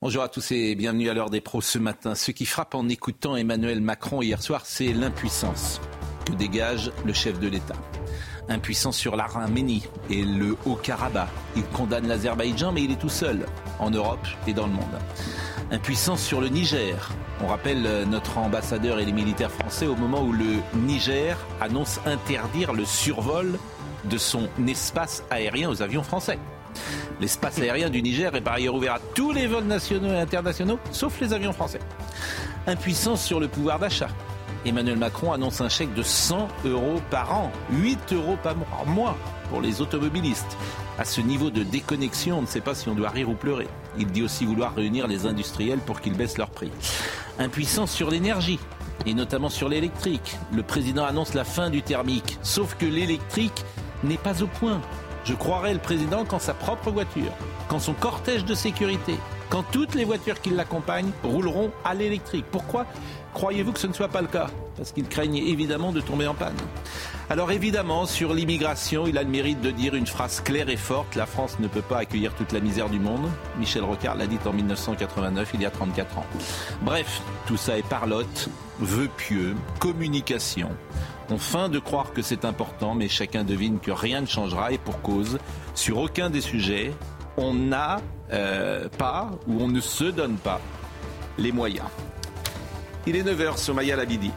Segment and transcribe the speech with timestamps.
[0.00, 2.14] Bonjour à tous et bienvenue à l'heure des pros ce matin.
[2.14, 5.80] Ce qui frappe en écoutant Emmanuel Macron hier soir, c'est l'impuissance
[6.24, 7.74] que dégage le chef de l'État.
[8.48, 11.28] Impuissant sur l'Arménie et le Haut-Karabakh.
[11.56, 13.44] Il condamne l'Azerbaïdjan, mais il est tout seul
[13.80, 15.00] en Europe et dans le monde.
[15.72, 17.10] Impuissance sur le Niger.
[17.42, 22.72] On rappelle notre ambassadeur et les militaires français au moment où le Niger annonce interdire
[22.72, 23.58] le survol
[24.04, 26.38] de son espace aérien aux avions français.
[27.20, 30.78] L'espace aérien du Niger est par ailleurs ouvert à tous les vols nationaux et internationaux,
[30.92, 31.80] sauf les avions français.
[32.66, 34.08] Impuissance sur le pouvoir d'achat.
[34.66, 39.16] Emmanuel Macron annonce un chèque de 100 euros par an, 8 euros par mois
[39.50, 40.56] pour les automobilistes.
[40.98, 43.68] À ce niveau de déconnexion, on ne sait pas si on doit rire ou pleurer.
[43.98, 46.72] Il dit aussi vouloir réunir les industriels pour qu'ils baissent leurs prix.
[47.38, 48.58] Impuissance sur l'énergie,
[49.06, 50.36] et notamment sur l'électrique.
[50.52, 53.64] Le président annonce la fin du thermique, sauf que l'électrique
[54.02, 54.80] n'est pas au point.
[55.28, 57.30] Je croirais le président quand sa propre voiture,
[57.68, 59.14] quand son cortège de sécurité,
[59.50, 62.46] quand toutes les voitures qui l'accompagnent rouleront à l'électrique.
[62.50, 62.86] Pourquoi
[63.34, 64.46] croyez-vous que ce ne soit pas le cas?
[64.78, 66.56] Parce qu'il craignent évidemment de tomber en panne.
[67.28, 71.14] Alors évidemment, sur l'immigration, il a le mérite de dire une phrase claire et forte,
[71.14, 73.28] la France ne peut pas accueillir toute la misère du monde.
[73.58, 76.26] Michel Rocard l'a dit en 1989, il y a 34 ans.
[76.80, 78.48] Bref, tout ça est parlotte,
[78.80, 80.70] vœux pieux, communication.
[81.30, 84.78] On feint de croire que c'est important, mais chacun devine que rien ne changera et
[84.78, 85.38] pour cause,
[85.74, 86.92] sur aucun des sujets,
[87.36, 88.00] on n'a
[88.32, 90.60] euh, pas ou on ne se donne pas
[91.36, 91.86] les moyens.
[93.06, 94.32] Il est 9h sur Maya Labidi.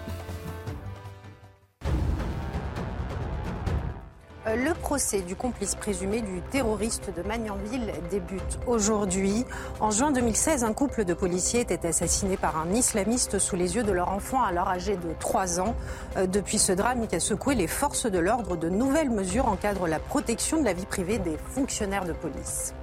[4.56, 9.46] Le procès du complice présumé du terroriste de Magnanville débute aujourd'hui.
[9.80, 13.84] En juin 2016, un couple de policiers était assassiné par un islamiste sous les yeux
[13.84, 15.74] de leur enfant alors âgé de 3 ans.
[16.18, 19.88] Euh, Depuis ce drame qui a secoué les forces de l'ordre, de nouvelles mesures encadrent
[19.88, 22.74] la protection de la vie privée des fonctionnaires de police.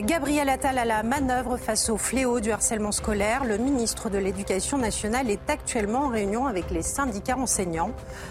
[0.00, 3.44] Gabriel Attal à la manœuvre face au fléau du harcèlement scolaire.
[3.44, 7.90] Le ministre de l'Éducation nationale est actuellement en réunion avec les syndicats enseignants.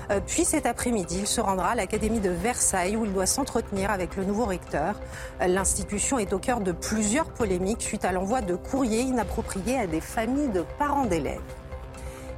[0.10, 3.92] Euh, Puis cet après-midi, il se rendra à l'Académie de Versailles où il doit s'entretenir
[3.92, 4.96] avec le nouveau recteur.
[5.40, 9.86] Euh, L'institution est au cœur de plusieurs polémiques suite à l'envoi de courriers inappropriés à
[9.86, 11.42] des familles de parents d'élèves.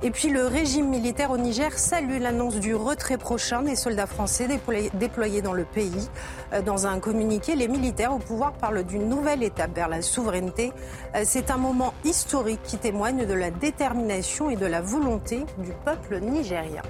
[0.05, 4.47] Et puis le régime militaire au Niger salue l'annonce du retrait prochain des soldats français
[4.47, 6.09] déployés- dans le pays.
[6.51, 10.73] Euh, Dans un communiqué, les militaires au pouvoir parlent d'une nouvelle étape vers la souveraineté.
[11.15, 15.71] Euh, C'est un moment historique qui témoigne de la détermination et de la volonté du
[15.85, 16.81] peuple nigérien.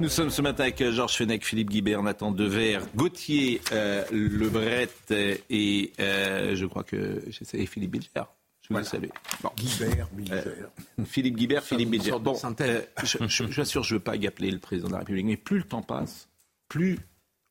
[0.00, 4.88] Nous sommes ce matin avec euh, Georges Fenech, Philippe Guibert, Nathan Dever, Gauthier euh, Lebret
[5.48, 7.22] et je crois que
[7.54, 8.24] et Philippe Bilger.
[8.68, 9.08] Je vous salue.
[9.42, 9.50] Bon.
[9.56, 10.42] Guibert, Bilger.
[11.04, 12.18] Philippe Guibert, Philippe Bilger.
[12.18, 12.88] Bon, synthèse.
[12.98, 15.82] euh, je, ne veux pas gapeler le président de la République, mais plus le temps
[15.82, 16.28] passe,
[16.68, 16.98] plus,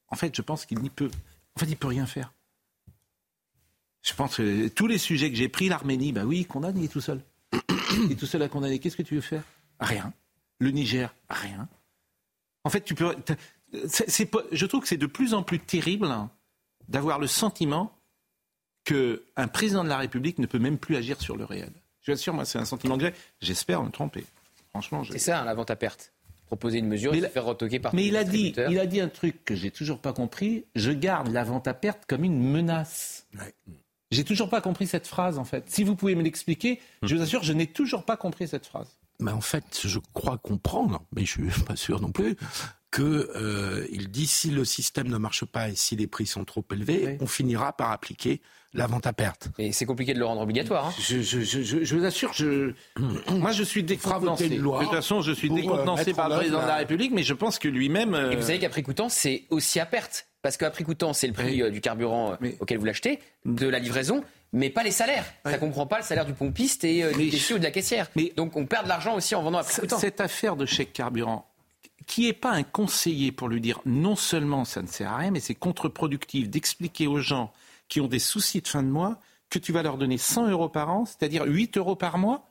[0.08, 1.12] en fait, je pense qu'il n'y peut,
[1.56, 2.34] en fait, il peut rien faire.
[4.02, 6.90] Je pense que tous les sujets que j'ai pris, l'Arménie, bah oui, condamne, il est
[6.90, 7.22] tout seul.
[8.06, 8.80] il est tout seul à condamner.
[8.80, 9.44] Qu'est-ce que tu veux faire?
[9.80, 10.14] Rien.
[10.60, 11.70] Le Niger, rien.
[12.64, 13.16] En fait, tu peux.
[13.72, 16.10] je trouve que c'est de plus en plus terrible
[16.90, 17.96] d'avoir le sentiment
[18.84, 21.72] qu'un président de la République ne peut même plus agir sur le réel.
[22.02, 23.14] Je vous assure, moi, c'est un sentiment que j'ai.
[23.42, 24.26] J'espère me tromper.
[24.70, 25.14] Franchement, je...
[25.14, 26.12] C'est ça, la vente à perte.
[26.48, 28.54] Proposer une mesure Mais et se faire retoquer par Mais tous il les a, dit,
[28.70, 30.66] il a dit un truc que j'ai toujours pas compris.
[30.76, 33.26] Je garde la vente à perte comme une menace.
[33.36, 33.54] Ouais.
[34.12, 35.68] J'ai toujours pas compris cette phrase, en fait.
[35.70, 38.98] Si vous pouvez me l'expliquer, je vous assure, je n'ai toujours pas compris cette phrase.
[39.20, 42.36] Mais en fait, je crois comprendre, mais je suis pas sûr non plus,
[42.94, 46.46] que euh, il dit si le système ne marche pas et si les prix sont
[46.46, 47.18] trop élevés, Oui.
[47.22, 48.40] on finira par appliquer
[48.76, 49.50] la vente à perte.
[49.58, 50.88] Et c'est compliqué de le rendre obligatoire.
[50.88, 50.94] hein.
[51.00, 52.74] Je, je, je, je- je vous assure, je,
[53.32, 54.48] moi je suis décontenancé.
[54.50, 57.24] loi de toute façon, je suis euh, décontenancé par le président de la République, mais
[57.24, 58.14] je pense que lui-même.
[58.14, 60.28] euh, Et vous savez qu'à prix coûtant, c'est aussi à perte.
[60.44, 61.72] Parce qu'à prix coûtant, c'est le prix Oui.
[61.72, 65.26] du carburant Mais- auquel vous l'achetez, de la livraison, mais pas les salaires.
[65.46, 65.58] Ça Ouais.
[65.58, 68.10] comprend pas le salaire du pompiste et euh, du caissier ou de la caissière.
[68.16, 69.98] Mais- Donc on perd de l'argent aussi en vendant à prix coûtant.
[70.00, 71.48] Cette affaire de chèque carburant,
[72.06, 75.32] qui n'est pas un conseiller pour lui dire non seulement ça ne sert à rien,
[75.32, 77.52] mais c'est contre-productif d'expliquer aux gens
[77.88, 79.20] qui ont des soucis de fin de mois
[79.50, 82.50] que tu vas leur donner 100 euros par an, c'est-à-dire 8 euros par mois.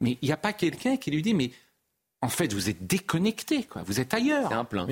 [0.00, 1.50] Mais il n'y a pas quelqu'un qui lui dit mais
[2.22, 3.82] en fait vous êtes déconnecté, quoi.
[3.84, 4.48] vous êtes ailleurs.
[4.48, 4.86] C'est un plein.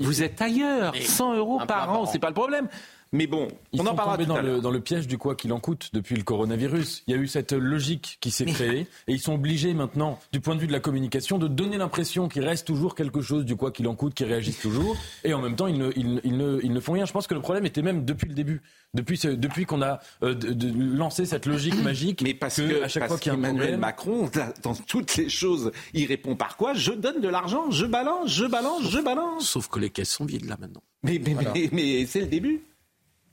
[0.00, 0.92] Vous êtes ailleurs.
[0.92, 2.06] Mais 100 euros par an, an.
[2.06, 2.68] c'est pas le problème.
[3.14, 5.06] Mais bon, Ils on sont en parlera tombés tout dans à le, dans le piège
[5.06, 7.04] du quoi qu'il en coûte depuis le coronavirus.
[7.06, 10.40] Il y a eu cette logique qui s'est créée et ils sont obligés maintenant, du
[10.40, 13.54] point de vue de la communication, de donner l'impression qu'il reste toujours quelque chose du
[13.54, 14.96] quoi qu'il en coûte, qui réagissent toujours.
[15.22, 17.04] Et en même temps, ils ne, ils, ils ne, ils ne font rien.
[17.06, 18.60] Je pense que le problème était même depuis le début.
[18.94, 23.02] Depuis, qu'on a euh, de- de lancé cette logique magique, Mais parce que, à chaque
[23.02, 24.28] parce fois qu'il y a problème, Macron,
[24.62, 26.74] dans toutes les choses, il répond par quoi?
[26.74, 29.48] Je donne de l'argent, je balance, je balance, je balance.
[29.48, 30.82] Sauf que les caisses sont vides là maintenant.
[31.02, 32.60] Mais, mais, mais, mais c'est le début.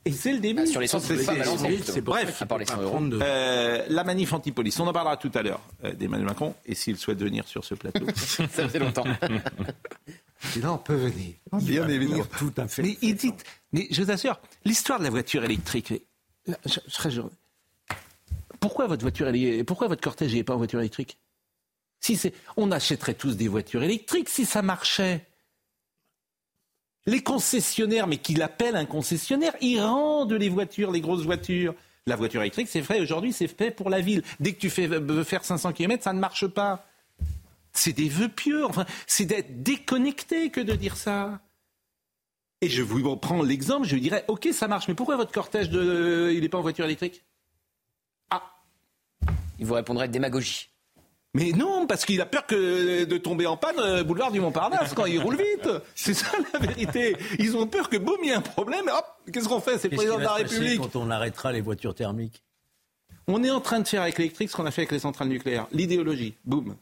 [0.04, 0.62] Et c'est le début.
[0.62, 2.80] Ah, sur les centres, c'est- c'est- Bref, ça qu'il à part faut les pas 100
[2.82, 2.90] euros.
[2.90, 6.54] prendre de- Euh, la manif anti-police, on en parlera tout à l'heure euh, d'Emmanuel Macron,
[6.66, 8.04] et s'il souhaite venir sur ce plateau.
[8.16, 9.04] Ça faisait longtemps.
[10.56, 11.34] Et là, on peut venir.
[11.52, 12.24] Bien évidemment.
[12.36, 12.82] Tout à fait.
[12.82, 13.32] Mais, il dit-
[13.72, 15.92] mais je vous assure, l'histoire de la voiture électrique,
[16.46, 17.30] là, je, je serais genre-
[18.58, 21.18] pourquoi votre voiture, elle est- pourquoi votre cortège n'est pas en voiture électrique?
[22.00, 25.24] Si c'est, on achèterait tous des voitures électriques si ça marchait.
[27.06, 31.74] Les concessionnaires, mais qui l'appellent un concessionnaire, ils rendent les voitures, les grosses voitures.
[32.06, 34.22] La voiture électrique, c'est vrai, aujourd'hui, c'est fait pour la ville.
[34.40, 36.86] Dès que tu fais, veux faire 500 km, ça ne marche pas.
[37.72, 38.64] C'est des vœux pieux.
[38.64, 41.40] Enfin, c'est d'être déconnecté que de dire ça.
[42.60, 45.68] Et je vous prends l'exemple, je lui dirais, ok, ça marche, mais pourquoi votre cortège,
[45.68, 46.30] de...
[46.32, 47.24] il n'est pas en voiture électrique?
[48.30, 48.54] Ah,
[49.58, 50.71] Il vous répondrait démagogie.
[51.34, 54.92] Mais non, parce qu'il a peur que de tomber en panne euh, boulevard du Montparnasse
[54.94, 55.68] quand il roule vite.
[55.94, 57.16] C'est ça la vérité.
[57.38, 58.86] Ils ont peur que boum, il y a un problème.
[58.88, 59.78] et Hop, qu'est-ce qu'on fait?
[59.78, 60.78] C'est le président de la République.
[60.80, 62.42] quand on arrêtera les voitures thermiques?
[63.28, 65.28] On est en train de faire avec l'électrique ce qu'on a fait avec les centrales
[65.28, 65.66] nucléaires.
[65.72, 66.76] L'idéologie, boum.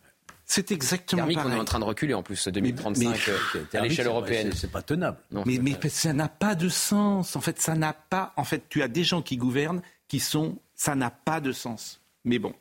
[0.46, 1.56] C'est exactement Thermique, on pareil.
[1.58, 4.50] est en train de reculer en plus, 2035 mais- euh, à l'échelle européenne.
[4.52, 5.18] c'est- pas tenable.
[5.30, 7.36] Non, Mais, mais pas- ça n'a pas de sens.
[7.36, 8.32] En fait, ça n'a pas.
[8.36, 10.56] En fait, tu as des gens qui gouvernent qui sont.
[10.74, 12.00] Ça n'a pas de sens.
[12.24, 12.52] Mais bon,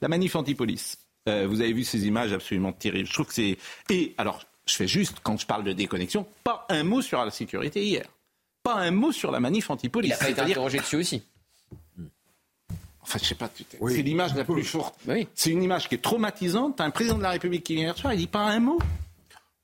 [0.00, 0.98] la manif anti-police.
[1.28, 3.06] Euh, vous avez vu ces images absolument terribles.
[3.08, 3.56] Je trouve que c'est.
[3.90, 7.30] Et alors, je fais juste quand je parle de déconnexion, pas un mot sur la
[7.30, 8.06] sécurité hier.
[8.62, 10.12] Pas un mot sur la manif Il anti-police.
[10.14, 11.22] a pas été interrogé dessus aussi.
[13.00, 13.48] Enfin, je sais pas.
[13.48, 13.94] tu- Oui.
[13.96, 14.94] C'est l'image la plus forte.
[15.06, 15.26] Oui.
[15.34, 16.76] C'est une image qui est traumatisante.
[16.76, 18.78] T'as un président de la République qui vient hier soir, il dit pas un mot.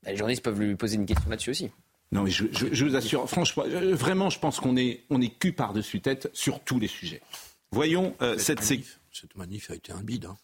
[0.03, 1.69] Bah, Les journalistes peuvent lui poser une question là-dessus aussi.
[2.11, 5.21] Non, mais je, je- je vous assure, franchement, euh, vraiment, je pense qu'on est, on
[5.21, 7.21] est cul par-dessus tête sur tous les sujets.
[7.71, 10.25] Voyons euh, cette manif, cette manif a été un bide.
[10.25, 10.37] hein.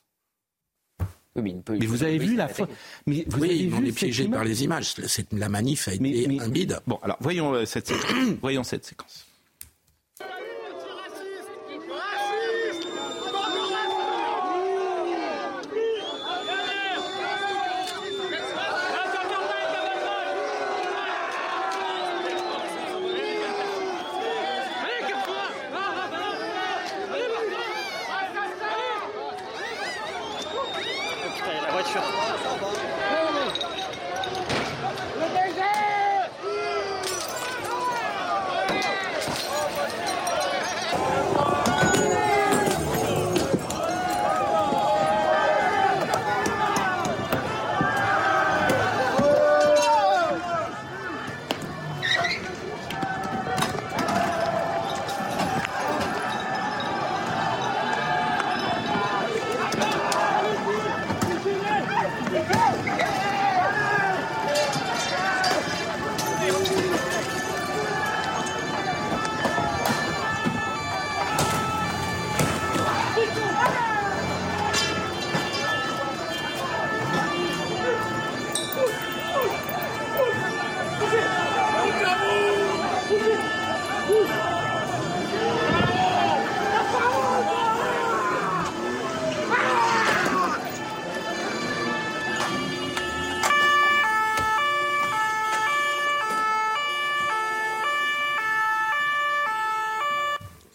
[1.36, 2.68] Oui, mais, il peut- Mais vous avez vu la fois.
[3.08, 4.94] Mais vous oui, avez on vu est cette piégé par les images.
[5.06, 6.80] Cette- la manif a été Mais- mais- un bide.
[6.88, 8.12] Bon, alors voyons euh, cette séquence.
[8.42, 9.26] voyons cette séquence.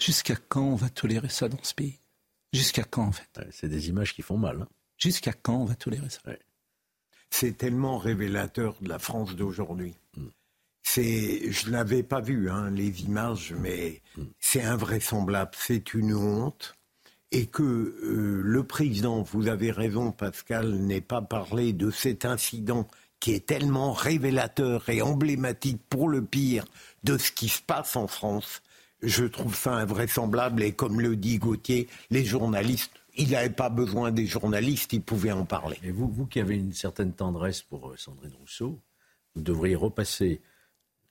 [0.06, 1.98] Jusqu'à quand on va tolérer ça dans ce pays?
[2.52, 3.28] Jusqu'à quand en fait?
[3.38, 4.62] Ouais, C'est des images qui font mal.
[4.62, 4.68] hein.
[4.98, 6.20] Jusqu'à quand on va tolérer ça?
[7.30, 9.94] C'est tellement révélateur de la France d'aujourd'hui.
[10.84, 14.00] C'est, je l'avais pas vu hein, les images, mais
[14.38, 15.50] c'est invraisemblable.
[15.58, 16.74] C'est une honte.
[17.32, 22.86] Et que euh, le président, vous avez raison, Pascal, n'ait pas parlé de cet incident
[23.18, 26.64] qui est tellement révélateur et emblématique pour le pire
[27.02, 28.62] de ce qui se passe en France.
[29.02, 30.62] Je trouve ça invraisemblable.
[30.62, 35.32] Et comme le dit Gauthier, les journalistes, il n'avait pas besoin des journalistes, il pouvait
[35.32, 35.78] en parler.
[35.82, 38.80] Et vous, qui avez une certaine tendresse pour euh, Sandrine Rousseau,
[39.34, 40.40] vous devriez repasser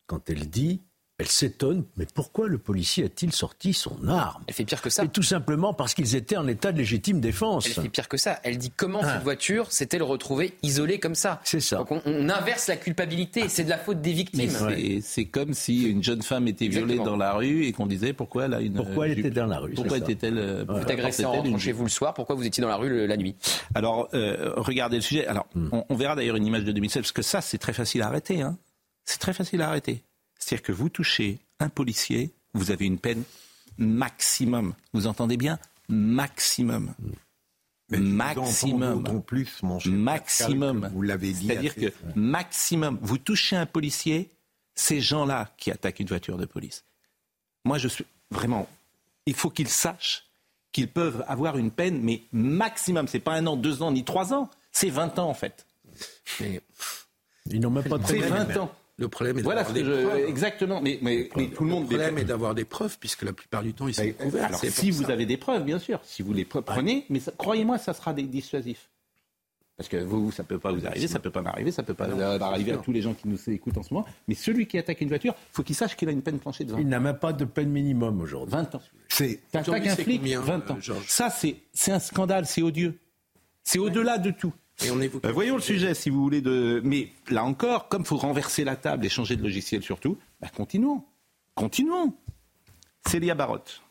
[0.08, 0.84] quand elle dit
[1.18, 4.44] Elle s'étonne, mais pourquoi le policier a-t-il sorti son arme?
[4.48, 5.06] Elle fait pire que ça.
[5.06, 7.68] Et tout simplement parce qu'ils étaient en état de légitime défense.
[7.68, 8.42] Elle fait pire que ça.
[8.44, 9.14] Elle dit comment Ah.
[9.14, 11.40] cette voiture s'est-elle retrouvée isolée comme ça?
[11.46, 11.78] C'est ça.
[11.78, 13.48] Donc on, on inverse la culpabilité.
[13.48, 14.52] C'est de la faute des victimes.
[14.68, 17.86] Mais c'est- c'est comme si une jeune femme était violée dans la rue et qu'on
[17.88, 18.74] disait pourquoi elle a une.
[18.74, 19.26] Pourquoi elle jupe.
[19.28, 20.38] était dans la rue, Pourquoi était-elle.
[20.38, 22.14] euh, Vous pourquoi êtes agressé en rentrant chez vous le soir.
[22.14, 23.36] Pourquoi vous étiez dans la rue le- la nuit?
[23.74, 25.26] Alors, euh, regardez le sujet.
[25.28, 25.70] Alors, Hmm.
[25.72, 28.08] on, on verra d'ailleurs une image de 2016, parce que ça, c'est très facile à
[28.08, 28.42] arrêter.
[28.42, 28.58] Hein.
[29.06, 30.04] C'est très facile à arrêter.
[30.46, 33.24] C'est-à-dire que vous touchez un policier, vous avez une peine
[33.80, 34.75] maximum.
[34.94, 35.58] Vous entendez bien
[35.90, 36.94] Maximum.
[37.90, 38.84] Mais je vous Maximum.
[38.84, 40.82] entends d'autant plus, mon cher Maximum.
[40.82, 41.48] Pascal, Vous l'avez dit.
[41.48, 44.30] C'est-à-dire que maximum, vous touchez un policier,
[44.75, 46.84] ces gens-là qui attaquent une voiture de police.
[47.64, 48.70] Moi, je suis vraiment.
[49.25, 50.25] Il faut qu'ils sachent
[50.72, 53.08] qu'ils peuvent avoir une peine, mais maximum.
[53.08, 54.52] C'est pas un an, deux ans, ni trois ans.
[54.72, 55.66] C'est 20 ans, en fait.
[56.40, 56.62] Mais
[57.50, 58.46] Ils n'ont même pas de C'est problème.
[58.48, 58.72] 20 ans.
[58.98, 60.06] Le problème est Voilà d'avoir des je.
[60.08, 60.25] preuves.
[60.30, 60.82] Exactement.
[60.82, 61.84] Mais, mais, mais tout le monde.
[61.84, 64.46] Le problème est d'avoir des preuves, puisque la plupart du temps, ils sont Mais, couverts.
[64.46, 65.12] Alors, si vous ça.
[65.12, 66.00] avez des preuves, bien sûr.
[66.04, 68.90] Si vous les pre- prenez, mais ça- croyez-moi, ça sera des dissuasif.
[69.78, 72.08] Parce que vous, ça peut pas vous arriver, ça peut pas m'arriver, ça peut pas
[72.08, 74.06] euh, arriver à tous les gens qui nous écoutent en ce moment.
[74.30, 76.72] Mais celui qui attaque une voiture, faut qu'il sache qu'il a une peine planchée de
[76.72, 78.54] 20 Il n'a même pas de peine minimum aujourd'hui.
[78.54, 78.82] 20 ans.
[79.10, 80.78] C'est T'attaques un flic, combien, 20 ans.
[80.90, 82.98] euh, Ça, c'est c'est un scandale, c'est odieux.
[83.66, 84.54] C'est au-delà de tout.
[84.84, 86.41] Euh, voyons le sujet, si vous voulez.
[86.41, 86.82] De...
[86.84, 90.50] Mais là encore, comme il faut renverser la table et changer de logiciel surtout, bah,
[90.55, 91.03] continuons.
[91.53, 92.13] Continuons.
[93.08, 93.82] Célia Barotte.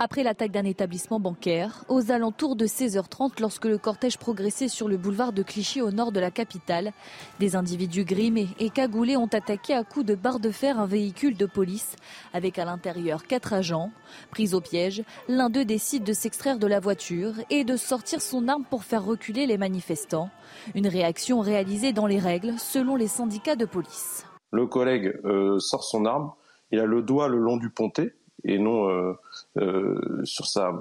[0.00, 4.96] Après l'attaque d'un établissement bancaire, aux alentours de 16h30, lorsque le cortège progressait sur le
[4.96, 6.92] boulevard de Clichy au nord de la capitale,
[7.40, 11.36] des individus grimés et cagoulés ont attaqué à coups de barre de fer un véhicule
[11.36, 11.96] de police,
[12.32, 13.90] avec à l'intérieur quatre agents.
[14.30, 18.46] Pris au piège, l'un d'eux décide de s'extraire de la voiture et de sortir son
[18.46, 20.30] arme pour faire reculer les manifestants.
[20.76, 24.24] Une réaction réalisée dans les règles, selon les syndicats de police.
[24.52, 26.30] Le collègue euh, sort son arme,
[26.70, 28.14] il a le doigt le long du pontet
[28.44, 29.12] et non euh,
[29.58, 30.72] euh, sur sa.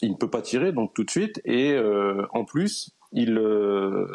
[0.00, 3.38] Il ne peut pas tirer donc tout de suite et euh, en plus il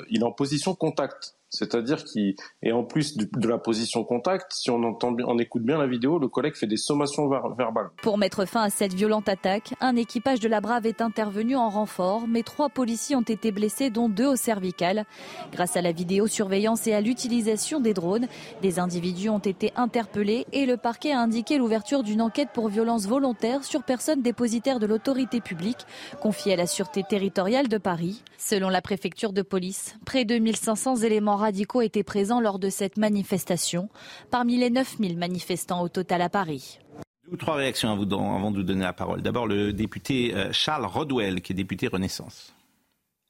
[0.10, 4.70] il est en position contact, c'est-à-dire qu'il et en plus de la position contact, si
[4.70, 7.90] on entend bien, on écoute bien la vidéo, le collègue fait des sommations ver- verbales.
[8.02, 11.70] Pour mettre fin à cette violente attaque, un équipage de la Brave est intervenu en
[11.70, 15.06] renfort, mais trois policiers ont été blessés, dont deux au cervical.
[15.52, 18.28] Grâce à la vidéosurveillance et à l'utilisation des drones,
[18.62, 23.08] des individus ont été interpellés et le parquet a indiqué l'ouverture d'une enquête pour violence
[23.08, 25.86] volontaire sur personne dépositaire de l'autorité publique,
[26.22, 28.24] confiée à la Sûreté territoriale de Paris.
[28.38, 32.98] Selon la préfecture de police, près de 1500 éléments radicaux étaient présents lors de cette
[32.98, 33.90] manifestation,
[34.32, 36.80] parmi les 9000 manifestants au total à Paris.
[37.26, 39.22] Deux ou trois réactions avant de vous donner la parole.
[39.22, 42.54] D'abord, le député euh, Charles Rodwell, qui est député Renaissance.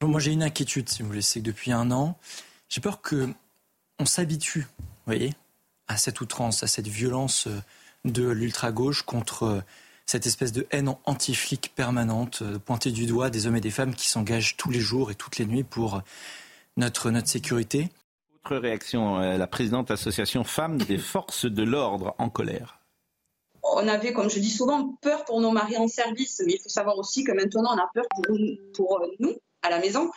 [0.00, 2.16] Bon, Moi, j'ai une inquiétude, si vous voulez, c'est que depuis un an,
[2.68, 3.28] j'ai peur que
[3.98, 5.34] on s'habitue, vous voyez,
[5.88, 7.60] à cette outrance, à cette violence euh,
[8.04, 9.60] de l'ultra-gauche contre euh,
[10.06, 14.08] cette espèce de haine anti-flic permanente, pointée du doigt des hommes et des femmes qui
[14.08, 16.00] s'engagent tous les jours et toutes les nuits pour
[16.78, 17.90] notre, notre sécurité.
[18.44, 22.80] Autre réaction, euh, la présidente association Femmes des forces de l'ordre en colère.
[23.62, 26.68] on avait, comme je dis souvent, peur pour nos maris en service, mais il faut
[26.68, 28.36] savoir aussi que maintenant on a peur pour,
[28.74, 30.10] pour nous à la maison.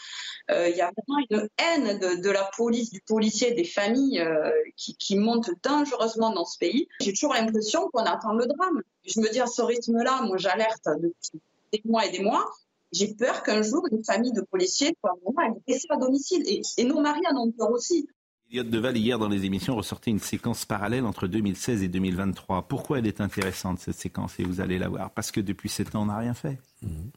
[0.51, 4.19] Euh, Il y a vraiment une haine de, de la police, du policier, des familles
[4.19, 6.87] euh, qui, qui monte dangereusement dans ce pays.
[7.01, 8.81] J'ai toujours l'impression qu'on attend le drame.
[9.03, 11.41] Je me dis à ce rythme-là, moi j'alerte depuis
[11.73, 12.45] des mois et des mois.
[12.91, 16.43] J'ai peur qu'un jour une famille de policiers soit vraiment agressée à domicile.
[16.45, 18.07] Et, et nos maris en ont peur aussi.
[18.51, 22.63] Elliot Deval, hier dans les émissions, ressortait une séquence parallèle entre 2016 et 2023.
[22.63, 25.11] Pourquoi elle est intéressante, cette séquence Et vous allez la voir?
[25.11, 26.59] Parce que depuis sept ans, on n'a rien fait.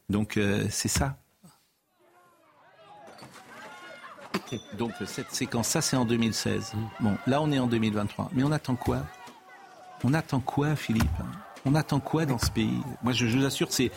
[0.08, 1.16] Donc, euh, c'est ça.
[4.78, 6.72] Donc, cette séquence, ça, c'est en 2016.
[7.00, 8.30] Bon, là, on est en 2023.
[8.32, 9.04] Mais on attend quoi?
[10.04, 11.08] On attend quoi, Philippe?
[11.64, 12.80] On attend quoi dans ce pays?
[13.02, 13.90] Moi, je, je vous assure, c'est.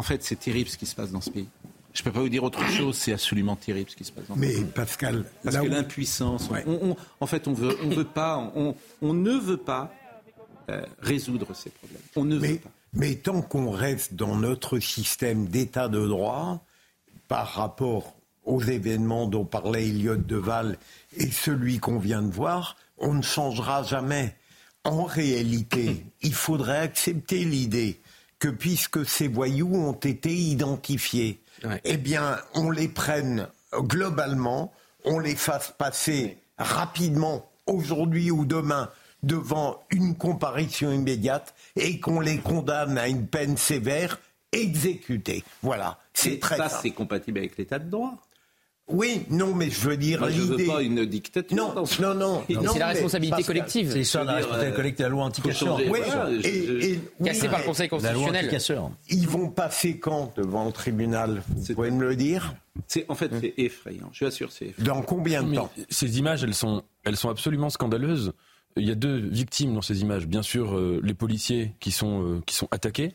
[0.00, 1.46] En fait, c'est terrible ce qui se passe dans ce pays.
[1.92, 4.26] Je ne peux pas vous dire autre chose, c'est absolument terrible ce qui se passe
[4.28, 4.64] dans ce Mais pays.
[4.64, 6.64] Pascal, Parce là que où- l'impuissance, on- Ouais.
[6.66, 9.92] on- on- en fait, on veut, on veut pas, on, on ne veut pas
[10.70, 12.00] euh, résoudre ces problèmes.
[12.16, 12.70] On ne veut mais, pas.
[12.94, 16.64] mais tant qu'on reste dans notre système d'état de droit,
[17.28, 18.14] par rapport
[18.44, 20.78] aux événements dont parlait Elliot Deval
[21.18, 24.34] et celui qu'on vient de voir, on ne changera jamais.
[24.84, 28.00] En réalité, il faudrait accepter l'idée
[28.40, 31.40] que puisque ces voyous ont été identifiés,
[31.84, 34.72] eh bien, on les prenne globalement,
[35.04, 38.90] on les fasse passer rapidement, aujourd'hui ou demain,
[39.22, 44.18] devant une comparution immédiate et qu'on les condamne à une peine sévère
[44.52, 45.44] exécutée.
[45.62, 48.14] Voilà, c'est très ça, c'est compatible avec l'état de droit.
[48.90, 50.66] Oui, non, mais je veux dire je veux l'idée.
[50.70, 51.56] pas une dictature.
[51.56, 52.44] Non, non, non.
[52.48, 53.90] C'est la responsabilité collective.
[53.90, 55.78] C'est l'histoire de la responsabilité euh, collective, la loi anti-casseur.
[55.88, 55.98] Oui,
[56.44, 56.98] et-
[57.48, 58.90] par le Conseil La loi constitutionnel.
[59.08, 62.54] Ils vont passer quand devant le tribunal Vous pouvez me le dire
[62.86, 64.10] C'est en fait c'est effrayant.
[64.12, 64.94] Je suis sûr c'est effrayant.
[64.94, 68.32] Dans combien de Mais temps ces images, elles sont, elles sont absolument scandaleuses.
[68.76, 70.26] Il y a deux victimes dans ces images.
[70.26, 73.14] Bien sûr, euh, les policiers qui sont, euh, qui sont attaqués.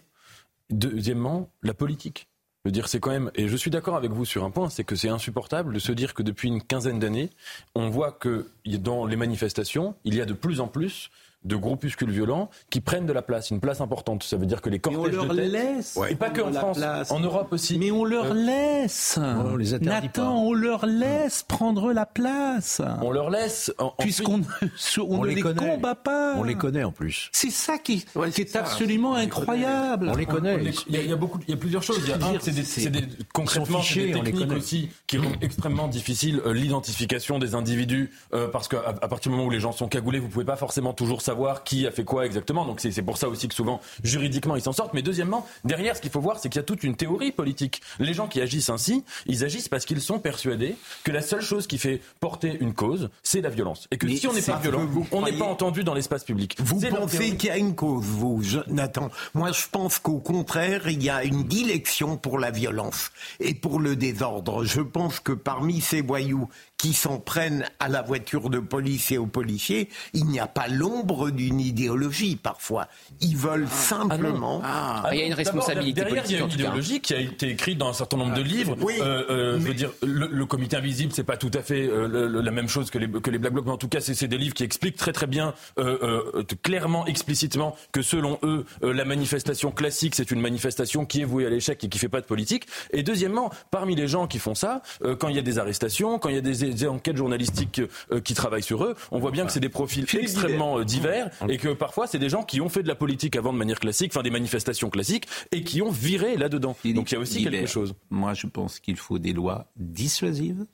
[0.70, 2.28] Deuxièmement, la politique.
[2.66, 4.96] Dire, c'est quand même, et je suis d'accord avec vous sur un point, c'est que
[4.96, 7.30] c'est insupportable de se dire que depuis une quinzaine d'années,
[7.76, 11.12] on voit que dans les manifestations, il y a de plus en plus
[11.46, 14.24] de groupuscules violents qui prennent de la place, une place importante.
[14.24, 16.00] Ça veut dire que les Mais on cortèges leur de tête, laisse.
[16.10, 17.12] et pas que en France, place.
[17.12, 17.78] en Europe aussi.
[17.78, 19.18] Mais on leur Euh, laisse.
[19.20, 20.30] on les interdit Nathan, pas.
[20.30, 22.82] on leur laisse prendre la place.
[23.02, 24.44] on leur laisse, Puisqu'on ne,
[25.08, 25.76] on les les, connaît.
[25.76, 26.34] combat pas.
[26.38, 27.30] On les connaît en plus.
[27.32, 28.60] C'est ça qui, qui est ça.
[28.62, 30.10] absolument incroyable.
[30.12, 30.60] On les connaît.
[30.90, 32.00] Il y, y a beaucoup, il y a plusieurs choses.
[32.04, 35.18] Il y a un, c'est des, des- concrètement, c'est fichés, des les techniques aussi qui
[35.18, 39.52] rendent extrêmement difficile euh, l'identification des individus euh, parce qu'à à partir du moment où
[39.52, 42.66] les gens sont cagoulés, vous pouvez pas forcément toujours savoir qui a fait quoi exactement.
[42.66, 44.94] Donc c'est pour ça aussi que souvent juridiquement ils s'en sortent.
[44.94, 47.82] Mais deuxièmement, derrière, ce qu'il faut voir, c'est qu'il y a toute une théorie politique.
[48.00, 51.68] Les gens qui agissent ainsi, ils agissent parce qu'ils sont persuadés que la seule chose
[51.68, 54.58] qui fait porter une cause, c'est la violence, et que Mais si on n'est pas
[54.58, 56.56] violent, on n'est pas entendu dans l'espace public.
[56.60, 61.04] Vous pensez qu'il y a une cause, vous, Nathan Moi, je pense qu'au contraire, il
[61.04, 64.64] y a une dilection pour la violence et pour le désordre.
[64.64, 66.50] Je pense que parmi ces voyous
[66.86, 70.68] qui s'en prennent à la voiture de police et aux policiers, il n'y a pas
[70.68, 72.88] l'ombre d'une idéologie parfois.
[73.22, 74.62] Ils veulent simplement...
[74.64, 77.20] Ah, il y a une responsabilité derrière, politique Il y a une idéologie qui a
[77.22, 78.78] été écrite dans un certain nombre de livres.
[78.82, 81.88] Oui, Euh, euh, Je veux dire, le, le comité invisible, c'est pas tout à fait
[81.88, 83.88] euh, le- le- la même chose que les, que les Black Blocs, mais en tout
[83.90, 85.98] cas, c'est c'est des livres qui expliquent très très bien, euh,
[86.36, 91.26] euh, clairement, explicitement, que selon eux, euh, la manifestation classique, c'est une manifestation qui est
[91.26, 92.68] vouée à l'échec et qui fait pas de politique.
[92.92, 96.20] Et deuxièmement, parmi les gens qui font ça, euh, quand il y a des arrestations,
[96.20, 99.32] quand il y a des, des enquêtes journalistiques euh, qui travaillent sur eux, on voit
[99.32, 102.62] bien que c'est des profils extrêmement euh, divers et que parfois c'est des gens qui
[102.62, 105.82] ont fait de la politique avant de manière classique, enfin des manifestations classiques, et qui
[105.82, 106.76] ont viré là-dedans.
[106.86, 107.96] Donc il y a aussi quelque chose.
[108.10, 110.66] Moi, je pense qu'il faut des lois dissuasives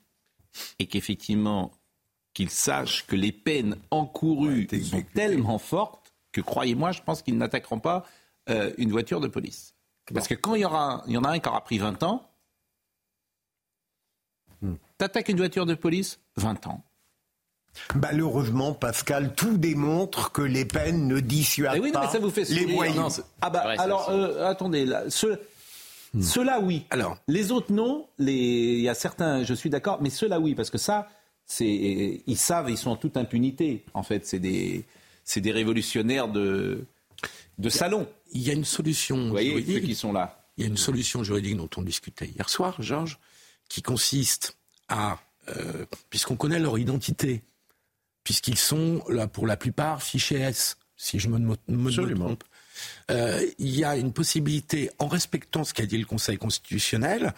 [0.78, 1.72] et qu'effectivement,
[2.34, 7.36] qu'ils sachent que les peines encourues Ouais, sont tellement fortes que, croyez-moi, je pense qu'ils
[7.36, 8.04] n'attaqueront pas
[8.48, 9.74] euh, une voiture de police.
[10.12, 12.02] Parce que quand il y, aura, il y en a un qui aura pris 20
[12.02, 12.28] ans,
[15.02, 16.84] t'attaques une voiture de police, 20 ans.
[17.94, 22.18] Malheureusement, Pascal, tout démontre que les peines ne dissuadent Eh oui, non, pas mais ça
[22.18, 22.66] vous fait les.
[22.94, 25.40] Non, c'est- ah bah, Ouais, alors, euh, attendez, là, ceux-
[26.20, 26.84] ceux-là, oui.
[26.90, 27.16] Alors.
[27.26, 28.06] Les autres, non.
[28.18, 28.34] Les...
[28.34, 31.08] Il y a certains, je suis d'accord, mais ceux-là, oui, parce que ça,
[31.46, 33.84] c'est, ils savent, ils sont en toute impunité.
[33.94, 34.84] En fait, c'est des,
[35.24, 36.84] c'est des révolutionnaires de,
[37.58, 38.06] de salon.
[38.32, 39.84] Il y a une solution Vous voyez, ceux juridique.
[39.86, 40.44] qui sont là.
[40.58, 43.18] Il y a une solution juridique dont on discutait hier soir, Georges,
[43.70, 44.56] qui consiste
[44.92, 47.42] à, euh, puisqu'on connaît leur identité,
[48.24, 52.26] puisqu'ils sont là pour la plupart fichés S, si je me, me, me Absolument.
[52.26, 52.44] trompe,
[53.10, 57.32] euh, il y a une possibilité, en respectant ce qu'a dit le Conseil constitutionnel,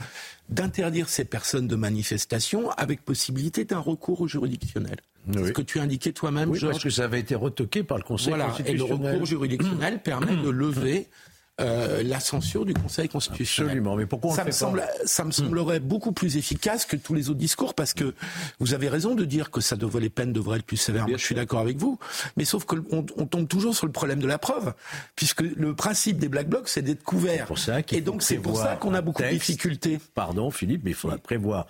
[0.48, 4.96] d'interdire ces personnes de manifestation avec possibilité d'un recours juridictionnel.
[5.32, 6.74] C'est ce que tu indiquais toi-même, Oui, Georges.
[6.74, 9.12] parce que ça avait été retoqué par le Conseil Voilà, et le constitutionnel.
[9.14, 11.08] recours juridictionnel permet de lever
[11.60, 13.70] euh, la censure du Conseil constitutionnel.
[13.70, 16.84] Absolument, mais pourquoi on ça le me fait semble, ça me semblerait beaucoup plus efficace
[16.84, 18.12] que tous les autres discours parce que
[18.58, 21.06] vous avez raison de dire que ça devrait, les peines devraient être plus sévères.
[21.06, 21.98] Moi, je suis d'accord avec vous,
[22.36, 24.74] mais sauf que on, on tombe toujours sur le problème de la preuve,
[25.14, 27.46] puisque le principe des black blocs, c'est d'être couvert.
[27.46, 30.00] pour ça Et donc c'est pour ça qu'on a beaucoup de difficultés.
[30.14, 31.66] Pardon, Philippe, mais il faudra prévoir.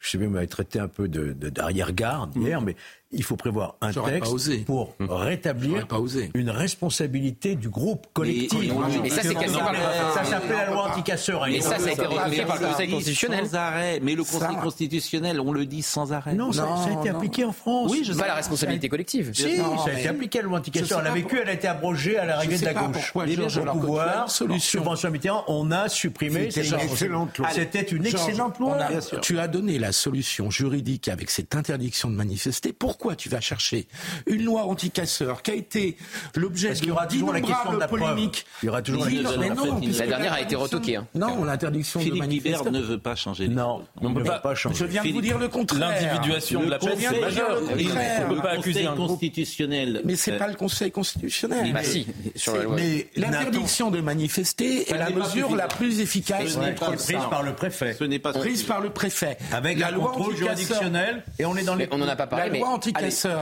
[0.00, 2.76] Je sais bien, vous m'avez traité un peu de, de- d'arrière-garde hier, mais
[3.10, 4.58] il faut prévoir un texte osé.
[4.58, 6.30] pour J'aurais rétablir pas osé.
[6.34, 8.58] une responsabilité du groupe collectif.
[8.60, 11.46] Mais- Mais ça, c'est Ça s'appelait la loi anti-casseur.
[11.48, 12.02] Mais ça, ça a été
[12.44, 13.46] par le on Conseil constitutionnel.
[13.46, 14.00] Sans arrêt.
[14.02, 16.34] Mais le Conseil Ça- constitutionnel, on le dit sans arrêt.
[16.34, 17.90] Non, ça, ça a été Non, appliqué en France.
[17.90, 19.30] Oui, je Pas la responsabilité collective.
[19.34, 20.88] Si, Non, ça a été appliqué à la loi anti-casseur.
[20.98, 23.12] sais Elle a vécu, elle a été abrogée à l'arrivée de sais la gauche.
[23.14, 26.50] au pouvoir, subvention Mitterrand, on a supprimé.
[26.50, 26.82] C'était cette une loi.
[26.84, 27.48] excellente loi.
[27.50, 28.78] C'était une excellente loi.
[29.22, 32.72] Tu as donné la solution juridique avec cette interdiction de manifester.
[32.98, 33.86] Pourquoi tu vas chercher
[34.26, 35.96] une loi anti-casseur qui a été
[36.34, 38.00] l'objet y aura de toujours la question de la preuve.
[38.00, 40.96] polémiques Il y aura toujours la question de la non, La dernière a été retoquée,
[40.96, 41.06] hein.
[41.14, 42.70] Non, l'interdiction de manifester.
[42.72, 44.86] ne veut pas changer Non, On on peut ne pas- pas Je changer.
[44.88, 45.78] viens de vous dire le contraire.
[45.78, 47.60] L'individuation de la peine, c'est de majeur.
[47.62, 50.00] on peut pas Le accuser Conseil un constitutionnel.
[50.04, 51.72] Mais c'est euh, pas le Conseil constitutionnel.
[51.72, 52.74] Bah si, sur la loi.
[52.74, 57.44] Mais L'interdiction de manifester est la mesure la plus efficace Ce n'est pas Prise par
[57.44, 57.94] le préfet.
[57.96, 59.38] Ce n'est pas prise par le préfet.
[59.52, 60.56] Avec la loi contrôle anti-casseur.
[60.56, 61.22] juridictionnel.
[61.38, 61.86] Et on est dans les.
[61.92, 62.60] On n'en a pas parlé,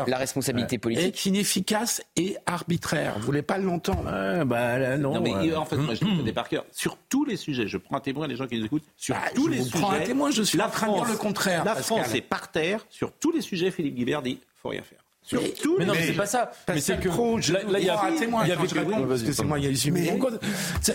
[0.06, 3.14] La responsabilité politique est inefficace et arbitraire.
[3.18, 4.04] Vous voulez pas l'entendre
[4.44, 6.64] bah, là, non, Non, mais euh, en fait, moi, je le connais par cœur.
[6.72, 9.22] Sur tous les sujets, je prends un témoin, les gens qui nous écoutent, sur Bah,
[9.34, 9.78] tous je les vous sujets.
[9.78, 11.84] prends un témoin, je suis la en train de dire France- le contraire, La Pascal.
[12.02, 12.86] France est par terre.
[12.90, 14.98] Sur tous les sujets, Philippe Guibert dit faut rien faire.
[15.26, 16.52] Sur Mais- Mais non, mais c'est pas ça.
[16.68, 18.42] Mais c'est que Pro, je là, il y a prends un témoin.
[18.44, 18.60] il y avait
[19.08, 20.18] parce que c'est moi, il y a Mais-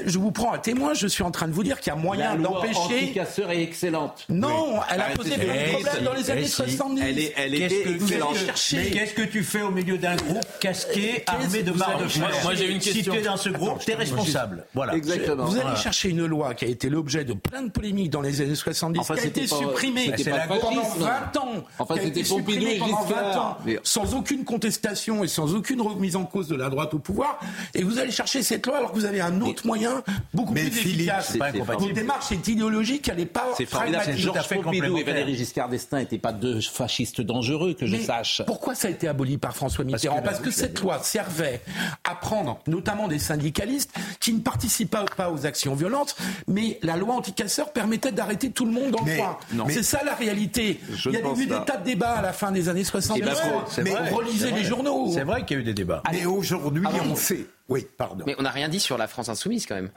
[0.06, 0.94] Je vous prends un témoin.
[0.94, 2.80] Je suis en train de vous dire qu'il y a moyen La loi d'empêcher.
[2.80, 4.26] anticasseur est excellente.
[4.30, 6.52] Non, elle a posé des problèmes si, dans les années si.
[6.52, 7.02] 70.
[7.06, 8.30] Elle est, elle Qu'est-ce était que vous excellente.
[8.36, 11.98] allez chercher Mais qu'est-ce que tu fais au milieu d'un groupe casqué, armé de barres
[11.98, 13.13] de fer Moi, j'ai une Si question.
[13.13, 14.65] tu es dans ce groupe, tu es responsable.
[14.74, 14.96] Voilà.
[14.96, 15.46] Exactement.
[15.46, 18.39] Vous allez chercher une loi qui a été l'objet de plein de polémiques dans les
[18.41, 20.13] années 70, Enfin, qui a été supprimée
[20.48, 21.04] pendant fascisme.
[21.04, 23.46] 20 ans, Enfin, c'était été Pompidou pendant 20 Giscard.
[23.46, 27.40] ans, sans aucune contestation et sans aucune remise en cause de la droite au pouvoir.
[27.74, 30.04] Et vous allez chercher cette loi alors que vous avez un autre moyen
[30.34, 31.38] beaucoup Mais plus Philippe, efficace.
[31.66, 34.04] Votre démarche est idéologique, elle n'est pas C'est formidable.
[34.04, 34.24] pragmatique.
[34.26, 35.04] tout à Georges fait Pompidou et.
[35.04, 38.42] Valéry Giscard d'Estaing n'étaient pas deux fascistes dangereux, que je Mais sache.
[38.46, 41.62] Pourquoi ça a été aboli par François Mitterrand que Parce que, cette loi servait
[42.04, 46.16] à prendre notamment des syndicalistes qui ne participaient pas, aux actions violentes,
[46.48, 49.38] mais la loi anticasseur permettait d'arrêter tout le monde dans Mais- le coin.
[49.54, 49.66] non.
[49.70, 50.80] C'est ça la réalité.
[50.94, 53.20] Je Il y a eu des tas de débats à la fin des années 70.
[53.24, 54.63] C'est pas faux, c'est mais vrai, relisez c'est les vrai.
[54.63, 55.12] journaux.
[55.13, 56.04] C'est vrai qu'il y a eu des débats.
[56.12, 57.45] Mais aujourd'hui, Ah on sait.
[57.69, 58.24] Oui, pardon.
[58.28, 59.89] Mais on n'a rien dit sur la France insoumise quand même,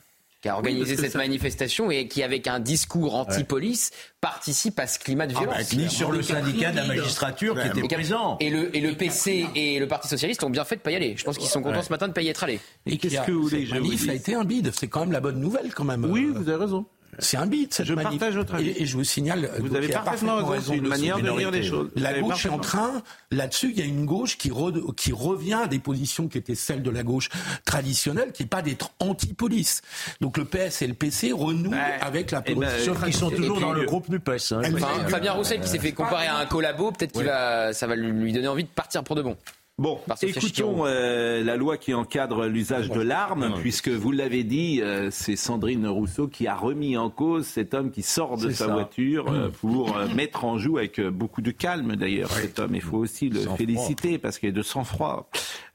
[0.43, 4.99] qui a organisé cette ça- manifestation et qui, avec un discours anti-police, participe à ce
[4.99, 5.57] climat de Ah, violence.
[5.75, 8.37] bah, ni sur le syndicat de la magistrature qui était Et, présent.
[8.41, 10.97] et le, et le PC et le Parti Socialiste ont bien fait de pas y
[10.97, 11.15] aller.
[11.17, 11.83] Je pense qu'ils sont contents Ouais.
[11.83, 12.61] ce matin de pas y être allés.
[12.87, 14.71] Et qu'est-ce que vous voulez que je vous dise a été un bide.
[14.79, 16.05] C'est quand même la bonne nouvelle, quand même.
[16.05, 16.85] Oui, vous avez raison.
[17.19, 18.69] C'est un bide, cette Je partage votre avis.
[18.71, 19.51] Et, et je vous signale.
[19.59, 20.73] Vous donc, avez a parfaitement raison.
[20.73, 21.91] C'est une de manière de lire les choses.
[21.95, 24.51] Vous La avez gauche est en parfaitement- train, là-dessus, il y a une gauche qui,
[24.51, 27.29] re- qui revient à des positions qui étaient celles de la gauche
[27.65, 29.83] traditionnelle, qui n'est pas d'être anti-police.
[30.21, 33.31] Donc le PS et le PC renouent avec la eh ben, position Sauf qu'ils sont
[33.31, 34.53] toujours puis dans le le- groupe NUPES.
[34.53, 34.63] hein.
[35.09, 38.33] Fabien Roussel qui s'est fait comparer à un collabo, peut-être qu'il va, ça va lui
[38.33, 39.37] donner envie de partir pour de bon.
[39.77, 45.11] Bon, écoutons euh, la loi qui encadre l'usage de l'arme, puisque vous l'avez dit, euh,
[45.11, 48.73] c'est Sandrine Rousseau qui a remis en cause cet homme qui sort de sa ça.
[48.73, 52.77] voiture euh, pour euh, mettre en joue avec euh, beaucoup de calme d'ailleurs cet homme.
[52.77, 55.29] Il faut aussi le féliciter parce qu'il est de sang-froid.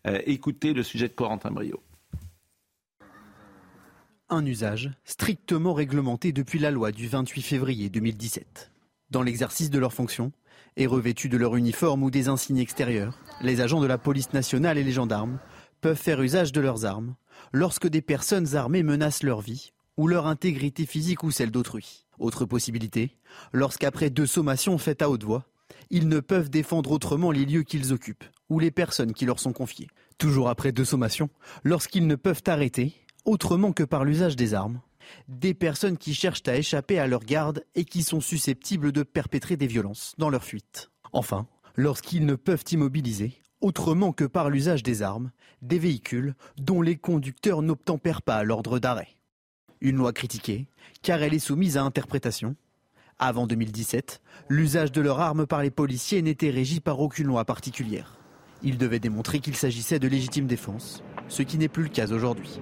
[0.08, 1.82] Euh, écoutez le sujet de Corentin Brio.
[4.30, 8.72] un usage strictement réglementé depuis la loi du 28 février 2017.
[9.12, 10.32] Dans l'exercice de leurs fonctions,
[10.78, 14.78] et revêtus de leur uniforme ou des insignes extérieurs, les agents de la police nationale
[14.78, 15.40] et les gendarmes
[15.82, 17.16] peuvent faire usage de leurs armes
[17.54, 22.06] lorsque des personnes armées menacent leur vie ou leur intégrité physique ou celle d'autrui.
[22.20, 23.18] Autre possibilité,
[23.54, 25.46] lorsqu'après deux sommations faites à haute voix,
[25.90, 29.54] ils ne peuvent défendre autrement les lieux qu'ils occupent ou les personnes qui leur sont
[29.54, 29.90] confiées.
[30.18, 31.30] Toujours après deux sommations,
[31.64, 32.94] lorsqu'ils ne peuvent arrêter,
[33.26, 34.82] autrement que par l'usage des armes,
[35.28, 39.56] des personnes qui cherchent à échapper à leur garde et qui sont susceptibles de perpétrer
[39.56, 40.92] des violences dans leur fuite.
[41.14, 46.96] Enfin, lorsqu'ils ne peuvent immobiliser, autrement que par l'usage des armes, des véhicules dont les
[46.96, 49.10] conducteurs n'obtempèrent pas l'ordre d'arrêt.
[49.82, 50.68] Une loi critiquée,
[51.02, 52.56] car elle est soumise à interprétation.
[53.18, 58.18] Avant 2017, l'usage de leurs armes par les policiers n'était régi par aucune loi particulière.
[58.62, 62.60] Ils devaient démontrer qu'il s'agissait de légitime défense, ce qui n'est plus le cas aujourd'hui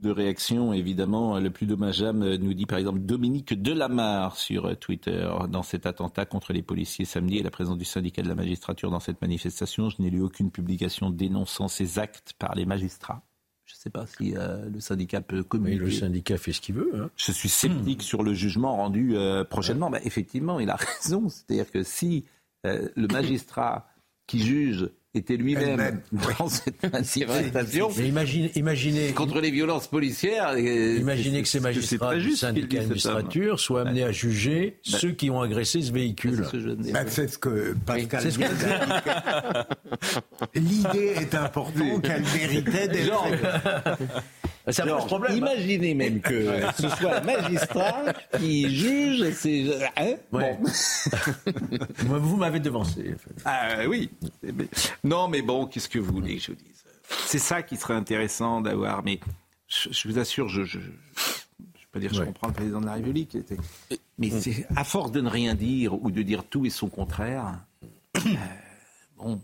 [0.00, 1.38] de réaction, évidemment.
[1.38, 6.52] Le plus dommageable, nous dit par exemple Dominique Delamarre sur Twitter, dans cet attentat contre
[6.52, 9.90] les policiers samedi et la présence du syndicat de la magistrature dans cette manifestation.
[9.90, 13.22] Je n'ai lu aucune publication dénonçant ces actes par les magistrats.
[13.70, 15.78] Je ne sais pas si euh, le syndicat peut communiquer.
[15.78, 16.90] Mais le syndicat fait ce qu'il veut.
[16.92, 17.10] Hein.
[17.14, 19.90] Je suis sceptique sur le jugement rendu euh, prochainement.
[19.90, 21.28] Bah, effectivement, il a raison.
[21.28, 22.24] C'est-à-dire que si
[22.66, 23.88] euh, le magistrat
[24.26, 26.00] qui juge était lui-même
[26.38, 27.90] dans cette manifestation.
[27.96, 30.56] Mais imaginez, imaginez, contre les violences policières.
[30.56, 35.40] Imaginez que ces magistrats du syndicat d'administrature soient amenés à juger bah, ceux qui ont
[35.40, 36.46] agressé ce véhicule.
[37.08, 38.44] C'est ce que Pascal que
[40.58, 43.24] L'idée est importante qu'elle méritait d'être.
[44.70, 45.36] Ça pose problème.
[45.36, 49.72] Imaginez même que ce soit le magistrat qui juge ces.
[49.96, 50.58] Hein ouais.
[50.60, 52.18] bon.
[52.18, 53.14] Vous m'avez devancé.
[53.44, 54.10] Ah oui.
[55.04, 56.84] Non, mais bon, qu'est-ce que vous voulez que je dise?
[57.26, 59.02] C'est ça qui serait intéressant d'avoir.
[59.02, 59.20] Mais
[59.66, 60.64] je, je, vous assure, je.
[60.64, 60.90] je, je
[61.90, 62.26] je peux dire, je ouais.
[62.26, 63.36] comprends le président de la République.
[64.16, 67.58] Mais c'est à force de ne rien dire ou de dire tout et son contraire.
[68.26, 69.40] Euh, bon.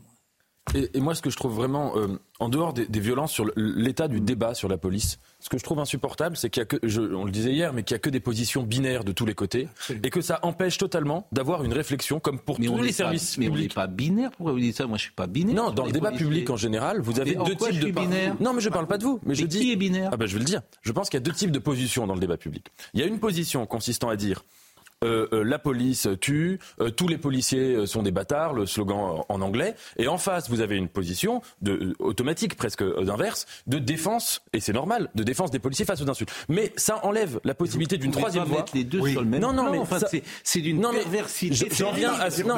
[0.75, 3.47] Et, et, moi, ce que je trouve vraiment, euh, en dehors des, des violences sur
[3.57, 6.67] l'état du débat sur la police, ce que je trouve insupportable, c'est qu'il y a
[6.67, 9.13] que, je, on le disait hier, mais qu'il y a que des positions binaires de
[9.13, 12.79] tous les côtés, et que ça empêche totalement d'avoir une réflexion, comme pour mais tous
[12.79, 13.77] les pas, services mais publics.
[13.77, 14.31] Mais on n'est pas binaire?
[14.33, 14.87] Pourquoi vous dites ça?
[14.87, 15.55] Moi, je suis pas binaire.
[15.55, 16.27] Non, dans le débat policiers.
[16.27, 18.35] public en général, vous avez mais deux types de binaire?
[18.41, 19.21] Non, mais je parle pas de vous.
[19.23, 19.71] Mais, mais je qui dis.
[19.71, 20.11] est binaire?
[20.13, 20.63] Ah ben, je vais le dire.
[20.83, 22.67] Je pense qu'il y a deux types de positions dans le débat public.
[22.93, 24.45] Il y a une position consistant à dire
[25.05, 29.41] euh, euh, la police tue, euh, tous les policiers sont des bâtards, le slogan en
[29.43, 29.75] anglais.
[29.99, 34.73] Et en face, vous avez une position de, automatique, presque d'inverse, de défense, et c'est
[34.73, 36.33] normal, de défense des policiers face aux insultes.
[36.49, 38.65] Mais ça enlève la possibilité d'une troisième voie.
[38.75, 39.73] les deux sur le même non, non, plan.
[39.73, 41.69] mais enfin, ça- c'est- c'est d'une perversité.
[41.75, 42.57] j'en viens à ce- non,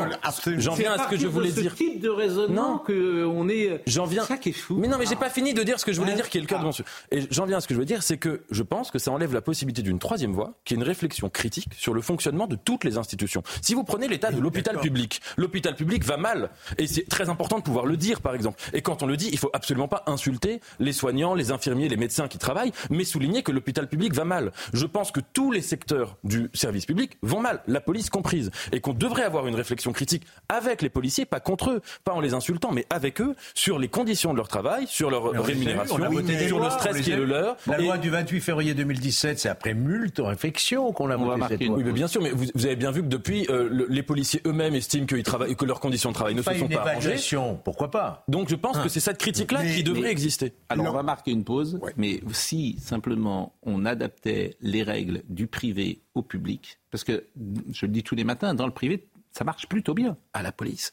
[0.58, 1.74] j'en viens à ce que je voulais dire.
[1.76, 2.78] C'est type de raisonnement Non.
[2.78, 3.82] que on est.
[3.86, 4.24] J'en viens.
[4.24, 4.76] Ça qui est fou.
[4.76, 6.16] Mais non, mais j'ai pas fini de dire ce que je voulais Ouais.
[6.16, 6.88] dire, qui est le cœur de mon sujet.
[7.10, 9.10] Et j'en viens à ce que je veux dire, c'est que je pense que ça
[9.10, 12.56] enlève la possibilité d'une troisième voie, qui est une réflexion critique sur le fonctionnement de
[12.56, 13.42] toutes les institutions.
[13.62, 17.58] Si vous prenez l'état de l'hôpital public, l'hôpital public va mal, et c'est très important
[17.58, 18.60] de pouvoir le dire, par exemple.
[18.72, 21.96] Et quand on le dit, il faut absolument pas insulter les soignants, les infirmiers, les
[21.96, 24.52] médecins qui travaillent, mais souligner que l'hôpital public va mal.
[24.72, 28.80] Je pense que tous les secteurs du service public vont mal, la police comprise, et
[28.80, 32.34] qu'on devrait avoir une réflexion critique avec les policiers, pas contre eux, pas en les
[32.34, 36.04] insultant, mais avec eux, sur les conditions de leur travail, sur leur Mais rémunération, sur
[36.04, 37.56] le lois, stress qui est le leur.
[37.66, 41.64] La Et- loi du 28 février 2017, c'est après multe réflexion qu'on a voté cette
[41.64, 41.76] loi.
[41.76, 44.02] Oui, mais bien sûr, mais vous, vous avez bien vu que depuis, euh, le- les
[44.02, 46.74] policiers eux-mêmes estiment qu'ils travaillent, que leurs conditions de travail ne Pas se sont une
[46.76, 47.16] pas arrangées.
[47.64, 48.82] pourquoi pas Donc je pense Hein.
[48.82, 50.52] que c'est cette critique-là qui devrait mais- exister.
[50.68, 56.00] Alors on va marquer une pause, mais si simplement on adaptait les règles du privé
[56.14, 57.24] au public, parce que
[57.72, 60.52] je le dis tous les matins, dans le privé, ça marche plutôt bien à la
[60.52, 60.92] police.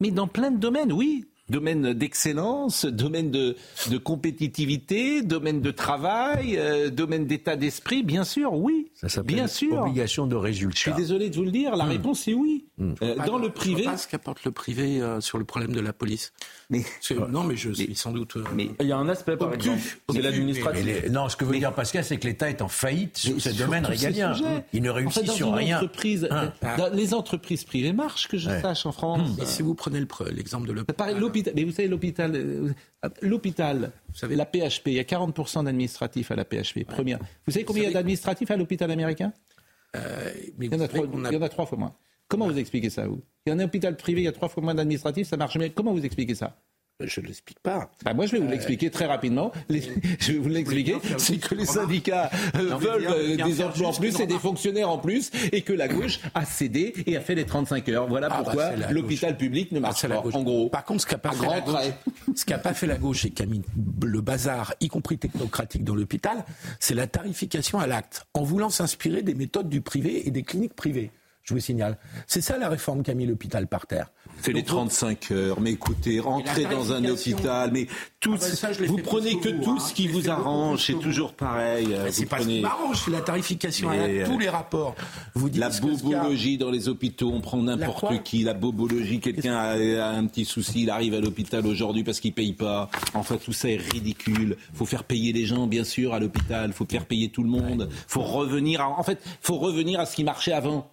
[0.00, 1.24] Mais dans plein de domaines, oui.
[1.50, 3.56] Domaine d'excellence, domaine de,
[3.90, 8.90] de compétitivité, domaine de travail, euh, domaine d'état d'esprit, bien sûr, oui.
[8.94, 9.82] Ça s'appelle bien sûr.
[9.82, 10.74] obligation de résultat.
[10.76, 12.64] Je suis désolé de vous le dire, la réponse est oui.
[12.80, 13.78] Euh, dans le privé.
[13.78, 16.32] Je vois pas ce qu'apporte le privé euh, sur le problème de la police.
[16.70, 16.82] Mais,
[17.30, 18.36] non, mais je suis sans doute.
[18.36, 19.68] euh, mais Il y a un aspect, par Obtus.
[19.70, 20.84] exemple, c'est l'administratif.
[20.84, 23.40] Mais les- non, ce que veut dire Pascal, c'est que l'État est en faillite sur
[23.40, 24.34] ce domaine régalien.
[24.72, 25.76] Il ne En réussit fait, dans sur une rien.
[25.76, 26.52] entreprise, Hein.
[26.78, 28.60] dans- les entreprises privées marchent, que je Ouais.
[28.60, 29.30] sache, en France.
[29.40, 31.52] Et si vous prenez le pre- l'exemple de l'hôpital.
[31.54, 32.72] Mais vous savez, l'hôpital, euh,
[33.22, 37.18] l'hôpital, vous savez, la PHP, il y a 40% d'administratifs à la PHP, première.
[37.46, 39.32] Vous savez combien il y a d'administratifs à l'hôpital américain?
[39.96, 41.94] Euh, mais il y, en a trois, a- il y en a trois fois moins.
[42.34, 44.48] Comment vous expliquez ça, vous Il y a un hôpital privé, il y a trois
[44.48, 45.68] fois moins d'administratifs, ça marche mieux.
[45.68, 46.56] Comment vous expliquez ça
[47.00, 47.92] Je ne l'explique pas.
[48.04, 49.52] Bah, moi, je vais vous l'expliquer très rapidement.
[49.68, 49.82] Les-
[50.18, 50.96] je vais vous l'expliquer.
[51.18, 54.90] C'est que les syndicats euh, Non, veulent euh, des emplois en plus et des fonctionnaires
[54.90, 58.08] en plus, et que la gauche a cédé et a fait les 35 heures.
[58.08, 60.18] Voilà Ah, bah, pourquoi l'hôpital public ne Ah, marche pas.
[60.32, 61.94] En gros, Par contre, ce qu'a pas, fait grands la gauche, traits.
[62.34, 63.62] ce qu'a pas fait la gauche et qui a mis
[64.04, 66.44] le bazar, y compris technocratique, dans l'hôpital,
[66.80, 70.74] c'est la tarification à l'acte, en voulant s'inspirer des méthodes du privé et des cliniques
[70.74, 71.10] privées.
[71.44, 71.98] Je vous signale.
[72.26, 74.10] C'est ça la réforme qu'a mis l'hôpital par terre.
[74.40, 75.60] C'est les Donc, 35 heures.
[75.60, 77.86] Mais écoutez, rentrez dans un hôpital, mais
[78.18, 79.78] tout, Ah ben ça, je l'ai vous prenez que vous, tout hein.
[79.78, 80.86] ce qui vous arrange.
[80.86, 81.94] C'est toujours pareil.
[82.10, 84.94] C'est pas ce qui m'arrange, c'est la tarification Mais, euh, Tous les rapports
[85.34, 88.42] vous la a- bobologie dans les hôpitaux, on prend n'importe qui.
[88.42, 92.32] La bobologie, quelqu'un a, a un petit souci, il arrive à l'hôpital aujourd'hui parce qu'il
[92.32, 92.88] paye pas.
[93.12, 94.56] Enfin, tout ça est ridicule.
[94.72, 96.72] faut faire payer les gens, bien sûr, à l'hôpital.
[96.72, 97.90] faut faire payer tout le monde.
[98.08, 100.90] faut revenir à, en fait, faut revenir à ce qui marchait avant.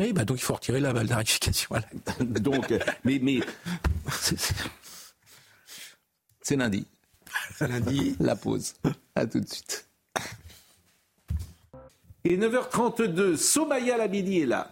[0.00, 2.22] Oui, bah donc il faut retirer la tarification à l'acte.
[2.40, 3.40] Donc, euh, mais, mais
[4.10, 4.54] c'est- c'est-
[6.40, 6.86] c'est lundi.
[7.54, 8.16] C'est lundi.
[8.18, 8.72] La pause.
[9.14, 9.86] À tout de suite.
[12.24, 14.70] Et 9h32, Somaya Labidi est là.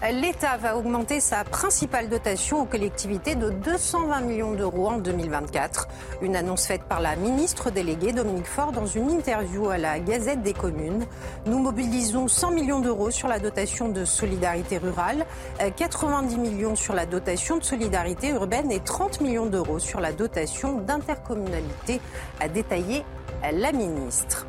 [0.00, 5.88] L'État va augmenter sa principale dotation aux collectivités de 220 millions d'euros en 2024.
[6.22, 10.40] Une annonce faite par la ministre déléguée Dominique Faure dans une interview à la Gazette
[10.42, 11.04] des communes.
[11.46, 15.26] Nous mobilisons 100 millions d'euros sur la dotation de solidarité rurale,
[15.60, 20.12] euh, 90 millions sur la dotation de solidarité urbaine et 30 millions d'euros sur la
[20.12, 22.00] dotation d'intercommunalité,
[22.40, 23.04] a détaillé
[23.52, 24.47] la ministre.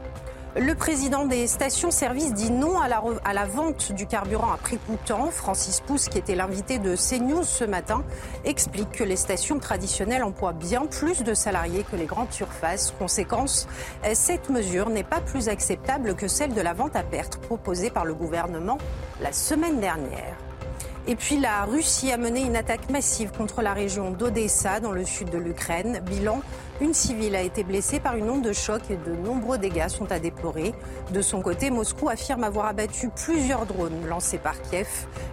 [0.60, 5.32] Le président des stations-service dit non à la, vente du carburant à prix coûtant.
[5.32, 8.04] Francis Pousse, qui était l'invité de CNews ce matin,
[8.44, 12.94] explique que les stations traditionnelles emploient bien plus de salariés que les grandes surfaces.
[13.00, 13.70] Conséquence,
[14.14, 18.04] cette mesure n'est pas plus acceptable que celle de la vente à perte proposée par
[18.04, 18.80] le gouvernement
[19.22, 20.36] la semaine dernière.
[21.08, 25.06] Et puis la Russie a mené une attaque massive contre la région d'Odessa dans le
[25.06, 26.02] sud de l'Ukraine.
[26.06, 26.42] Bilan,
[26.82, 30.12] une civile a été blessée par une onde de choc et de nombreux dégâts sont
[30.12, 30.74] à déplorer.
[31.12, 34.88] De son côté, Moscou affirme avoir abattu plusieurs drones lancés par Kiev.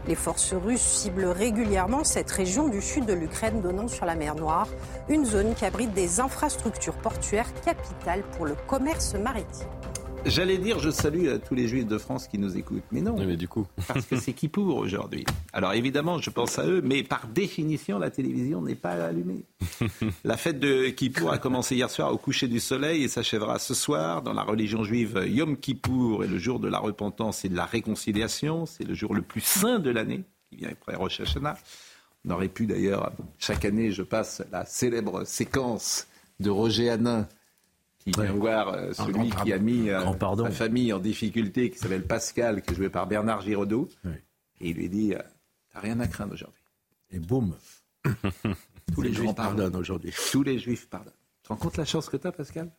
[0.08, 4.34] Les forces russes ciblent régulièrement cette région du sud de l'Ukraine donnant sur la mer
[4.34, 4.68] Noire,
[5.08, 9.66] une zone qui abrite des infrastructures portuaires capitales pour le commerce maritime.
[10.24, 12.84] J'allais dire, je salue euh, tous les juifs de France qui nous écoutent.
[12.90, 13.16] Mais non.
[13.16, 13.66] mais du coup.
[13.88, 15.24] Parce que c'est qui pour aujourd'hui?
[15.52, 19.44] Alors évidemment, je pense à eux, mais par définition, la télévision n'est pas allumée.
[20.24, 23.74] La fête de Kippour a commencé hier soir au coucher du soleil et s'achèvera ce
[23.74, 24.22] soir.
[24.22, 27.66] Dans la religion juive, Yom Kippour est le jour de la repentance et de la
[27.66, 28.66] réconciliation.
[28.66, 31.56] C'est le jour le plus saint de l'année, qui vient après Rosh Hashanah.
[32.26, 36.08] On aurait pu d'ailleurs, chaque année, je passe la célèbre séquence
[36.40, 37.28] de Roger Hanin
[38.06, 42.06] Il vient voir euh, celui qui a mis euh, sa famille en difficulté, qui s'appelle
[42.06, 43.88] Pascal, qui est joué par Bernard Giraudot.
[44.60, 45.22] Et il lui dit euh,
[45.72, 46.62] T'as rien à craindre aujourd'hui.
[47.10, 47.54] Et boum
[48.94, 50.14] Tous les juifs pardonnent aujourd'hui.
[50.30, 51.12] Tous les juifs pardonnent.
[51.42, 52.70] Tu te rends compte la chance que tu as, Pascal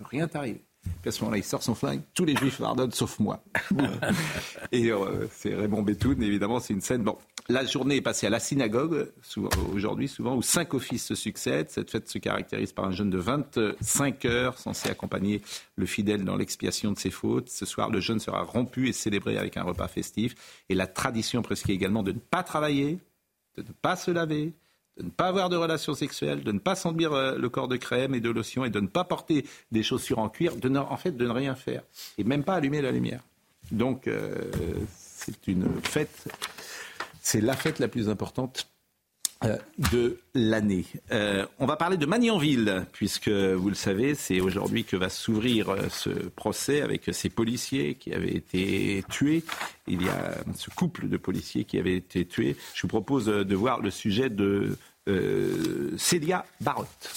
[0.00, 0.60] Rien t'arrive.
[1.02, 2.02] Puis à ce moment-là, il sort son flingue.
[2.14, 3.42] Tous les juifs pardonnent sauf moi.
[4.72, 7.02] et euh, c'est Raymond Betoun, évidemment, c'est une scène.
[7.02, 7.18] Bon,
[7.50, 9.10] la journée est passée à la synagogue,
[9.72, 11.70] aujourd'hui souvent, où cinq offices se succèdent.
[11.70, 15.40] Cette fête se caractérise par un jeûne de 25 heures, censé accompagner
[15.76, 17.48] le fidèle dans l'expiation de ses fautes.
[17.48, 20.34] Ce soir, le jeûne sera rompu et célébré avec un repas festif.
[20.68, 22.98] Et la tradition prescrit également de ne pas travailler,
[23.56, 24.52] de ne pas se laver,
[24.98, 27.76] de ne pas avoir de relations sexuelles, de ne pas s'enduire euh, le corps de
[27.76, 30.96] crème et de lotion et de ne pas porter des chaussures en cuir, de en
[30.96, 31.82] fait de ne rien faire
[32.18, 33.22] et même pas allumer la lumière.
[33.70, 34.50] Donc euh,
[34.96, 36.28] c'est une fête,
[37.28, 38.70] c'est la fête la plus importante
[39.44, 39.58] euh,
[39.92, 40.86] de l'année.
[41.12, 45.68] Euh, on va parler de Magnanville, puisque vous le savez, c'est aujourd'hui que va s'ouvrir
[45.68, 49.44] euh, ce procès avec ces policiers qui avaient été tués.
[49.86, 52.56] Il y a ce couple de policiers qui avaient été tués.
[52.72, 54.78] Je vous propose de voir le sujet de
[55.98, 57.10] Célia Barotte.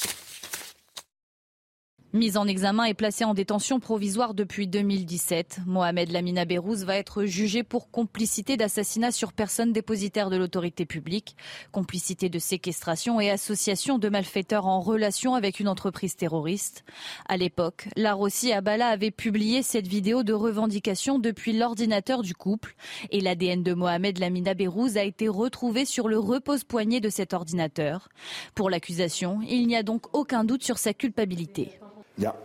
[2.14, 7.24] Mise en examen et placé en détention provisoire depuis 2017, Mohamed Lamina Berrouz va être
[7.24, 11.38] jugé pour complicité d'assassinat sur personne dépositaire de l'autorité publique,
[11.72, 16.84] complicité de séquestration et association de malfaiteurs en relation avec une entreprise terroriste.
[17.30, 22.76] À l'époque, la Rossi Abala avait publié cette vidéo de revendication depuis l'ordinateur du couple
[23.12, 28.10] et l'ADN de Mohamed Lamina Berrouz a été retrouvé sur le repose-poignet de cet ordinateur.
[28.54, 31.81] Pour l'accusation, il n'y a donc aucun doute sur sa culpabilité.
[32.22, 32.36] Il n'y a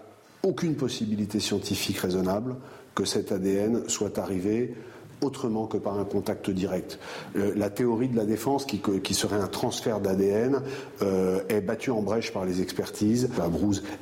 [0.43, 2.57] aucune possibilité scientifique raisonnable
[2.95, 4.75] que cet ADN soit arrivé
[5.21, 6.99] autrement que par un contact direct.
[7.37, 10.63] Euh, la théorie de la défense, qui, serait un transfert d'ADN,
[11.03, 13.29] euh, est battue en brèche par les expertises.
[13.37, 13.51] La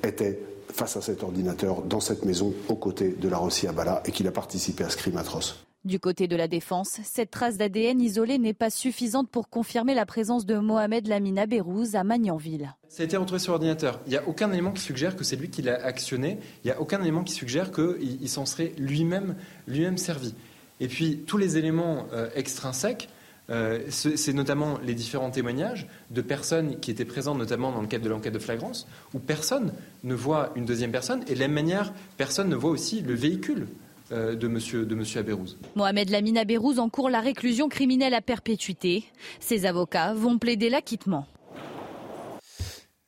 [0.08, 0.38] était
[0.72, 4.28] face à cet ordinateur dans cette maison aux côtés de la Rossi Abala et qu'il
[4.28, 5.64] a participé à ce crime atroce.
[5.84, 10.06] Du côté de la défense, cette trace d'ADN isolée n'est pas suffisante pour confirmer la
[10.06, 12.74] présence de Mohamed Lamina Berrouz à Magnanville.
[12.88, 14.00] Ça a été retrouvé sur l'ordinateur.
[14.06, 16.38] Il n'y a aucun élément qui suggère que c'est lui qui l'a actionné.
[16.64, 19.34] Il n'y a aucun élément qui suggère qu'il s'en serait lui-même
[19.68, 20.34] lui servi.
[20.80, 23.10] Et puis, tous les éléments euh, extrinsèques,
[23.50, 28.04] euh, c'est notamment les différents témoignages de personnes qui étaient présentes, notamment dans le cadre
[28.04, 31.54] de l'enquête de flagrance, où personne ne voit une deuxième personne, et de la même
[31.54, 33.66] manière, personne ne voit aussi le véhicule
[34.10, 35.56] de monsieur, de monsieur Abérouz.
[35.74, 39.04] Mohamed Lamine Abérouz encourt la réclusion criminelle à perpétuité.
[39.40, 41.26] Ses avocats vont plaider l'acquittement.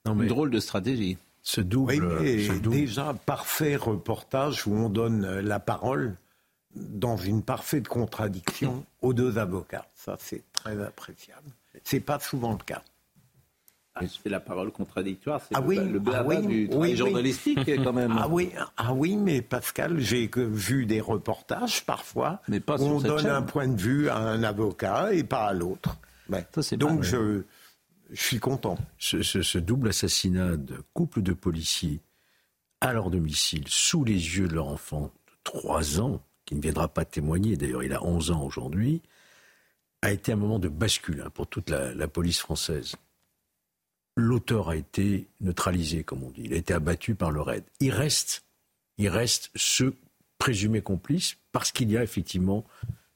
[0.06, 1.18] Une drôle de stratégie.
[1.42, 2.24] Ce double,
[2.62, 6.16] Déjà, parfait reportage où on donne la parole
[6.74, 9.87] dans une parfaite contradiction aux deux avocats.
[9.94, 11.50] Ça, c'est très appréciable.
[11.85, 12.82] C'est pas souvent le cas.
[13.98, 17.94] Ah, c'est la parole contradictoire, c'est ah le, oui, le ah du travail journalistique quand
[17.94, 18.14] même.
[18.18, 23.00] Ah oui, ah oui, mais Pascal, j'ai vu des reportages parfois mais pas où on
[23.00, 25.96] donne un point de vue à un avocat et pas à l'autre.
[26.72, 27.42] Donc je,
[28.11, 28.76] je, suis content.
[28.98, 32.02] Ce, ce, double assassinat de couple de policiers
[32.82, 36.88] à leur domicile, sous les yeux de leur enfant de 3 ans, qui ne viendra
[36.88, 39.00] pas témoigner, d'ailleurs il a 11 ans aujourd'hui,
[40.02, 42.94] a été un moment de bascule hein, pour toute la, la police française
[44.16, 46.42] l'auteur a été neutralisé, comme on dit.
[46.44, 47.64] Il a été abattu par le raid.
[47.81, 48.42] Il reste,
[49.55, 49.92] ce
[50.38, 52.64] présumé complice parce qu'il y a effectivement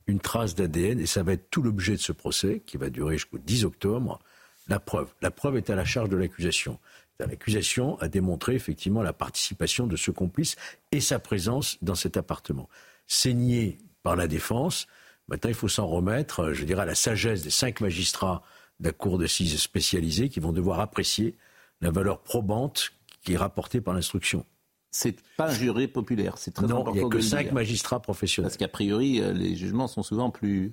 [0.06, 3.14] une trace d'ADN et ça va être tout l'objet de ce procès qui va durer
[3.14, 4.20] jusqu'au 10 octobre.
[4.68, 5.12] La preuve.
[5.20, 6.78] La preuve est à la charge de l'accusation.
[7.18, 10.56] L'accusation a démontré effectivement la participation de ce complice
[10.92, 12.68] et sa présence dans cet appartement.
[13.06, 14.86] C'est nié par la défense.
[15.28, 18.42] Maintenant, il faut s'en remettre, je dirais, à la sagesse des cinq magistrats
[18.80, 21.36] de la Cour d'assises spécialisée qui vont devoir apprécier
[21.80, 24.44] la valeur probante qui est rapportée par l'instruction.
[24.90, 26.94] C'est pas un jury populaire, c'est très non, important.
[26.94, 28.48] Il n'y a que cinq magistrats professionnels.
[28.50, 30.72] Parce qu'a priori, euh, les jugements sont souvent plus,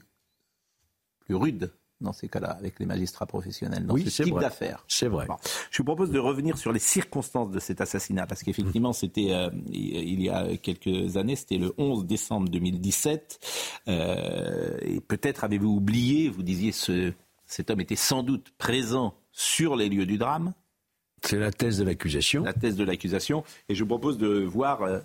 [1.20, 4.84] plus rudes dans ces cas-là, avec les magistrats professionnels, dans oui, ce type d'affaires.
[4.88, 5.28] C'est vrai.
[5.72, 9.50] Je vous propose de revenir sur les circonstances de cet assassinat, parce qu'effectivement, c'était euh,
[9.72, 13.39] il y a quelques années, c'était le 11 décembre 2017,
[13.88, 17.13] euh, et peut-être avez-vous oublié, vous disiez ce
[17.48, 20.54] cet homme était sans doute présent sur les lieux du drame.
[21.24, 22.44] C'est la thèse de l'accusation.
[22.44, 23.44] La thèse de l'accusation.
[23.70, 25.00] Et je vous propose de voir euh,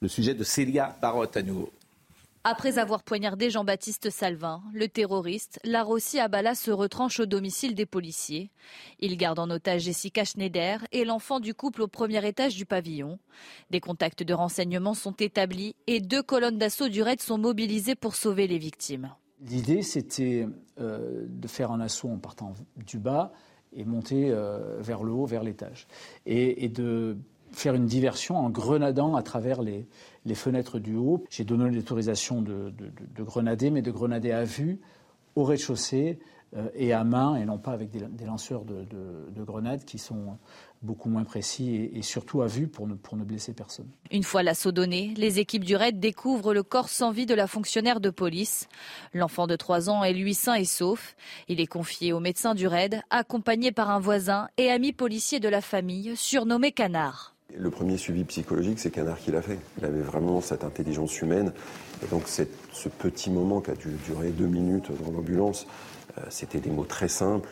[0.00, 1.70] le sujet de Célia Barotte à nouveau.
[2.44, 8.50] Après avoir poignardé Jean-Baptiste Salvin, le terroriste, Larossi Abala se retranche au domicile des policiers.
[8.98, 13.20] Il garde en otage Jessica Schneider et l'enfant du couple au premier étage du pavillon.
[13.70, 18.16] Des contacts de renseignement sont établis et deux colonnes d'assaut du raid sont mobilisées pour
[18.16, 19.14] sauver les victimes.
[19.48, 20.46] L'idée, c'était
[20.80, 23.32] euh, de faire un assaut en partant du bas
[23.74, 25.88] et monter euh, vers le haut, vers l'étage.
[26.26, 27.16] Et, de
[27.52, 29.86] faire une diversion en grenadant à travers les,
[30.34, 31.24] fenêtres du haut.
[31.28, 32.72] J'ai donné l'autorisation de,
[33.18, 34.80] grenader, mais de grenader à vue,
[35.34, 36.18] au rez-de-chaussée
[36.56, 40.38] euh, et à main, et non pas avec des, lanceurs de, grenades qui sont
[40.82, 43.86] beaucoup moins précis et, surtout à vue pour ne, pour ne blesser personne.
[44.10, 47.46] Une fois l'assaut donné, les équipes du RAID découvrent le corps sans vie de la
[47.46, 48.68] fonctionnaire de police.
[49.14, 51.14] L'enfant de 3 ans est lui sain et sauf.
[51.48, 55.48] Il est confié au médecin du RAID, accompagné par un voisin et ami policier de
[55.48, 57.34] la famille, surnommé Canard.
[57.54, 59.58] Le premier suivi psychologique, c'est Canard qui l'a fait.
[59.78, 61.52] Il avait vraiment cette intelligence humaine.
[62.02, 65.66] Et donc ce petit moment qui a dû durer deux minutes dans l'ambulance,
[66.18, 67.50] euh, c'était des mots très simples.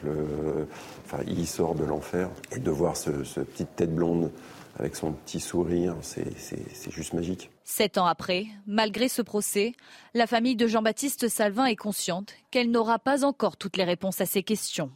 [1.12, 2.28] Euh, enfin, il sort de l'enfer.
[2.52, 4.30] Et de voir ce, petite tête blonde
[4.78, 7.50] avec son petit sourire, c'est juste magique.
[7.64, 9.74] Sept ans après, malgré ce procès,
[10.14, 14.26] la famille de Jean-Baptiste Salvin est consciente qu'elle n'aura pas encore toutes les réponses à
[14.26, 14.90] ses questions.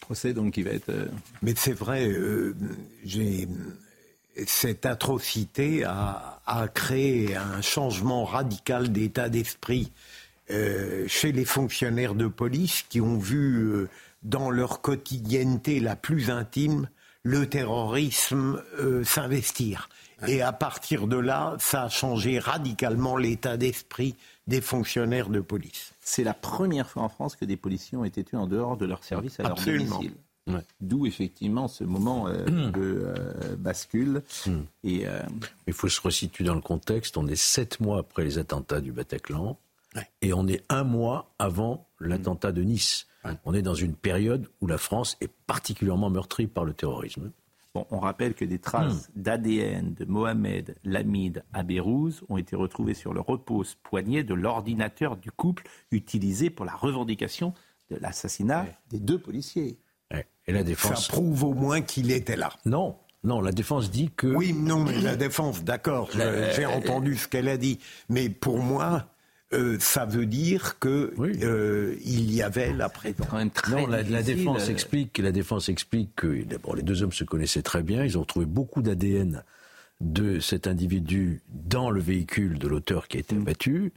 [0.00, 0.88] Procès donc qui va être.
[0.88, 1.06] Euh,
[1.42, 2.10] Mais c'est vrai,
[4.46, 6.40] cette atrocité a,
[6.74, 9.92] créé un changement radical d'état d'esprit
[10.50, 13.88] euh, chez les fonctionnaires de police qui ont vu euh,
[14.22, 16.88] dans leur quotidienneté la plus intime
[17.22, 19.90] le terrorisme euh, s'investir.
[20.26, 25.92] Et à partir de là, ça a changé radicalement l'état d'esprit des fonctionnaires de police.
[26.00, 28.86] C'est la première fois en France que des policiers ont été tués en dehors de
[28.86, 30.14] leur service à leur domicile.
[30.80, 33.14] D'où effectivement ce moment de
[33.58, 34.22] bascule.
[34.46, 34.62] Hmm.
[34.82, 35.04] Et,
[35.66, 37.18] Il faut se resituer dans le contexte.
[37.18, 39.58] On est sept mois après les attentats du Bataclan.
[40.22, 43.06] Et on est un mois avant l'attentat de Nice.
[43.44, 47.30] On est dans une période où la France est particulièrement meurtrie par le terrorisme.
[47.74, 49.22] Bon, on rappelle que des traces hmm.
[49.22, 55.64] d'ADN de Mohamed Lamid Abérouz ont été retrouvées sur le repose-poignet de l'ordinateur du couple
[55.90, 57.52] utilisé pour la revendication
[57.90, 59.78] de l'assassinat des deux policiers.
[60.46, 61.06] Et la défense.
[61.06, 62.50] Ça prouve au moins qu'il était là.
[62.64, 64.28] Non, non, la défense dit que.
[64.28, 66.08] Oui, non, mais la défense, d'accord,
[66.56, 67.78] j'ai entendu ce qu'elle a dit.
[68.08, 69.10] Mais pour moi,
[69.54, 73.26] euh, ça veut dire que euh, il y avait la présence.
[73.70, 75.16] non, la, défense explique.
[75.18, 78.04] La défense explique que d'abord les deux hommes se connaissaient très bien.
[78.04, 79.42] Ils ont trouvé beaucoup d'ADN
[80.00, 83.42] de cet individu dans le véhicule de l'auteur qui a été mm.
[83.42, 83.92] abattu.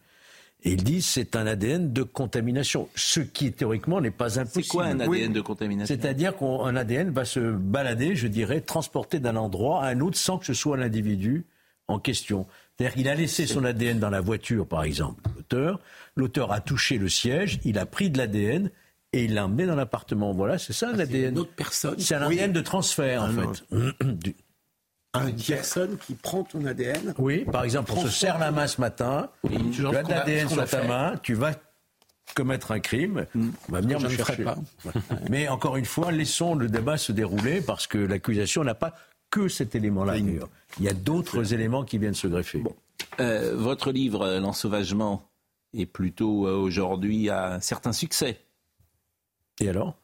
[0.63, 4.63] Et ils disent c'est un ADN de contamination, ce qui théoriquement n'est pas impossible.
[4.63, 5.93] C'est quoi un ADN de contamination?
[5.93, 10.37] C'est-à-dire qu'un ADN va se balader, je dirais, transporter d'un endroit à un autre sans
[10.37, 11.45] que ce soit l'individu
[11.87, 12.45] en question.
[12.81, 15.79] C'est-à-dire qu'il a laissé son ADN dans la voiture, par exemple, l'auteur.
[16.15, 18.71] L'auteur a touché le siège, il a pris de l'ADN
[19.13, 20.31] et il l'a emmené dans l'appartement.
[20.31, 21.33] Voilà, c'est ça l'ADN.
[21.33, 21.99] Une autre personne.
[21.99, 23.63] C'est un ADN de transfert, en fait.
[25.13, 27.13] Une personne qui prend ton ADN.
[27.19, 29.29] Oui, par exemple, on se serre la main ce matin,
[29.73, 31.51] tu as de l'ADN sur ta main, tu vas
[32.33, 33.49] commettre un crime, hmm.
[33.69, 34.43] on va venir me chercher.
[34.43, 34.55] Pas.
[35.29, 38.95] Mais encore une fois, laissons le débat se dérouler parce que l'accusation n'a pas
[39.31, 40.17] que cet élément-là.
[40.17, 42.61] Il y a d'autres éléments qui viennent se greffer.
[43.19, 45.23] Euh, votre livre, euh, L'ensauvagement,
[45.73, 48.39] est plutôt euh, aujourd'hui à un certain succès.
[49.59, 49.97] Et alors?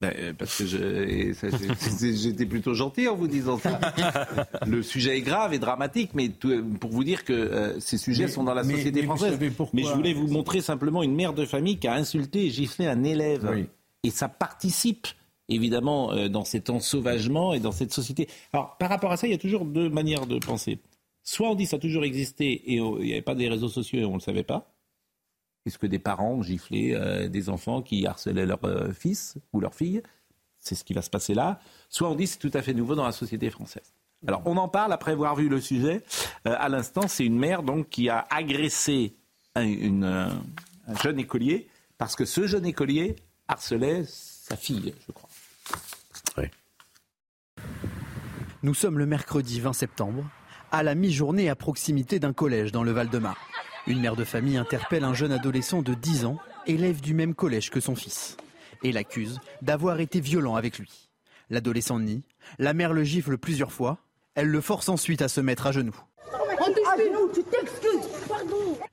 [0.00, 0.64] Ben, parce que
[2.14, 3.80] j'étais plutôt gentil en vous disant ça.
[4.66, 8.54] Le sujet est grave et dramatique, mais pour vous dire que ces sujets sont dans
[8.54, 9.38] la société française.
[9.72, 12.86] Mais je voulais vous montrer simplement une mère de famille qui a insulté et giflé
[12.86, 13.66] un élève.
[14.02, 15.06] Et ça participe
[15.48, 18.28] évidemment, euh, dans cet ensauvagement et dans cette société.
[18.52, 20.78] Alors, par rapport à ça, il y a toujours deux manières de penser.
[21.22, 24.00] Soit on dit ça a toujours existé et il n'y avait pas des réseaux sociaux
[24.00, 24.70] et on ne le savait pas.
[25.64, 29.74] Puisque des parents ont giflé euh, des enfants qui harcelaient leur euh, fils ou leur
[29.74, 30.02] fille?
[30.58, 31.60] C'est ce qui va se passer là.
[31.88, 33.94] Soit on dit c'est tout à fait nouveau dans la société française.
[34.26, 36.02] Alors on en parle après avoir vu le sujet.
[36.44, 39.14] à l'instant, c'est une mère donc qui a agressé
[39.54, 40.30] un
[41.02, 41.68] jeune écolier
[41.98, 43.16] parce que ce jeune écolier
[43.48, 45.28] harcelait sa fille, je crois.
[48.64, 50.24] Nous sommes le mercredi 20 septembre,
[50.72, 53.36] à la mi-journée à proximité d'un collège dans le Val-de-Marne.
[53.86, 57.68] Une mère de famille interpelle un jeune adolescent de 10 ans, élève du même collège
[57.68, 58.38] que son fils,
[58.82, 61.10] et l'accuse d'avoir été violent avec lui.
[61.50, 62.22] L'adolescent nie,
[62.58, 63.98] la mère le gifle plusieurs fois,
[64.34, 66.00] elle le force ensuite à se mettre à genoux.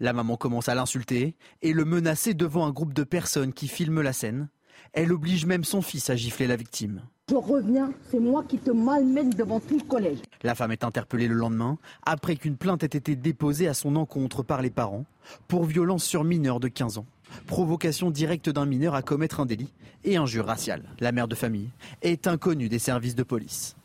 [0.01, 4.01] La maman commence à l'insulter et le menacer devant un groupe de personnes qui filment
[4.01, 4.49] la scène.
[4.93, 7.01] Elle oblige même son fils à gifler la victime.
[7.29, 10.17] Je reviens, c'est moi qui te malmène devant tout le collège.
[10.43, 14.43] La femme est interpellée le lendemain, après qu'une plainte ait été déposée à son encontre
[14.43, 15.05] par les parents
[15.47, 17.05] pour violence sur mineur de 15 ans,
[17.47, 19.71] provocation directe d'un mineur à commettre un délit
[20.03, 20.83] et injure raciale.
[20.99, 21.69] La mère de famille
[22.01, 23.77] est inconnue des services de police.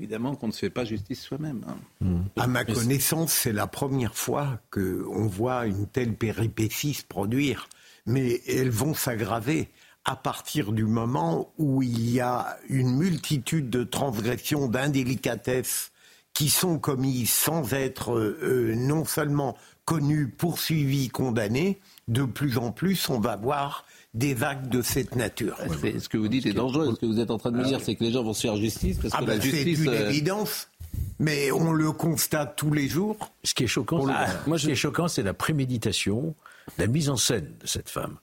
[0.00, 1.64] Évidemment qu'on ne se fait pas justice soi-même.
[1.68, 1.76] Hein.
[2.00, 2.20] Mmh.
[2.36, 7.68] À ma connaissance, c'est la première fois qu'on voit une telle péripétie se produire.
[8.06, 9.68] Mais elles vont s'aggraver
[10.08, 15.92] à partir du moment où il y a une multitude de transgressions, d'indélicatesses
[16.32, 19.54] qui sont commises sans être euh, non seulement
[19.84, 21.78] connues, poursuivies, condamnées,
[22.08, 23.84] de plus en plus, on va voir
[24.14, 25.58] des actes de cette nature.
[25.82, 26.94] Ce que vous dites est dangereux.
[26.94, 28.40] Ce que vous êtes en train de me dire, c'est que les gens vont se
[28.40, 29.76] faire justice parce ah ben la justice.
[29.76, 30.68] C'est une euh, évidence.
[31.18, 33.18] Mais on le constate tous les jours.
[33.44, 34.06] Ce qui est choquant,
[34.46, 36.34] moi, ce qui est choquant, c'est la préméditation,
[36.78, 38.16] la mise en scène de cette femme.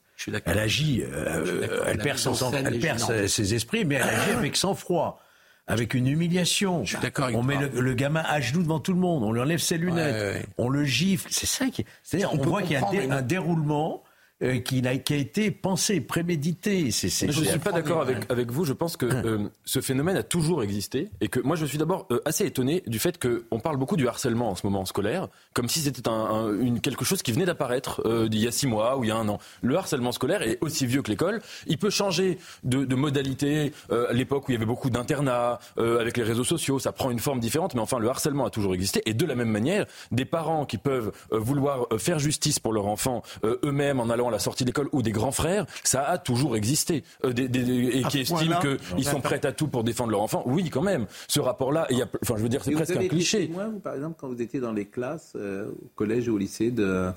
[0.46, 2.36] Elle agit, euh, elle La perd, scène
[2.66, 5.22] elle perd ses, ses esprits, mais elle agit avec sang-froid,
[5.68, 6.84] avec une humiliation.
[6.86, 9.32] Je suis d'accord On met le, le gamin à genoux devant tout le monde, on
[9.34, 10.46] lui enlève ses lunettes, Ouais, ouais.
[10.58, 11.28] on le gifle.
[11.32, 11.86] C'est ça qui.
[12.04, 14.04] C'est-à-dire, On voit qu'il y a dé- un déroulement.
[14.46, 16.92] Euh, qui, a, qui a été pensé, prémédité.
[16.92, 18.64] Je ne suis pas d'accord avec, avec vous.
[18.66, 22.08] Je pense que euh, ce phénomène a toujours existé et que moi je suis d'abord
[22.12, 25.68] euh, assez étonné du fait qu'on parle beaucoup du harcèlement en ce moment scolaire, comme
[25.70, 28.98] si c'était un, un- une, quelque chose qui venait d'apparaître il y a six mois
[28.98, 29.40] ou il y a un an.
[29.62, 31.42] Le harcèlement scolaire est aussi vieux que l'école.
[31.68, 33.72] Il peut changer de, de modalité.
[33.92, 37.20] À l'époque où il y avait beaucoup d'internats, avec les réseaux sociaux, ça prend une
[37.20, 39.02] forme différente, mais enfin le harcèlement a toujours existé.
[39.06, 43.24] Et de la même manière, des parents qui peuvent vouloir faire justice pour leur enfant
[43.44, 46.56] eux-mêmes en allant à la sortie de l'école ou des grands frères, ça a toujours
[46.56, 47.04] existé.
[47.24, 50.22] Euh, des- des- des- et qui estiment qu'ils sont prêts à tout pour défendre leur
[50.22, 50.44] enfant.
[50.46, 51.08] Oui, quand même.
[51.28, 53.48] Ce rapport-là, il y a, enfin, je veux dire, c'est presque avez un cliché.
[53.48, 56.72] vous, par exemple, quand vous étiez dans les classes, euh, au collège ou au lycée,
[56.72, 57.10] de-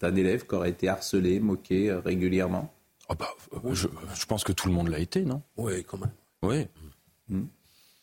[0.00, 2.72] d'un élève qui aurait été harcelé, moqué euh, régulièrement?
[3.08, 5.42] Ah bah, euh, je, je pense que tout le monde l'a été, non?
[5.56, 6.10] Oui, quand même.
[6.42, 6.66] Oui.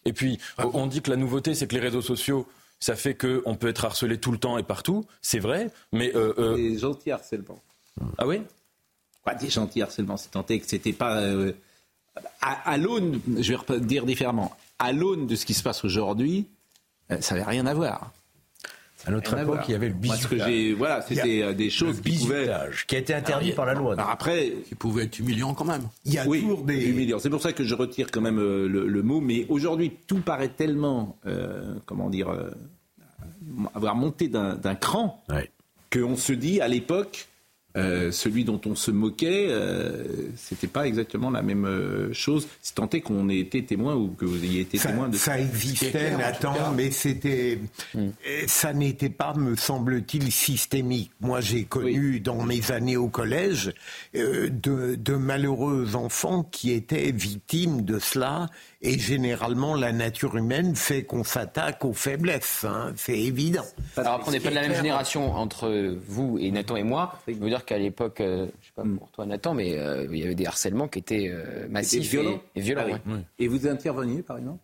[0.05, 2.45] Et puis, on dit que la nouveauté, c'est que les réseaux sociaux,
[2.80, 5.05] ça fait qu'on peut être harcelé tout le temps et partout.
[5.22, 6.16] C'est vrai, mais...
[6.16, 7.59] Euh, euh, Des gentils harcèlements.
[8.18, 8.41] Ah oui?
[9.24, 11.18] Quoi, des gentils harcèlements C'est tenté que c'était pas.
[11.22, 11.54] euh,
[12.41, 16.48] à à l'aune, je vais dire différemment, à l'aune de ce qui se passe aujourd'hui,
[17.12, 18.12] euh, ça n'avait rien à voir.
[19.08, 19.96] À notre époque, il y avait le
[20.32, 22.50] j'ai, voilà, c'était euh, des choses qui pouvaient.
[22.88, 23.96] qui a été interdit par la loi.
[24.00, 25.84] Après, Qui pouvait être humiliant quand même.
[26.06, 26.86] Il y a oui, toujours des.
[26.88, 27.20] humiliant.
[27.20, 29.22] C'est pour ça que je retire quand même le, le mot.
[29.22, 32.50] Mais aujourd'hui, tout paraît tellement, euh, comment dire, euh,
[33.76, 35.24] avoir monté d'un d'un cran
[35.91, 37.28] qu'on se dit à l'époque.
[37.76, 40.03] Euh, celui dont on se moquait, euh,
[40.36, 42.47] c'était pas exactement la même euh, chose.
[42.61, 45.17] Si tant est qu'on ait été témoin ou que vous ayez été Ça, témoin de
[45.17, 47.59] ça existait, Nathan, mais c'était,
[47.95, 48.09] euh,
[48.47, 51.11] ça n'était pas, me semble-t-il, systémique.
[51.21, 53.73] Moi, j'ai connu dans mes années au collège
[54.15, 58.49] euh, de, de malheureux enfants qui étaient victimes de cela,
[58.88, 62.64] et généralement, la nature humaine fait qu'on s'attaque aux faiblesses.
[62.68, 63.64] hein, c'est évident.
[63.98, 67.20] Alors après, on n'est pas de la même génération entre vous et Nathan et moi.
[67.28, 70.20] Je veux dire qu'à l'époque, euh, je sais pas pour toi Nathan, mais euh, il
[70.20, 72.40] y avait des harcèlements qui étaient euh, massifs violent.
[72.56, 72.84] et, et violents.
[72.88, 73.14] Ah oui.
[73.14, 73.20] ouais.
[73.40, 74.60] Et vous interveniez, par exemple?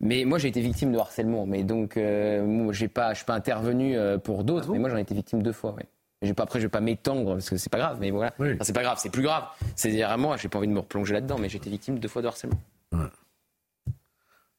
[0.00, 1.46] Mais moi, j'ai été victime de harcèlement.
[1.46, 4.70] Mais donc, euh, moi, j'ai pas, je suis pas intervenu euh, pour d'autres.
[4.72, 5.72] mais moi, j'en ai été victime deux fois.
[5.74, 5.84] Ouais.
[6.22, 7.98] J'ai pas, après, je vais pas m'étendre parce que c'est pas grave.
[8.00, 9.44] Mais voilà, Enfin, c'est pas grave, c'est plus grave.
[9.76, 11.36] C'est à moi, j'ai pas envie de me replonger là-dedans.
[11.38, 12.58] Mais j'ai été victime deux fois de harcèlement.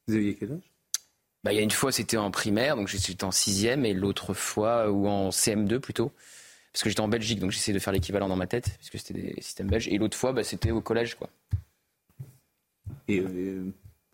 [0.06, 0.70] Vous aviez quel âge?
[1.44, 4.32] Bah, il y a une fois, c'était en primaire, donc j'étais en sixième, et l'autre
[4.34, 6.10] fois, ou en CM2 plutôt,
[6.72, 9.20] parce que j'étais en Belgique, donc j'essayais de faire l'équivalent dans ma tête, puisque c'était
[9.20, 9.88] des systèmes belges.
[9.88, 11.28] Et l'autre fois, bah, c'était au collège, quoi.
[13.08, 13.64] Et euh,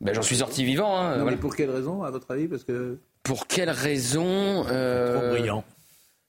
[0.01, 0.97] Bah, j'en suis sorti vivant.
[0.99, 1.37] Hein, non, mais voilà.
[1.37, 2.49] pour quelle raison, à votre avis?
[2.49, 5.65] Parce que Pour quelle raison euh, Trop brillant.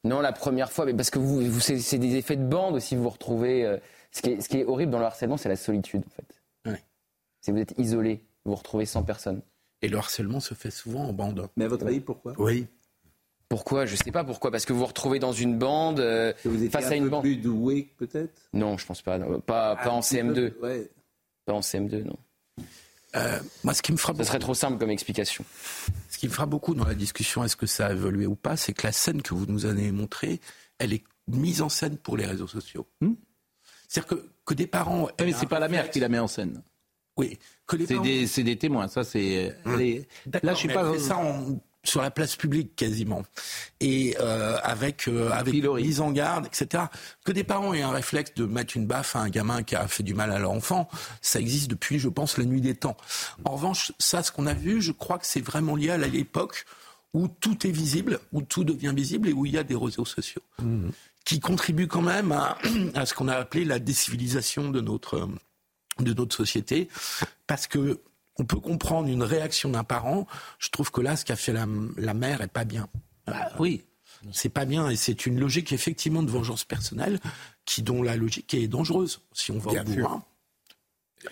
[0.03, 2.75] Non, la première fois, mais parce que vous, vous c'est c'est des effets de bande
[2.75, 3.65] aussi, vous vous retrouvez.
[3.65, 3.77] euh,
[4.11, 6.40] ce, qui est, ce qui est horrible dans le harcèlement, c'est la solitude, en fait.
[7.41, 9.41] C'est vous êtes isolé, vous vous retrouvez sans personne.
[9.81, 11.49] Et le harcèlement se fait souvent en bande.
[11.57, 12.33] Mais à votre avis, pourquoi?
[12.37, 12.67] Oui.
[13.49, 13.85] Pourquoi?
[13.85, 14.51] Je sais pas pourquoi.
[14.51, 17.09] Parce que vous vous retrouvez dans une bande, euh, Vous face un à une peu
[17.09, 17.23] bande.
[17.23, 18.43] plus doué, peut-être?
[18.53, 19.17] Non, je pense pas.
[19.17, 19.39] non.
[19.41, 20.51] Pas, pas en Un petit CM2.
[20.51, 20.89] peu, ouais.
[21.45, 22.17] Pas en CM2, non.
[23.17, 25.43] Euh, moi, ce qui me frappe Ça serait trop simple comme explication.
[26.09, 28.55] Ce qui me frappe beaucoup dans la discussion, est-ce que ça a évolué ou pas,
[28.55, 30.39] c'est que la scène que vous nous avez montrée,
[30.77, 32.87] elle est mise en scène pour les réseaux sociaux.
[33.89, 35.09] C'est-à-dire que, que des parents.
[35.19, 36.61] Mais c'est pas la mère qui la met en scène.
[37.17, 37.37] Oui,
[37.87, 38.87] C'est parents- des, des témoins.
[38.87, 39.55] Ça, c'est.
[39.77, 40.97] les- D'accord, Là, je suis pas.
[40.99, 41.17] ça
[41.83, 43.23] sur la place publique quasiment,
[43.79, 45.51] et euh, avec euh, avec
[45.81, 46.83] mise en garde, etc.
[47.25, 49.87] Que des parents aient un réflexe de mettre une baffe à un gamin qui a
[49.87, 50.87] fait du mal à leur enfant,
[51.21, 52.95] ça existe depuis, je pense, la nuit des temps.
[53.45, 56.65] En revanche, ça, ce qu'on a vu, je crois que c'est vraiment lié à l'époque
[57.15, 60.05] où tout est visible, où tout devient visible et où il y a des réseaux
[60.05, 60.43] sociaux
[61.25, 62.59] qui contribuent quand même à,
[62.93, 65.27] à ce qu'on a appelé la décivilisation de notre
[65.99, 66.87] de notre société,
[67.47, 67.99] parce que
[68.37, 70.25] on peut comprendre une réaction d'un parent.
[70.57, 71.67] Je trouve que là, ce qu'a fait la,
[71.97, 72.87] la mère est pas bien.
[73.59, 73.83] oui.
[74.31, 77.19] C'est pas bien et c'est une logique effectivement de vengeance personnelle
[77.65, 80.05] qui dont la logique est dangereuse si on va Bien au bout.
[80.05, 80.23] hein.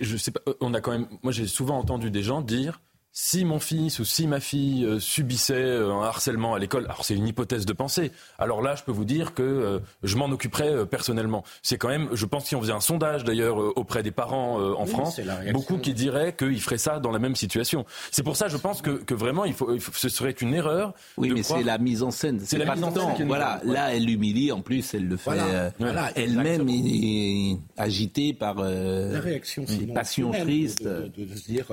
[0.01, 1.07] Je sais pas, euh, on a quand même.
[1.21, 2.81] Moi, j'ai souvent entendu des gens dire
[3.11, 7.03] si mon fils ou si ma fille euh, subissait euh, un harcèlement à l'école, alors
[7.03, 10.27] c'est une hypothèse de pensée, alors là je peux vous dire que euh, je m'en
[10.27, 11.43] occuperais personnellement.
[11.63, 14.85] C'est quand même, je pense si on faisait un sondage d'ailleurs auprès des parents en
[14.85, 15.19] France,
[15.53, 17.85] beaucoup qui diraient qu'ils feraient ça dans la même situation.
[18.11, 20.93] C'est pour ça je pense que, que vraiment il faut, ce serait une erreur.
[21.17, 22.39] Oui mais c'est la mise en scène.
[22.45, 23.27] C'est la mise en scène.
[23.27, 25.31] Voilà, là elle l'humilie en plus, elle le fait
[25.79, 26.11] voilà.
[26.15, 30.83] elle-même est agitée par la réaction, une passion triste.
[30.83, 31.65] De, de, se dire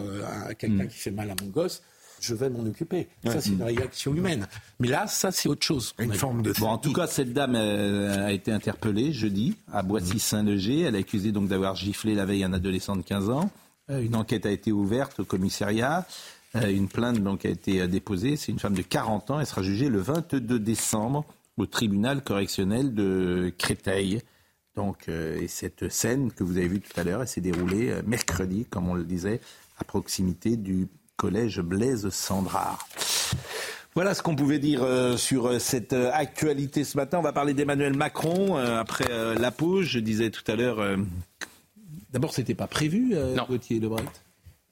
[0.49, 0.89] à quelqu'un mm.
[0.89, 1.83] qui fait mal à mon gosse,
[2.21, 3.09] je vais m'en occuper.
[3.25, 4.47] Ça, c'est une réaction humaine.
[4.79, 5.95] Mais là, ça, c'est autre chose.
[5.99, 6.53] Une forme de.
[6.59, 10.83] Bon, en tout cas, cette dame euh, a été interpellée jeudi à Boissy-Saint-Leger.
[10.83, 13.51] Elle est accusée donc d'avoir giflé la veille un adolescent de 15 ans.
[13.91, 16.07] Euh, une enquête a été ouverte au commissariat.
[16.55, 18.37] Euh, une plainte donc a été déposée.
[18.37, 19.41] C'est une femme de 40 ans.
[19.41, 21.25] Elle sera jugée le 22 décembre
[21.59, 24.21] au tribunal correctionnel de Créteil.
[24.75, 28.67] Donc, et cette scène que vous avez vue tout à l'heure, elle s'est déroulée mercredi,
[28.69, 29.41] comme on le disait,
[29.79, 30.87] à proximité du
[31.17, 32.87] collège Blaise Sandrard.
[33.95, 37.19] Voilà ce qu'on pouvait dire euh, sur euh, cette euh, actualité ce matin.
[37.19, 39.07] On va parler d'Emmanuel Macron après
[39.39, 39.87] la pause.
[39.87, 40.85] Je disais tout à l'heure,
[42.13, 43.15] d'abord c'était pas prévu,
[43.49, 44.05] Gauthier Lebret.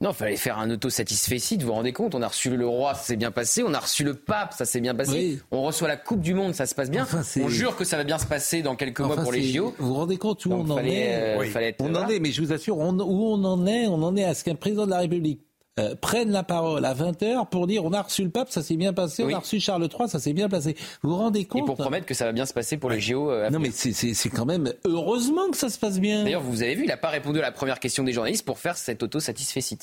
[0.01, 2.93] Non, il fallait faire un autosatisfait vous vous rendez compte On a reçu le roi,
[2.95, 3.63] ça s'est bien passé.
[3.63, 5.39] On a reçu le pape, ça s'est bien passé.
[5.51, 7.07] On reçoit la Coupe du Monde, ça se passe bien.
[7.41, 9.73] on jure que ça va bien se passer dans quelques mois pour les JO.
[9.79, 11.37] Vous vous rendez compte où on en est
[11.79, 14.33] On en est, mais je vous assure, où on en est, on en est à
[14.35, 15.44] ce qu'un président de la République
[15.77, 18.77] euh, prennent la parole à 20h pour dire on a reçu le pape, ça s'est
[18.77, 20.77] bien passé, on a reçu Charles III, ça s'est bien passé.
[21.01, 23.01] Vous vous rendez compte Et pour promettre que ça va bien se passer pour les
[23.01, 23.29] JO.
[23.29, 26.23] Euh, non mais c'est quand même heureusement que ça se passe bien.
[26.23, 28.57] D'ailleurs, vous avez vu, il n'a pas répondu à la première question des journalistes pour
[28.57, 29.79] faire cet auto-satisfecit.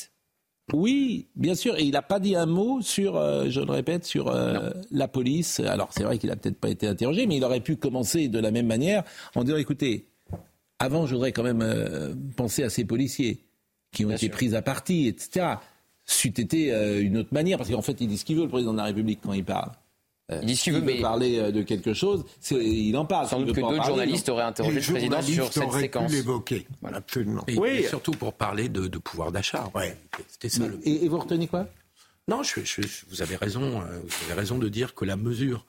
[0.72, 4.07] Oui, bien sûr, et il n'a pas dit un mot sur, euh, je le répète,
[4.07, 4.32] sur
[4.90, 5.61] la police.
[5.61, 8.38] Alors c'est vrai qu'il n'a peut-être pas été interrogé, mais il aurait pu commencer de
[8.38, 10.07] la même manière en disant écoutez,
[10.78, 13.45] avant je voudrais quand même penser à ces policiers
[13.93, 15.57] qui ont été pris à partie, etc
[16.05, 18.48] c'eût été euh, une autre manière, parce qu'en fait, il dit ce qu'il veut, le
[18.48, 19.70] président de la République, quand il parle.
[20.30, 21.00] Euh, il dit ce qu'il veut, mais...
[21.00, 23.28] parler euh, de quelque chose, il en parle.
[23.28, 26.11] Sans doute que d'autres journalistes auraient interrogé le président sur cette séquence.
[26.11, 26.98] Pu l'évoquer, voilà.
[26.98, 27.44] absolument.
[27.48, 27.84] Et, oui.
[27.84, 29.70] surtout pour parler de, pouvoir d'achat.
[29.74, 29.96] Ouais.
[30.28, 30.64] C'était ça.
[30.84, 31.66] Et, vous retenez quoi?
[32.28, 32.61] Non, je,
[33.11, 33.80] vous avez raison.
[33.80, 35.66] Vous avez raison de dire que la mesure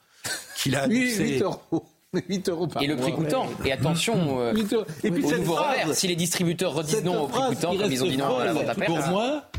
[0.56, 1.84] qu'il a oui, 8 euros.
[2.28, 3.48] 8 euros par et le prix coûtant.
[3.64, 4.52] Et attention,
[5.02, 8.04] et puis au nouveau revers, si les distributeurs redisent non au prix coûtant, comme ils
[8.04, 8.86] ont dit non à la vente à perte.
[8.86, 9.50] Pour moi,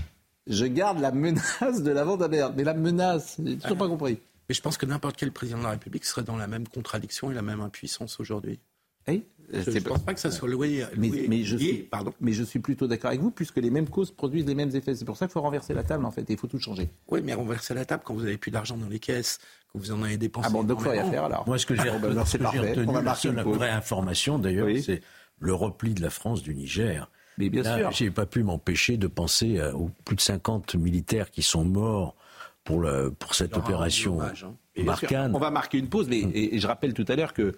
[0.47, 2.53] je garde la menace de la vente à perte.
[2.55, 4.19] Mais la menace, j'ai toujours pas compris.
[4.47, 7.31] Mais je pense que n'importe quel président de la République serait dans la même contradiction
[7.31, 8.59] et la même impuissance aujourd'hui.
[9.07, 9.23] Oui,
[9.53, 10.85] je ne pense pas que ça soit loyer.
[10.97, 12.13] Mais, mais, je suis, pardon.
[12.19, 14.95] mais je suis plutôt d'accord avec vous, puisque les mêmes causes produisent les mêmes effets.
[14.95, 16.89] C'est pour ça qu'il faut renverser la table, en fait, et il faut tout changer.
[17.09, 19.39] Oui, mais renverser la table quand vous n'avez plus d'argent dans les caisses,
[19.71, 20.47] que vous en avez dépensé.
[20.49, 21.47] Ah bon, donc il faut rien faire alors.
[21.47, 25.01] Moi, ce que j'ai oh, ben, retenu, la seule vraie information, d'ailleurs, c'est
[25.39, 27.09] le repli de la France du Niger.
[27.37, 27.91] Mais bien sûr.
[27.91, 32.15] J'ai pas pu m'empêcher de penser aux plus de 50 militaires qui sont morts
[32.63, 34.33] pour, le, pour cette opération hein.
[34.77, 36.31] On va marquer une pause, mais hum.
[36.33, 37.55] et, je rappelle tout à l'heure que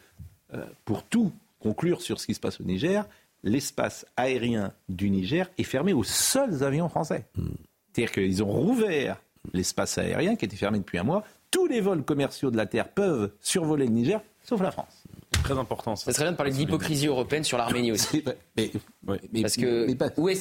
[0.54, 3.06] euh, pour tout conclure sur ce qui se passe au Niger,
[3.44, 7.26] l'espace aérien du Niger est fermé aux seuls avions français.
[7.38, 7.56] Hum.
[7.92, 9.18] C'est-à-dire qu'ils ont rouvert
[9.54, 11.24] l'espace aérien qui était fermé depuis un mois.
[11.50, 15.04] Tous les vols commerciaux de la Terre peuvent survoler le Niger, sauf la France
[15.44, 15.96] très important.
[15.96, 18.24] Ça, serait bien de parler de l'hypocrisie européenne sur l'Arménie aussi.
[18.58, 18.72] mais,
[19.42, 19.88] Parce que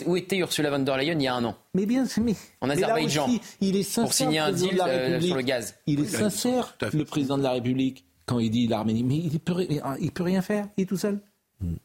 [0.07, 2.71] où, était Ursula von der Leyen il y a un an Mais bien, mais, en
[2.71, 3.29] Azerbaïdjan,
[3.61, 5.77] il est sincère, pour signer un deal euh, sur le gaz.
[5.87, 9.05] Il est sincère, le président de la République, quand il dit l'Arménie.
[9.05, 9.67] Mais il peut,
[10.01, 11.21] il peut rien faire, il est tout seul.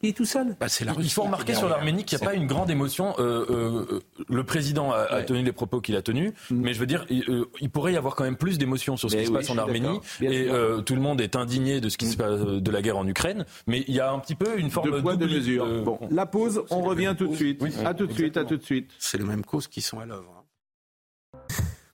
[0.02, 0.54] Il est tout seul.
[0.60, 0.66] Bah,
[0.98, 3.14] il faut remarquer sur l'Arménie qu'il n'y a pas une grande émotion.
[3.18, 6.60] Euh, euh, le président a, tenu les propos qu'il a tenus, mm.
[6.60, 9.16] mais je veux dire, euh, il, pourrait y avoir quand même plus d'émotion sur ce
[9.16, 10.00] qui se passe en Arménie.
[10.20, 10.48] Et
[10.84, 12.18] tout le monde est indigné de ce qui se mm.
[12.18, 14.90] passe de la guerre en Ukraine, mais il y a un petit peu une forme
[14.90, 15.66] de poids de mesure.
[15.82, 17.62] Bon, la pause, on revient tout de suite.
[17.84, 18.90] à tout de suite, à tout de suite.
[18.98, 20.44] C'est les mêmes causes qui sont à l'œuvre.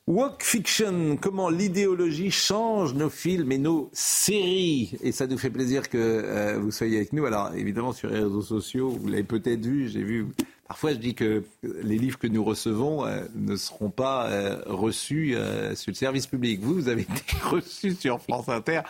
[0.09, 4.96] Walk Fiction, comment l'idéologie change nos films et nos séries.
[5.02, 7.26] Et ça nous fait plaisir que euh, vous soyez avec nous.
[7.26, 10.28] Alors évidemment sur les réseaux sociaux, vous l'avez peut-être vu, j'ai vu.
[10.66, 15.36] Parfois je dis que les livres que nous recevons euh, ne seront pas euh, reçus
[15.74, 16.61] sur le service public.
[16.62, 18.80] Vous, vous avez été reçus sur France Inter.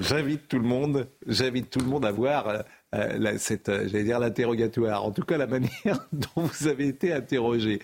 [0.00, 2.64] J'invite tout le monde, j'invite tout le monde à voir
[3.38, 5.04] cette, j'allais dire l'interrogatoire.
[5.04, 7.78] En tout cas la manière dont vous avez été interrogé.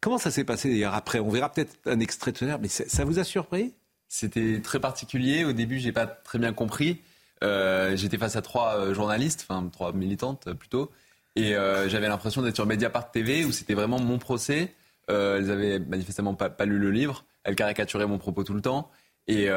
[0.00, 1.20] Comment ça s'est passé d'ailleurs après?
[1.20, 3.74] On verra peut-être un extrait de l'heure, mais ça vous a surpris?
[4.08, 5.44] C'était très particulier.
[5.44, 7.00] Au début, j'ai pas très bien compris.
[7.42, 10.90] Euh, j'étais face à trois euh, journalistes, enfin trois militantes euh, plutôt,
[11.36, 11.52] et
[11.88, 14.74] j'avais l'impression d'être sur Mediapart TV où c'était vraiment mon procès.
[15.08, 18.90] elles avaient manifestement pas, lu le livre, elles caricaturaient mon propos tout le temps,
[19.28, 19.48] et,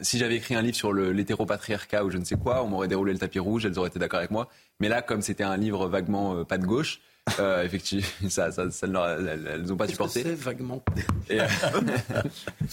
[0.00, 3.12] si j'avais écrit un livre sur l'hétéropatriarcat ou je ne sais quoi, on m'aurait déroulé
[3.12, 4.48] le tapis rouge, elles auraient été d'accord avec moi.
[4.80, 7.00] Mais là, comme c'était un livre vaguement pas de gauche,
[7.38, 10.22] Euh, effectivement, ça, ça, ça elles n'ont pas supporté.
[10.22, 10.82] C'est vaguement.
[11.30, 11.46] Et, euh,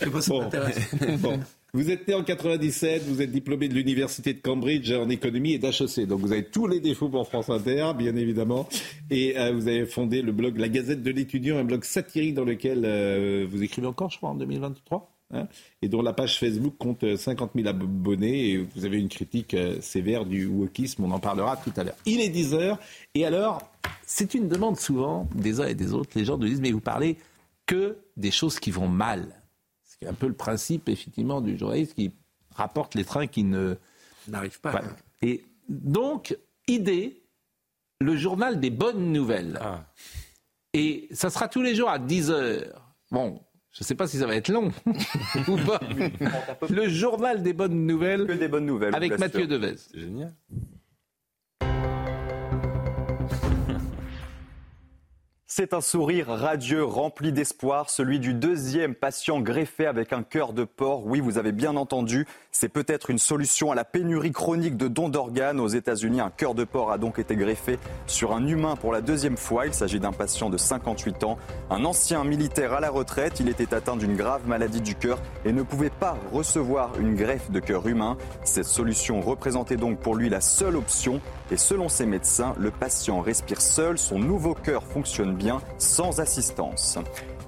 [0.27, 0.49] Bon.
[1.19, 1.39] Bon.
[1.73, 5.57] Vous êtes né en 97, vous êtes diplômé de l'université de Cambridge en économie et
[5.57, 6.05] d'HEC.
[6.05, 8.67] Donc vous avez tous les défauts pour France Inter, bien évidemment.
[9.09, 12.43] Et euh, vous avez fondé le blog La Gazette de l'étudiant, un blog satirique dans
[12.43, 15.09] lequel euh, vous écrivez encore, je crois, en 2023.
[15.33, 15.47] Hein,
[15.81, 19.53] et dont la page Facebook compte euh, 50 000 abonnés et vous avez une critique
[19.53, 21.95] euh, sévère du wokisme, on en parlera tout à l'heure.
[22.05, 22.79] Il est 10 heures
[23.13, 23.61] et alors,
[24.05, 26.81] c'est une demande souvent des uns et des autres, les gens nous disent mais vous
[26.81, 27.17] parlez
[27.65, 29.41] que des choses qui vont mal.
[29.83, 32.11] C'est un peu le principe, effectivement, du journaliste qui
[32.55, 33.75] rapporte les trains qui ne
[34.27, 34.71] n'arrivent pas.
[34.71, 34.87] Voilà.
[35.21, 36.35] Et donc,
[36.67, 37.21] idée,
[38.01, 39.59] le journal des bonnes nouvelles.
[40.73, 42.93] Et ça sera tous les jours à 10 heures.
[43.11, 43.41] Bon,
[43.71, 44.71] je ne sais pas si ça va être long
[45.47, 45.79] ou pas.
[46.69, 48.27] Le journal des bonnes nouvelles.
[48.27, 48.93] Que des bonnes nouvelles.
[48.93, 49.47] Avec Mathieu.
[49.47, 49.75] Devez.
[49.77, 50.33] C'est génial.
[55.53, 60.63] C'est un sourire radieux, rempli d'espoir, celui du deuxième patient greffé avec un cœur de
[60.63, 61.05] porc.
[61.05, 65.09] Oui, vous avez bien entendu, c'est peut-être une solution à la pénurie chronique de dons
[65.09, 65.59] d'organes.
[65.59, 69.01] Aux États-Unis, un cœur de porc a donc été greffé sur un humain pour la
[69.01, 69.67] deuxième fois.
[69.67, 71.37] Il s'agit d'un patient de 58 ans,
[71.69, 73.39] un ancien militaire à la retraite.
[73.39, 77.49] Il était atteint d'une grave maladie du cœur et ne pouvait pas recevoir une greffe
[77.51, 78.17] de cœur humain.
[78.43, 81.21] Cette solution représentait donc pour lui la seule option.
[81.51, 86.97] Et selon ses médecins, le patient respire seul, son nouveau cœur fonctionne bien, sans assistance.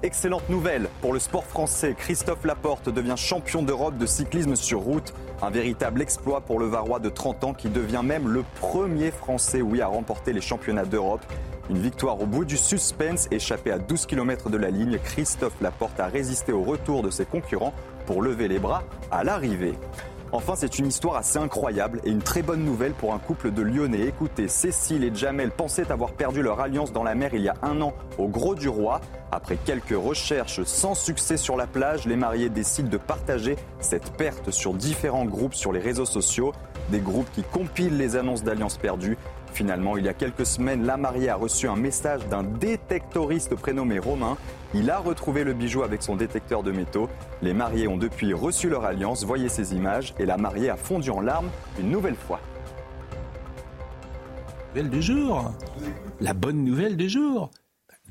[0.02, 1.94] Excellente nouvelle pour le sport français.
[1.96, 5.14] Christophe Laporte devient champion d'Europe de cyclisme sur route.
[5.40, 9.62] Un véritable exploit pour le Varois de 30 ans qui devient même le premier Français,
[9.62, 11.24] oui, à remporter les championnats d'Europe.
[11.70, 14.98] Une victoire au bout du suspense, échappé à 12 km de la ligne.
[15.02, 17.72] Christophe Laporte a résisté au retour de ses concurrents
[18.06, 19.74] pour lever les bras à l'arrivée.
[20.36, 23.62] Enfin, c'est une histoire assez incroyable et une très bonne nouvelle pour un couple de
[23.62, 24.00] Lyonnais.
[24.00, 27.54] Écoutez, Cécile et Jamel pensaient avoir perdu leur alliance dans la mer il y a
[27.62, 29.00] un an au Gros du Roi.
[29.30, 34.50] Après quelques recherches sans succès sur la plage, les mariés décident de partager cette perte
[34.50, 36.52] sur différents groupes sur les réseaux sociaux.
[36.88, 39.16] Des groupes qui compilent les annonces d'alliances perdues.
[39.54, 44.00] Finalement, il y a quelques semaines, la mariée a reçu un message d'un détectoriste prénommé
[44.00, 44.36] Romain.
[44.74, 47.08] Il a retrouvé le bijou avec son détecteur de métaux.
[47.40, 49.22] Les mariés ont depuis reçu leur alliance.
[49.22, 50.12] Voyez ces images.
[50.18, 51.48] Et la mariée a fondu en larmes
[51.78, 52.40] une nouvelle fois.
[56.20, 57.52] La bonne nouvelle du jour.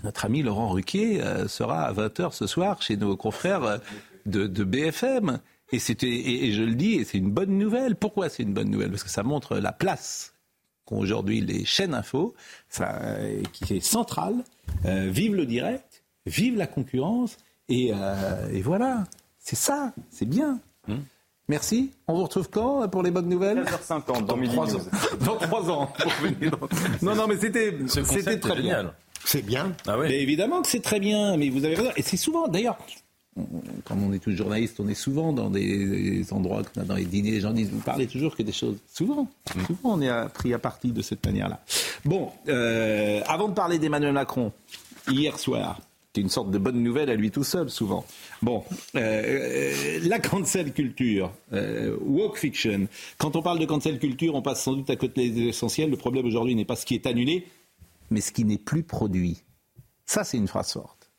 [0.06, 3.78] Notre ami Laurent Ruquier euh, sera à 20h ce soir chez nos confrères euh,
[4.26, 5.40] de, BFM.
[5.74, 7.98] Et, et je le dis, et c'est une bonne nouvelle.
[7.98, 8.92] Pourquoi c'est une bonne nouvelle?
[8.92, 10.33] Parce que ça montre la place
[10.86, 12.34] qu'ont aujourd'hui les chaînes info,
[12.70, 14.36] ça, euh, qui est centrale.
[14.86, 17.38] Euh, vive le direct, vive la concurrence.
[17.70, 19.04] Et, euh, et voilà,
[19.40, 20.60] c'est ça, c'est bien.
[21.50, 21.92] Merci.
[22.08, 23.64] On vous retrouve quand euh, pour les bonnes nouvelles?
[23.64, 24.80] 15h50 dans trois ans.
[25.26, 25.88] Dans trois ans.
[26.00, 26.58] pour venir.
[27.02, 28.62] Non, non, mais c'était, c'était très bien.
[28.62, 28.94] génial.
[29.26, 29.74] C'est bien.
[29.88, 30.08] Ah oui.
[30.10, 31.92] Mais évidemment que c'est très bien, mais vous avez raison.
[31.98, 32.78] Et c'est souvent, d'ailleurs,
[33.38, 33.46] on-
[33.86, 35.86] comme on est tous journalistes, on est souvent dans des,
[36.22, 38.78] des endroits, dans les dîners, les gens disent, vous parlez toujours que des choses.
[38.92, 39.28] Souvent,
[39.68, 41.64] souvent on est à- pris à partie de cette manière-là.
[42.06, 44.52] Bon, euh, avant de parler d'Emmanuel Macron,
[45.10, 45.80] hier soir,
[46.16, 48.06] c'est une sorte de bonne nouvelle à lui tout seul, souvent.
[48.44, 48.64] Bon,
[48.96, 52.88] euh, euh, la cancel culture, euh, woke fiction.
[53.18, 55.90] Quand on parle de cancel culture, on passe sans doute à côté des essentiels.
[55.90, 57.48] Le problème aujourd'hui n'est pas ce qui est annulé,
[58.12, 59.42] mais ce qui n'est plus produit.
[60.06, 61.10] Ça, c'est une phrase forte.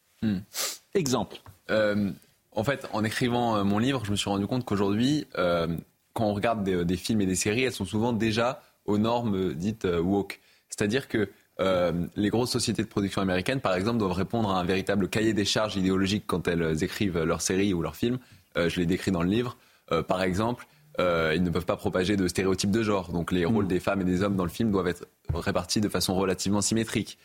[0.94, 1.38] Exemple.
[1.70, 2.10] Euh,
[2.52, 5.66] en fait, en écrivant euh, mon livre, je me suis rendu compte qu'aujourd'hui, euh,
[6.12, 9.54] quand on regarde des, des films et des séries, elles sont souvent déjà aux normes
[9.54, 10.40] dites woke.
[10.68, 14.64] C'est-à-dire que euh, les grosses sociétés de production américaines, par exemple, doivent répondre à un
[14.64, 18.18] véritable cahier des charges idéologiques quand elles écrivent leurs séries ou leurs films.
[18.56, 19.56] Euh, je l'ai décrit dans le livre.
[19.92, 20.66] Euh, par exemple,
[20.98, 23.10] ils ne peuvent pas propager de stéréotypes de genre.
[23.10, 25.88] Donc les rôles des femmes et des hommes dans le film doivent être répartis de
[25.88, 27.18] façon relativement symétrique.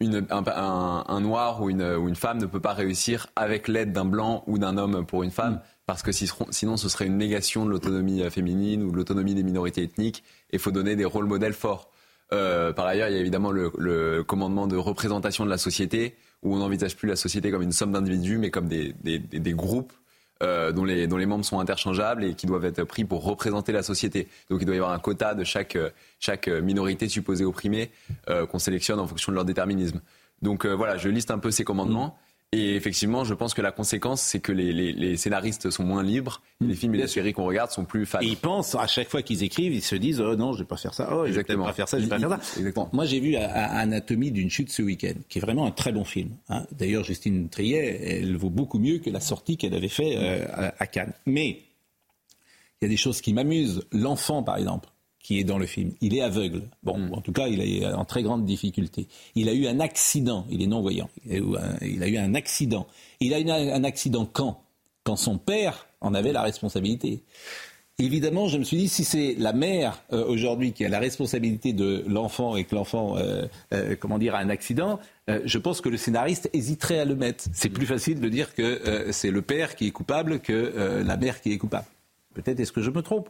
[0.00, 3.68] Une- un, un- un noir ou une, ou une femme ne peut pas réussir avec
[3.68, 7.06] l'aide d'un blanc ou d'un homme pour une femme, parce que si- sinon ce serait
[7.06, 10.72] une négation de l'autonomie euh, féminine ou de l'autonomie des minorités ethniques, et il faut
[10.72, 11.90] donner des rôles modèles forts.
[12.32, 16.16] Euh, par ailleurs, il y a évidemment le, le commandement de représentation de la société,
[16.42, 19.38] où on n'envisage plus la société comme une somme d'individus, mais comme des, des- des-
[19.40, 19.92] des groupes
[20.42, 23.72] euh, dont, les, dont les membres sont interchangeables et qui doivent être pris pour représenter
[23.72, 24.28] la société.
[24.50, 25.78] Donc il doit y avoir un quota de chaque,
[26.18, 27.90] chaque minorité supposée opprimée
[28.28, 30.00] euh, qu'on sélectionne en fonction de leur déterminisme.
[30.42, 32.18] Donc euh, voilà, je liste un peu ces commandements.
[32.56, 36.02] Et effectivement, je pense que la conséquence, c'est que les, les- les scénaristes sont moins
[36.02, 36.40] libres.
[36.62, 38.20] et les films et les séries qu'on regarde sont plus fans.
[38.20, 40.64] Et ils pensent, à chaque fois qu'ils écrivent, ils se disent oh non, je vais
[40.64, 41.64] pas faire ça, oh, je vais Exactement.
[41.64, 42.60] pas faire ça, je vais pas faire ça.
[42.74, 45.70] Bon, moi, j'ai vu à- à Anatomie d'une chute ce week-end, qui est vraiment un
[45.72, 46.30] très bon film.
[46.48, 46.64] hein.
[46.72, 50.46] D'ailleurs, Justine Triet, elle vaut beaucoup mieux que la sortie qu'elle avait fait euh,
[50.78, 51.12] à Cannes.
[51.26, 51.60] Mais
[52.80, 53.82] il y a des choses qui m'amusent.
[53.92, 54.88] L'enfant, par exemple,
[55.24, 55.90] qui est dans le film.
[56.02, 56.62] Il est aveugle.
[56.84, 57.14] Bon, Mm.
[57.14, 59.06] en tout cas, il est en très grande difficulté.
[59.34, 60.46] Il a eu un accident.
[60.50, 61.08] Il est non-voyant.
[61.26, 62.86] Il, a eu un- il a eu un accident.
[63.20, 64.60] Il a eu un, accident quand?
[65.02, 67.22] Quand son père en avait la responsabilité.
[67.98, 71.72] Évidemment, je me suis dit, si c'est la mère euh, aujourd'hui qui a la responsabilité
[71.72, 74.98] de l'enfant et que l'enfant, euh, euh, comment dire, a un accident,
[75.30, 77.44] euh, je pense que le scénariste hésiterait à le mettre.
[77.52, 81.04] C'est plus facile de dire que euh, c'est le père qui est coupable que euh,
[81.04, 81.86] la mère qui est coupable.
[82.34, 83.28] Peut-être est-ce que je me trompe?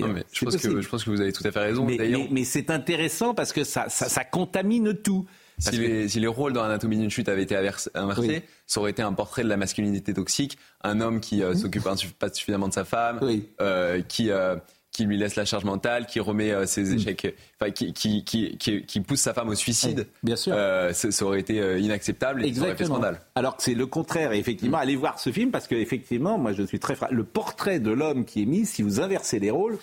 [0.00, 0.82] Non, mais je, pense que, possible.
[0.82, 1.84] je pense que vous avez tout à fait raison.
[1.84, 5.26] Mais, mais- mais c'est intéressant parce que ça, ça, ça contamine tout.
[5.58, 8.42] si que- les, si les rôles dans Anatomie d'une chute avaient été inversés, Oui.
[8.66, 12.12] ça aurait été un portrait de la masculinité toxique, un homme qui euh, s'occupe insu-
[12.12, 13.20] pas suffisamment de sa femme,
[13.60, 14.56] euh, qui euh,
[14.96, 16.96] qui lui laisse la charge mentale, qui remet euh, ses Mm.
[16.96, 20.06] échecs, enfin qui, qui, qui, qui, qui pousse sa femme au suicide.
[20.22, 20.54] bien sûr.
[20.56, 23.20] Euh, ça, ça aurait été euh, inacceptable et ça aurait fait scandale.
[23.34, 24.32] Alors que c'est le contraire.
[24.32, 27.24] Et effectivement, allez voir ce film parce que effectivement, moi, je suis très fra- le
[27.24, 28.64] portrait de l'homme qui est mis.
[28.64, 29.76] Si vous inversez les rôles,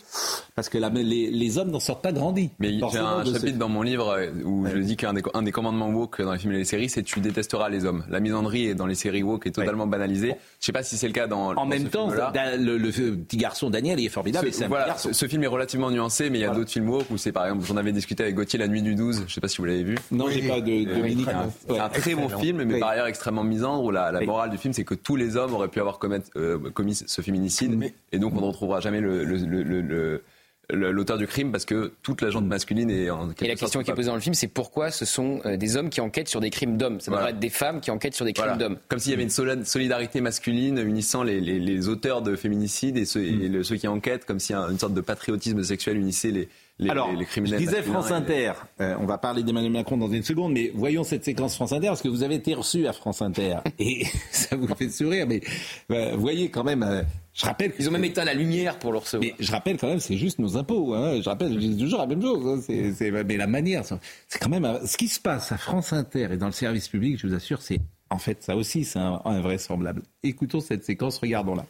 [0.56, 2.50] parce que la- les, les hommes n'en sortent pas grandis.
[2.60, 5.52] Mais j'ai un ce- chapitre dans mon livre où je dis qu'un des, un des
[5.52, 8.04] commandements woke dans les films et les séries, c'est tu détesteras les hommes.
[8.10, 10.36] La misandrie dans les séries woke est totalement banalisée.
[10.60, 11.52] Je sais pas si c'est le cas dans.
[11.52, 14.48] En dans même temps, le, le petit garçon Daniel il est formidable.
[14.48, 15.03] et Ce, c'est un voilà, petit garçon.
[15.04, 17.32] Ce, ce film est relativement nuancé, mais il y a d'autres films woke où c'est
[17.32, 19.58] par exemple, j'en avais discuté avec Gauthier La Nuit du 12, je sais pas si
[19.58, 19.98] vous l'avez vu.
[20.12, 22.74] Non, j'ai pas de- de Oui, mini- c'est un, c'est un très bon film, mais
[22.76, 22.80] Oui.
[22.80, 24.26] par ailleurs extrêmement misandre, où la, la Oui.
[24.26, 26.00] morale du film, c'est que tous les hommes auraient pu avoir
[26.36, 29.82] euh, commis ce féminicide, et donc on ne retrouvera jamais le- le- le- le- le-
[29.82, 30.24] le-
[30.72, 33.84] l'auteur du crime parce que toute la gente masculine est en quelque Et la question
[33.84, 36.30] qui est posée dans le film, c'est pourquoi ce sont euh, des hommes qui enquêtent
[36.30, 37.00] sur des crimes d'hommes?
[37.00, 37.36] Ça devrait Voilà.
[37.36, 38.64] être des femmes qui enquêtent sur des crimes Voilà.
[38.70, 38.78] d'hommes.
[38.88, 43.06] Comme s'il y avait une solidarité masculine unissant les, les- les auteurs de féminicide et
[43.06, 46.32] ceux, et le- ceux qui enquêtent, comme si un- une sorte de patriotisme sexuel unissait
[46.32, 46.48] les,
[46.80, 47.60] les, Alors, les, les je criminels.
[47.60, 48.52] disais masculins France Inter.
[48.82, 51.88] Euh, on va parler d'Emmanuel Macron dans une seconde, mais voyons cette séquence France Inter
[51.88, 55.26] parce que vous avez été reçu à France Inter et ça vous fait sourire.
[55.28, 55.42] Mais
[55.92, 56.82] euh, voyez quand même.
[56.84, 57.04] euh,
[57.34, 59.28] je rappelle Ils ont même éteint la lumière pour le recevoir.
[59.38, 60.94] Mais je rappelle quand même, c'est juste nos impôts.
[60.94, 61.20] Hein.
[61.22, 62.64] Je rappelle, je dis toujours la même chose.
[62.70, 63.24] hein.
[63.28, 66.48] Mais la manière, c'est quand même ce qui se passe à France Inter et dans
[66.48, 67.20] le service public.
[67.20, 70.02] Je vous assure, c'est en fait ça aussi, c'est un- invraisemblable.
[70.24, 71.66] Écoutons cette séquence, regardons-la.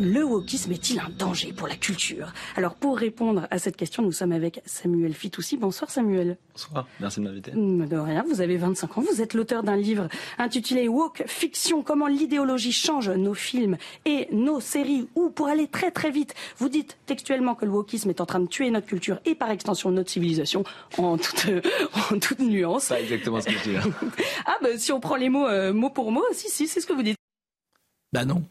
[0.00, 2.32] Le wokisme est-il un danger pour la culture?
[2.56, 5.56] Alors pour répondre à cette question, nous sommes avec Samuel Fitoussi.
[5.56, 6.38] Bonsoir Samuel.
[6.54, 7.52] Bonsoir, merci de m'inviter.
[7.52, 11.82] Mm, De rien, vous avez 25 ans, vous êtes l'auteur d'un livre intitulé Woke Fiction,
[11.82, 16.68] comment l'idéologie change nos films et nos séries, ou pour aller très très vite, vous
[16.68, 19.90] dites textuellement que le wokisme est en train de tuer notre culture et par extension
[19.90, 20.64] notre civilisation
[20.98, 21.46] en toute,
[22.12, 22.84] en toute nuance.
[22.84, 23.72] C'est exactement ce que je dis.
[23.74, 23.82] là.
[24.46, 26.86] Ah ben si on prend les mots euh, mot pour mot, si si, c'est ce
[26.86, 27.16] que vous dites.
[28.12, 28.42] Bah non.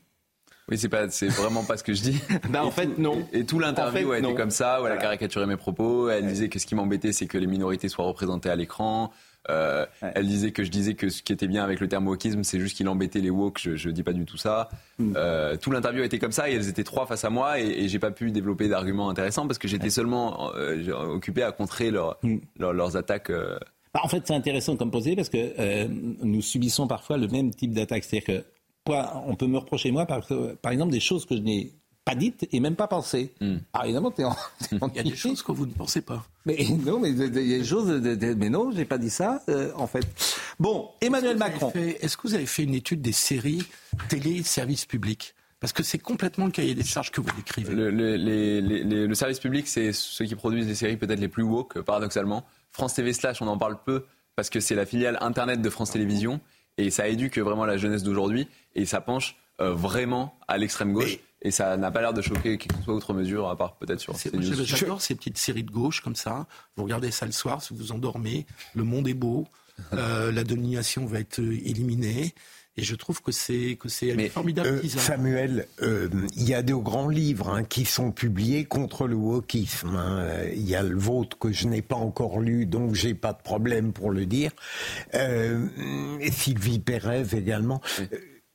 [0.72, 2.20] Oui, c'est pas, c'est vraiment pas ce que je dis.
[2.50, 3.28] Bah, en fait, non.
[3.34, 4.36] Et tout l'interview En fait, a été non.
[4.36, 6.10] comme ça, où elle a caricaturé mes propos.
[6.10, 9.12] Elle disait que ce qui m'embêtait, c'est que les minorités soient représentées à l'écran.
[9.50, 12.44] Euh, Elle disait que je disais que ce qui était bien avec le terme wokisme,
[12.44, 13.60] c'est juste qu'il embêtait les woke.
[13.60, 14.70] Je, je dis pas du tout ça.
[15.00, 15.14] Hmm.
[15.18, 17.66] Euh, tout l'interview a été comme ça et elles étaient trois face à moi et,
[17.68, 21.90] et j'ai pas pu développer d'arguments intéressants parce que j'étais seulement euh, occupé à contrer
[21.92, 22.38] leur- Hmm.
[22.60, 23.32] leur- leurs attaques.
[23.94, 25.88] Bah, en fait, c'est intéressant comme posé parce que
[26.24, 28.04] nous subissons parfois le même type d'attaque.
[28.04, 28.46] C'est-à-dire que
[28.88, 30.22] on peut me reprocher, moi, par,
[30.62, 31.74] par exemple, des choses que je n'ai
[32.04, 33.32] pas dites et même pas pensées.
[33.84, 34.36] Exemple, t'es en,
[34.70, 36.26] t'es en Il y a des choses que vous ne pensez pas.
[36.46, 37.28] Mais non, mais il y a
[37.60, 37.88] des choses.
[38.02, 40.06] de- de- mais non, j'ai pas dit ça, euh, en fait.
[40.60, 41.72] Bon, Emmanuel Macron.
[41.76, 43.64] Est-ce que vous avez fait une étude des séries
[44.10, 47.72] télé service public Parce que c'est complètement le cahier des charges que vous décrivez.
[47.74, 51.20] Le, le- les- les- les- le service public, c'est ceux qui produisent les séries peut-être
[51.20, 52.44] les plus woke, paradoxalement.
[52.72, 54.06] France TV Slash, on en parle peu
[54.36, 56.40] parce que c'est la filiale internet de France Télévisions
[56.82, 61.20] et ça éduque vraiment la jeunesse d'aujourd'hui et ça penche euh, vraiment à l'extrême gauche
[61.42, 64.00] et ça n'a pas l'air de choquer qui que soit outre mesure à part peut-être
[64.00, 66.46] sur J'adore ces petites séries de gauche comme ça.
[66.76, 69.48] Vous regardez ça le soir, si vous endormez, le monde est beau,
[69.94, 72.34] euh, la domination va être euh, éliminée.
[72.78, 74.88] Et je trouve que c'est que c'est formidable Euh.
[74.88, 79.96] Samuel, euh, il y a de grands livres hein, qui sont publiés contre le wokisme.
[79.96, 80.26] hein.
[80.54, 83.42] Il y a le vôtre que je n'ai pas encore lu, donc j'ai pas de
[83.42, 84.52] problème pour le dire.
[85.16, 85.68] Euh,
[86.22, 87.82] et Sylvie Pérez également.
[88.00, 88.06] Euh,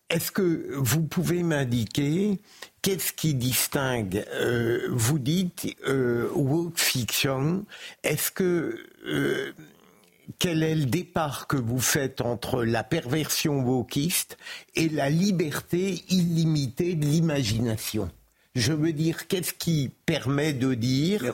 [0.08, 2.40] Est-ce que vous pouvez m'indiquer
[2.80, 7.66] qu'est-ce qui distingue euh, Vous dites euh, woke fiction?
[8.02, 9.52] Est-ce que euh,
[10.38, 14.36] quel est le départ que vous faites entre la perversion wokiste
[14.74, 18.10] et la liberté illimitée de l'imagination?
[18.54, 21.24] Je veux dire, qu'est-ce qui permet de dire,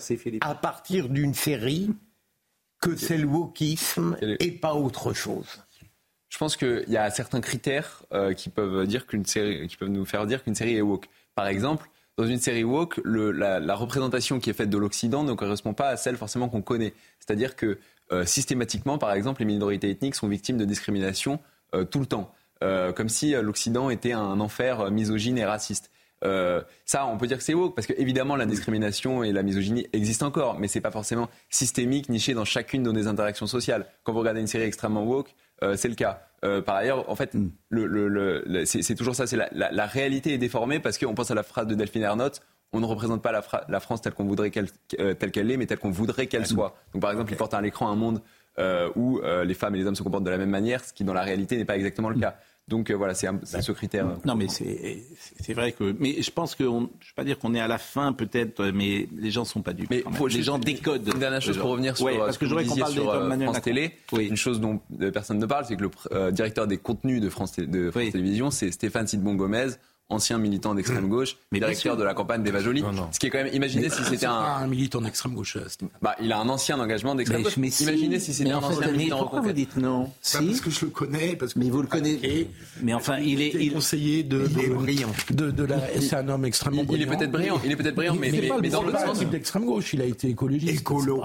[0.40, 1.90] à partir d'une série,
[2.80, 5.46] que c'est le wokisme et pas autre chose?
[6.28, 9.90] Je pense qu'il y a certains critères euh, qui peuvent dire qu'une série, qui peuvent
[9.90, 11.08] nous faire dire qu'une série est woke.
[11.34, 15.24] Par exemple, dans une série woke, le- la, la représentation qui est faite de l'Occident
[15.24, 16.94] ne correspond pas à celle forcément qu'on connaît.
[17.20, 17.78] C'est-à-dire que
[18.24, 21.40] systématiquement, par exemple, les minorités ethniques sont victimes de discrimination
[21.74, 22.32] euh, tout le temps,
[22.62, 25.90] Euh, comme si euh, l'Occident était un enfer euh, misogyne et raciste.
[26.24, 29.42] Euh, ça, on peut dire que c'est woke parce que évidemment la discrimination et la
[29.42, 33.86] misogynie existent encore, mais c'est pas forcément systémique, niché dans chacune de nos interactions sociales.
[34.04, 35.34] Quand vous regardez une série extrêmement woke,
[35.64, 36.22] euh, c'est le cas.
[36.44, 37.34] Euh, par ailleurs, en fait,
[37.70, 39.26] le, le, le, c'est toujours ça.
[39.26, 42.02] C'est la, la, la, réalité est déformée parce qu'on pense à la phrase de Delphine
[42.02, 42.40] Ernotte.
[42.72, 44.68] On ne représente pas la, la France telle qu'on voudrait qu'elle
[44.98, 46.76] euh, telle qu'elle est, mais telle qu'on voudrait qu'elle soit.
[46.92, 47.34] Donc, par exemple, okay.
[47.34, 48.22] il porte à l'écran un monde
[48.58, 50.92] euh, où euh, les femmes et les hommes se comportent de la même manière, ce
[50.92, 52.36] qui dans la réalité n'est pas exactement le cas.
[52.68, 53.28] Donc voilà, c'est
[53.60, 54.06] ce critère.
[54.24, 55.94] Non, mais c'est vrai que.
[55.98, 56.64] Mais je pense que.
[56.64, 59.42] On, je ne vais pas dire qu'on est à la fin, peut-être, mais les gens
[59.42, 59.90] ne sont pas dupes.
[59.90, 61.06] Mais faut, les gens décodent.
[61.06, 63.62] Une dernière chose pour revenir sur ouais, parce que ce que qu'on parle sur France
[63.62, 63.98] Télé.
[64.12, 64.28] Oui.
[64.28, 64.80] Une chose dont
[65.12, 68.12] personne ne parle, c'est que le directeur des contenus de France, de France oui.
[68.12, 69.72] Télévisions, c'est Stéphane Sidbon Gomez
[70.12, 72.84] ancien militant d'extrême gauche, mais directeur de la campagne d'Eva Joly.
[73.10, 74.32] Ce qui est quand même, imaginez si c'était un...
[74.32, 75.56] un militant d'extrême gauche.
[76.00, 77.56] Bah, il a un ancien engagement d'extrême gauche.
[77.56, 77.84] Mais si.
[77.84, 79.18] Imaginez si c'était un ancien mais militant.
[79.18, 80.46] Pourquoi vous dites non si.
[80.46, 81.36] Parce que je le connais.
[81.36, 82.48] Parce que mais vous le connaissez.
[82.82, 83.72] Mais enfin, il est il...
[83.72, 85.12] conseiller de, il est brillant.
[85.30, 85.78] De, de la.
[86.00, 87.06] C'est un homme extrêmement brillant.
[87.06, 87.60] Il est peut-être brillant.
[87.64, 89.20] Il est peut-être brillant, mais, mais, mais, dans l'autre sens.
[89.24, 90.80] d'extrême gauche, il a été écologiste.
[90.80, 91.22] Écolo.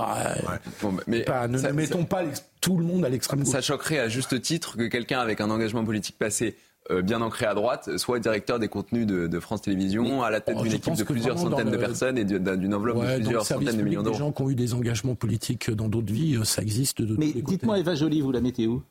[1.08, 2.24] Mais ne mettons pas
[2.62, 3.52] tout le monde à l'extrême gauche.
[3.52, 6.67] Ça choquerait à juste titre que quelqu'un avec un engagement politique passé euh,
[7.04, 10.56] bien ancré à droite, soit directeur des contenus de, de France Télévisions, à la tête
[10.60, 11.72] oh, d'une équipe de plusieurs centaines le...
[11.72, 14.16] de personnes et d'une enveloppe ouais, de plusieurs centaines de millions d'euros.
[14.16, 17.34] Des gens qui ont eu des engagements politiques dans d'autres vies, ça existe de Mais
[17.34, 18.84] dites-moi, Eva Jolie, vous la mettez où?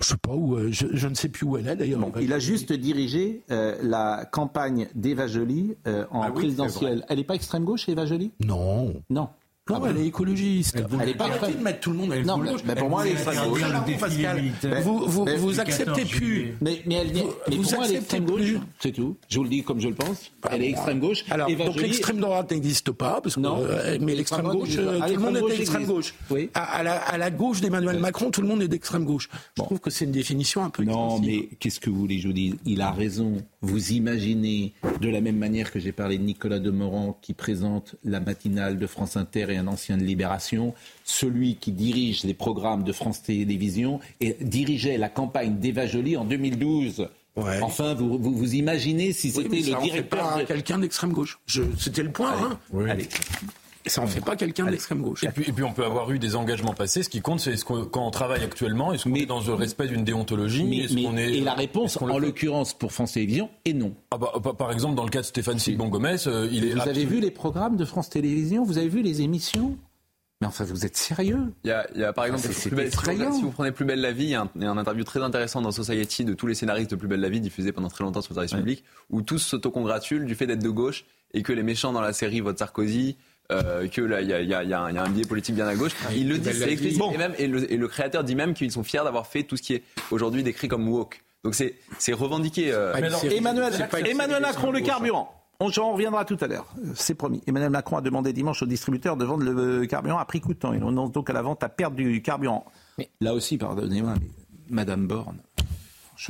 [0.00, 2.00] Je sais pas où, je, je, ne sais plus où elle est d'ailleurs.
[2.00, 7.04] Bon, il a juste dirigé euh, la campagne d'Eva Jolie euh, en ah oui, présidentielle.
[7.08, 8.94] Elle n'est pas extrême gauche, Eva Jolie Non.
[9.10, 9.28] Non.
[9.68, 10.76] Non, ah elle est écologiste.
[10.76, 12.88] Elle, elle est pas Arrêtez de mettre tout le monde à Non, mais, mais pour
[12.88, 13.60] moi, elle est extrême gauche.
[14.00, 14.42] Pascal,
[14.82, 16.54] vous, vous, mais, vous acceptez plus.
[16.60, 18.40] Mais, mais, elle, vous, mais vous pour moi, elle est extrême gauche.
[18.40, 18.58] Plus.
[18.80, 19.16] C'est tout.
[19.28, 20.32] Je vous le dis comme je le pense.
[20.42, 21.24] Bah, elle est extrême gauche.
[21.30, 23.58] Alors, Eva donc l'extrême droite n'existe pas, parce que, non.
[23.60, 26.14] Euh, mais l'extrême gauche, euh, tout le monde est d'extrême gauche.
[26.30, 26.50] Oui.
[26.54, 28.02] À, à, la, à, la, gauche d'Emmanuel oui.
[28.02, 29.28] Macron, tout le monde est d'extrême gauche.
[29.56, 32.26] Je trouve que c'est une définition un peu Non, mais qu'est-ce que vous voulez je
[32.26, 33.36] vous dise Il a raison.
[33.62, 38.18] Vous imaginez, de la même manière que j'ai parlé de Nicolas Demorand, qui présente la
[38.18, 42.92] matinale de France Inter et un ancien de Libération, celui qui dirige les programmes de
[42.92, 47.08] France Télévisions et dirigeait la campagne d'Eva Joly en 2012.
[47.36, 47.60] Ouais.
[47.62, 50.38] Enfin, vous, vous, vous imaginez si c'était oui, le directeur.
[50.38, 50.44] de...
[50.44, 51.38] quelqu'un d'extrême gauche.
[51.46, 51.62] Je...
[51.78, 52.32] C'était le point.
[52.32, 52.42] Allez.
[52.44, 52.58] Hein.
[52.72, 52.90] Oui.
[52.90, 53.08] Allez.
[53.86, 55.24] Ça en fait pas quelqu'un d'extrême gauche.
[55.24, 57.02] Et puis, et puis, on peut avoir eu des engagements passés.
[57.02, 59.88] Ce qui compte, c'est ce quand on travaille actuellement, est-ce qu'on est dans le respect
[59.88, 60.64] d'une déontologie?
[60.64, 63.94] mais, est-ce qu'on est, Et la réponse, en l'occurrence, pour France Télévisions, est non.
[64.10, 66.74] Ah bah, par exemple, dans le cas de Stéphane Sidbon Gomez, euh, il est.
[66.74, 68.64] Vous avez vu les programmes de France Télévisions?
[68.64, 69.76] Vous avez vu les émissions?
[70.40, 71.52] Mais enfin, vous êtes sérieux?
[71.64, 73.50] Il y, a, il y a, par exemple, c'est plus belle, si, vous, si, vous,
[73.50, 75.22] prenez Plus belle la vie, il y, a un, il y a un interview très
[75.22, 78.04] intéressant dans Society de tous les scénaristes de Plus belle la vie diffusé pendant très
[78.04, 78.58] longtemps sur le service ouais.
[78.60, 81.04] public, où tous s'autocongratulent du fait d'être de gauche
[81.34, 83.18] et que les méchants dans la série votent Sarkozy.
[83.50, 85.74] Euh, que là il y a, y, a, y a, un biais politique bien à
[85.74, 85.92] gauche.
[86.06, 86.98] Ah, il le dit, c'est explicite.
[86.98, 87.10] Bon.
[87.12, 89.56] Et, même, et, le, et le créateur dit même qu'ils sont fiers d'avoir fait tout
[89.56, 91.22] ce qui est aujourd'hui décrit comme woke.
[91.42, 92.70] Donc c'est revendiqué.
[92.72, 92.94] Euh...
[92.94, 93.72] Alors, Emmanuel,
[94.06, 95.34] Emmanuel Macron, le carburant.
[95.62, 96.72] On en reviendra tout à l'heure.
[96.94, 97.42] C'est promis.
[97.46, 100.72] Emmanuel Macron a demandé dimanche aux distributeurs de vendre le carburant à prix coûtant.
[100.72, 102.64] Il annonce donc à la vente à perte du carburant.
[102.96, 104.28] Mais là aussi, pardonnez-moi, mais
[104.70, 105.38] Madame Borne.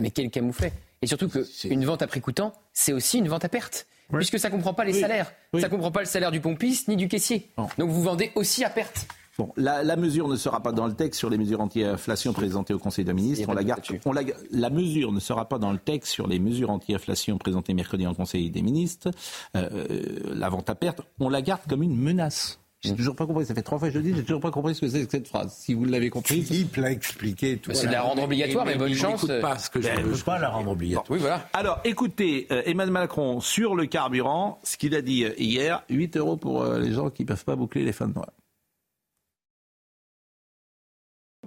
[0.00, 3.48] Mais quel camouflet Et surtout qu'une vente à prix coûtant, c'est aussi une vente à
[3.48, 3.86] perte.
[4.12, 4.18] Oui.
[4.18, 5.00] Puisque ça ne comprend pas les oui.
[5.00, 5.32] salaires.
[5.52, 5.60] Oui.
[5.60, 7.50] Ça ne comprend pas le salaire du pompiste ni du caissier.
[7.78, 9.06] Donc vous vendez aussi à perte.
[9.38, 12.74] Bon, la, la, mesure ne sera pas dans le texte sur les mesures anti-inflation présentées
[12.74, 13.48] au Conseil des ministres.
[13.48, 16.38] On la, garde, on la, la, mesure ne sera pas dans le texte sur les
[16.38, 19.10] mesures anti-inflation présentées mercredi en Conseil des ministres.
[19.56, 22.59] Euh, la vente à perte, on la garde comme une menace.
[22.82, 23.44] J'ai toujours pas compris.
[23.44, 25.04] Ça fait trois fois que je le dis, j'ai toujours pas compris ce que c'est
[25.04, 25.52] que cette phrase.
[25.54, 26.42] Si vous l'avez compris.
[26.42, 29.26] Philippe l'a expliqué tout C'est de la rendre obligatoire, mais, mais bonne chance.
[29.42, 31.06] pas ce que je ne veux pas la rendre obligatoire.
[31.06, 31.14] Bon.
[31.14, 31.46] Oui, voilà.
[31.52, 36.36] Alors, écoutez, euh, Emmanuel Macron sur le carburant, ce qu'il a dit hier, 8 euros
[36.38, 38.32] pour euh, les gens qui peuvent pas boucler les fins de mois.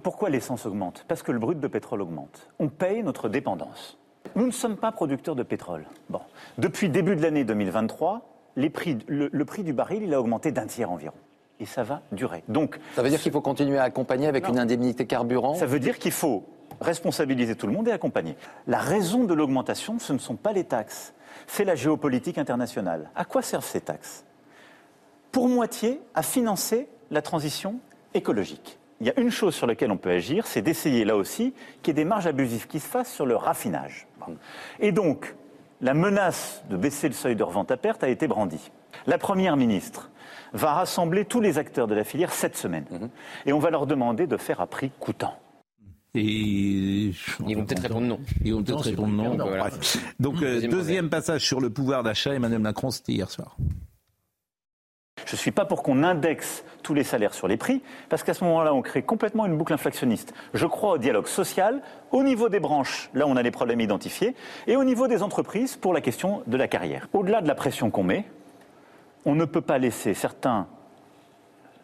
[0.04, 1.04] Pourquoi l'essence augmente?
[1.08, 2.48] Parce que le brut de pétrole augmente.
[2.60, 3.96] On paye notre dépendance.
[4.36, 5.86] Nous ne sommes pas producteurs de pétrole.
[6.10, 6.20] Bon.
[6.58, 10.52] Depuis début de l'année 2023, les prix, le, le, prix du baril il a augmenté
[10.52, 11.16] d'un tiers environ.
[11.60, 12.42] Et ça va durer.
[12.48, 14.54] Donc, ça veut dire qu'il faut continuer à accompagner avec non.
[14.54, 15.54] une indemnité carburant?
[15.54, 16.44] Ça veut dire qu'il faut
[16.80, 18.36] responsabiliser tout le monde et accompagner.
[18.66, 21.14] La raison de l'augmentation, ce ne sont pas les taxes,
[21.46, 23.10] c'est la géopolitique internationale.
[23.14, 24.24] À quoi servent ces taxes?
[25.30, 27.76] Pour moitié à financer la transition
[28.14, 31.52] écologique il y a une chose sur laquelle on peut agir, c'est d'essayer là aussi
[31.82, 34.06] qu'il y ait des marges abusives qui se fassent sur le raffinage.
[34.80, 35.34] Et donc,
[35.80, 38.70] la menace de baisser le seuil de revente à perte a été brandie.
[39.06, 40.10] La Première ministre
[40.52, 42.84] va rassembler tous les acteurs de la filière cette semaine.
[42.90, 43.06] Mmh.
[43.46, 45.34] Et on va leur demander de faire à prix coûtant.
[46.14, 48.20] Et ils vont peut-être répondre non.
[48.44, 49.34] Ils vont peut-être répondre non.
[49.34, 49.48] non.
[49.48, 49.68] Voilà.
[50.20, 53.56] Donc, euh, deuxième, deuxième passage sur le pouvoir d'achat, Emmanuel Macron, c'était hier soir.
[55.26, 58.34] Je ne suis pas pour qu'on indexe tous les salaires sur les prix, parce qu'à
[58.34, 60.34] ce moment-là, on crée complètement une boucle inflationniste.
[60.52, 61.80] Je crois au dialogue social,
[62.12, 64.34] au niveau des branches, là on a les problèmes identifiés,
[64.66, 67.08] et au niveau des entreprises pour la question de la carrière.
[67.12, 68.24] Au-delà de la pression qu'on met,
[69.24, 70.66] on ne peut pas laisser certains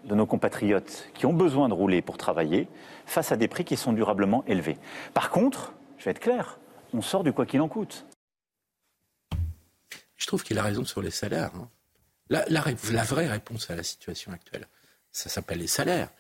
[0.05, 2.69] de nos compatriotes qui ont besoin de rouler pour travailler
[3.07, 4.79] face à des prix qui sont durablement élevés.
[5.15, 6.59] Par contre, je vais être clair,
[6.95, 8.07] on sort du quoi qu'il en coûte.
[10.17, 11.51] Je trouve qu'il a raison sur les salaires.
[11.55, 11.69] Hein.
[12.31, 12.45] La,
[13.03, 14.67] vraie réponse à la situation actuelle,
[15.13, 16.11] ça s'appelle les salaires.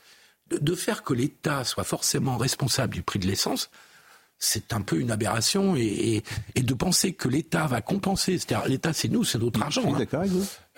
[0.50, 3.70] de faire que l'État soit forcément responsable du prix de l'essence,
[4.40, 6.24] c'est un peu une aberration et,
[6.56, 10.06] de penser que l'État va compenser, c'est-à-dire l'État c'est nous, c'est notre argent, hein.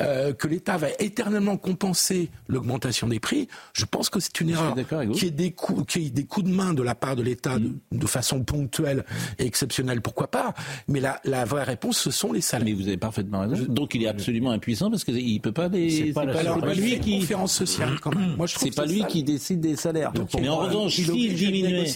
[0.01, 4.75] Euh, que l'État va éternellement compenser l'augmentation des prix, je pense que c'est une erreur.
[5.13, 8.07] Qu'il y, ait des coups, des coups de main de la part de l'État de,
[8.07, 9.05] façon ponctuelle
[9.39, 10.55] et exceptionnelle, pourquoi pas,
[10.89, 12.67] mais la, la, vraie réponse ce sont les salaires.
[12.67, 13.65] Mais vous avez parfaitement raison.
[13.69, 15.91] Donc il est absolument impuissant parce qu'il ne peut pas les...
[15.91, 17.21] C'est pas, pas, lui qui...
[17.21, 18.37] Conférence sociale quand même.
[18.37, 20.13] Moi, c'est pas lui qui décide des salaires.
[20.39, 21.87] mais en revanche, s'il diminuait,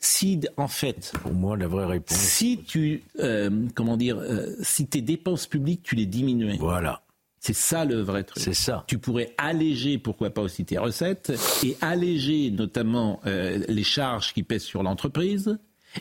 [0.00, 2.16] si en fait pour moi, la vraie réponse.
[2.16, 6.56] Si tu, euh, comment dire, euh, si tes dépenses publiques, tu les diminuais.
[6.58, 7.02] Voilà.
[7.44, 8.40] C'est ça le vrai truc.
[8.40, 8.84] C'est ça.
[8.86, 11.32] Tu pourrais alléger, pourquoi pas aussi tes recettes,
[11.64, 15.58] et alléger notamment euh, les charges qui pèsent sur l'entreprise,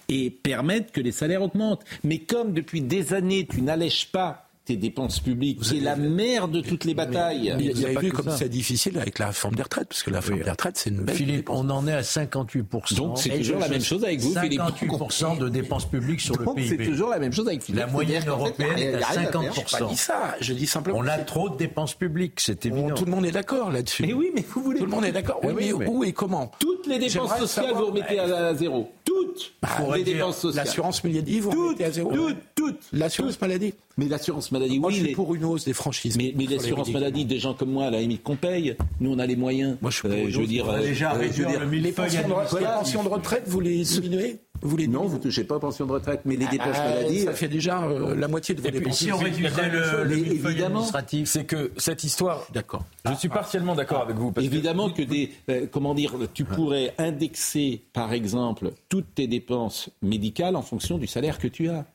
[0.07, 1.83] et permettre que les salaires augmentent.
[2.03, 5.59] Mais comme depuis des années, tu n'allèges pas tes dépenses publiques.
[5.63, 7.53] C'est la mère de toutes les batailles.
[7.73, 10.41] Vous avez vu comme c'est difficile avec la réforme des retraites, parce que la réforme
[10.41, 11.15] des retraites, c'est une belle.
[11.15, 12.95] Philippe, on en est à 58%.
[12.95, 16.77] Donc c'est toujours la même chose avec vous, 58% de dépenses publiques sur le PIB.
[16.77, 17.81] C'est toujours la même chose avec Philippe.
[17.81, 19.79] La moyenne européenne est à 50%.
[19.79, 20.99] Je dis ça, je dis simplement.
[20.99, 22.93] On a trop de dépenses publiques, c'est évident.
[22.93, 24.05] Tout le monde est d'accord là-dessus.
[24.05, 24.79] Mais oui, mais vous voulez.
[24.79, 25.39] Tout le monde est d'accord.
[25.43, 28.91] Oui, mais où et comment Toutes les dépenses sociales, vous remettez à zéro.
[29.03, 30.65] Toutes bah, les dépenses sociales.
[30.65, 32.11] L'assurance maladie, vous remettez à zéro.
[32.11, 32.81] Toutes, toutes.
[32.93, 33.73] L'assurance maladie.
[33.97, 34.95] Mais l'assurance maladie, Moi, oui.
[34.95, 36.17] je suis pour une hausse des franchises.
[36.17, 39.19] Mais, mais l'assurance maladie, des gens comme moi, à la limite, qu'on paye, nous, on
[39.19, 39.77] a les moyens.
[39.81, 41.91] Moi, je suis pour euh, je veux dire, euh, déjà euh, je veux dire, les,
[41.91, 45.43] pensions de, les pensions de retraite, vous les diminuez vous les non, vous ne touchez
[45.43, 47.19] pas aux pensions de retraite, mais les ah, dépenses maladie.
[47.21, 48.97] Ça fait déjà euh, la moitié de vos dépenses.
[48.97, 50.85] Si on réduisait le, le évidemment,
[51.25, 52.45] c'est que cette histoire.
[52.53, 52.85] D'accord.
[53.05, 54.31] Je suis partiellement d'accord avec vous.
[54.31, 55.31] Parce évidemment que, des,
[55.71, 61.39] comment dire, tu pourrais indexer, par exemple, toutes tes dépenses médicales en fonction du salaire
[61.39, 61.85] que tu as.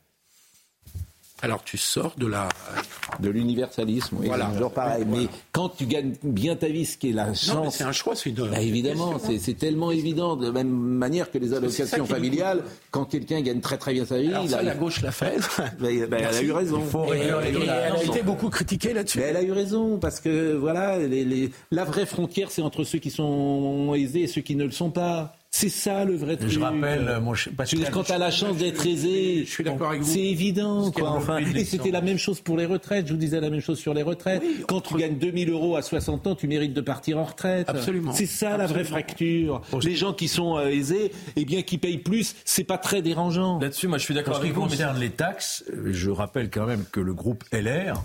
[1.41, 2.49] Alors tu sors de la
[3.19, 4.45] de l'universalisme, oui, voilà.
[4.45, 5.05] toujours pareil.
[5.07, 8.15] Mais quand tu gagnes bien ta vie, ce qui est la chance, c'est un choix,
[8.15, 8.43] c'est de...
[8.43, 12.63] bah, évidemment, c'est tellement évident de la même manière que les allocations familiales.
[12.91, 15.37] Quand quelqu'un gagne très très bien sa vie, Alors, ça, la gauche l'a fait.
[15.57, 16.81] bah, bah, elle a eu raison.
[16.83, 19.21] Il faut et, elle a été beaucoup critiquée là-dessus.
[19.21, 21.51] Elle a eu raison parce que voilà, les, les...
[21.71, 24.89] la vraie frontière, c'est entre ceux qui sont aisés et ceux qui ne le sont
[24.89, 25.36] pas.
[25.59, 26.51] C'est ça le vrai truc.
[26.51, 27.33] Je rappelle, mon
[27.91, 30.13] quand tu as la chance d'être aisé, je suis d'accord avec vous.
[30.13, 30.91] C'est évident.
[30.91, 33.07] Quoi, enfin, et c'était la même chose pour les retraites.
[33.07, 34.43] Je vous disais la même chose sur les retraites.
[34.67, 37.67] quand tu gagnes 2000 euros à 60 ans, tu mérites de partir en retraite.
[37.71, 38.11] Absolument.
[38.13, 39.63] C'est ça la vraie fracture.
[39.83, 43.57] Les gens qui sont euh, aisés, eh bien, qui payent plus, c'est pas très dérangeant.
[43.59, 44.61] Là-dessus, moi, je suis d'accord avec vous.
[44.61, 48.03] En ce qui concerne les taxes, je rappelle quand même que le groupe LR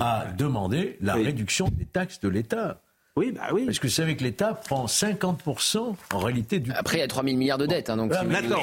[0.00, 2.80] a demandé la réduction des taxes de l'État.
[3.16, 3.64] Oui, bah oui.
[3.66, 6.70] Parce que vous savez que l'État prend 50% en réalité du.
[6.72, 7.90] Après, il y a 3 000 milliards de dettes.
[7.90, 8.12] Hein, donc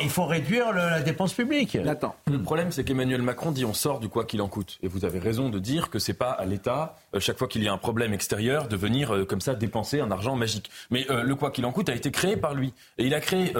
[0.02, 1.76] il faut réduire la dépense publique.
[1.76, 2.16] Attends.
[2.28, 4.78] Le problème, c'est qu'Emmanuel Macron dit on sort du quoi qu'il en coûte.
[4.82, 7.62] Et vous avez raison de dire que c'est pas à l'État, euh, chaque fois qu'il
[7.62, 10.72] y a un problème extérieur, de venir euh, comme ça dépenser un argent magique.
[10.91, 12.74] Mais euh, le quoi qu'il en coûte a été créé par lui.
[12.98, 13.54] Et il a créé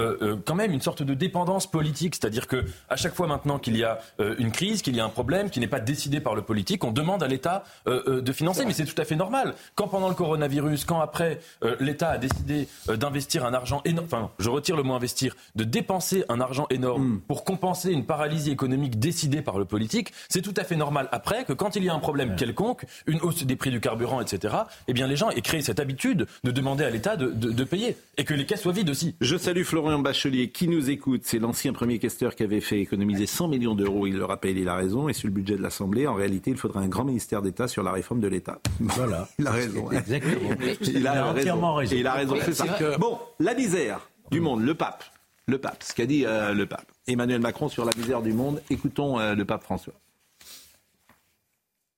[0.46, 2.14] quand même une sorte de dépendance politique.
[2.14, 3.98] C'est-à-dire que à chaque fois maintenant qu'il y a
[4.38, 6.92] une crise, qu'il y a un problème qui n'est pas décidé par le politique, on
[6.92, 8.64] demande à l'État de financer.
[8.64, 9.54] Mais c'est tout à fait normal.
[9.74, 14.06] Quand pendant le coronavirus, quand après euh, l'État a décidé euh, d'investir un argent énorme,
[14.06, 17.20] enfin je retire le mot investir, de dépenser un argent énorme mm.
[17.22, 21.44] pour compenser une paralysie économique décidée par le politique, c'est tout à fait normal après
[21.44, 24.54] que quand il y a un problème quelconque, une hausse des prix du carburant, etc.,
[24.86, 27.96] eh bien les gens aient créé cette habitude de demander à l'État de, de, payer
[28.16, 29.14] et que les caisses soient vides aussi.
[29.20, 31.22] Je salue Florian Bachelier qui nous écoute.
[31.24, 34.06] C'est l'ancien premier questeur qui avait fait économiser 100 millions d'euros.
[34.06, 35.08] Il le rappelle, il a raison.
[35.08, 37.82] Et sur le budget de l'Assemblée, en réalité, il faudrait un grand ministère d'État sur
[37.82, 38.60] la réforme de l'État.
[38.80, 39.28] Voilà.
[39.38, 39.90] il a raison.
[39.90, 40.50] Exactement
[40.82, 41.96] il a, entièrement raison.
[41.96, 42.66] il a raison, c'est ça.
[42.98, 45.04] Bon, la misère du monde, le pape.
[45.46, 46.86] Le pape, ce qu'a dit euh, le pape.
[47.06, 48.60] Emmanuel Macron sur la misère du monde.
[48.68, 49.94] Écoutons euh, le pape François.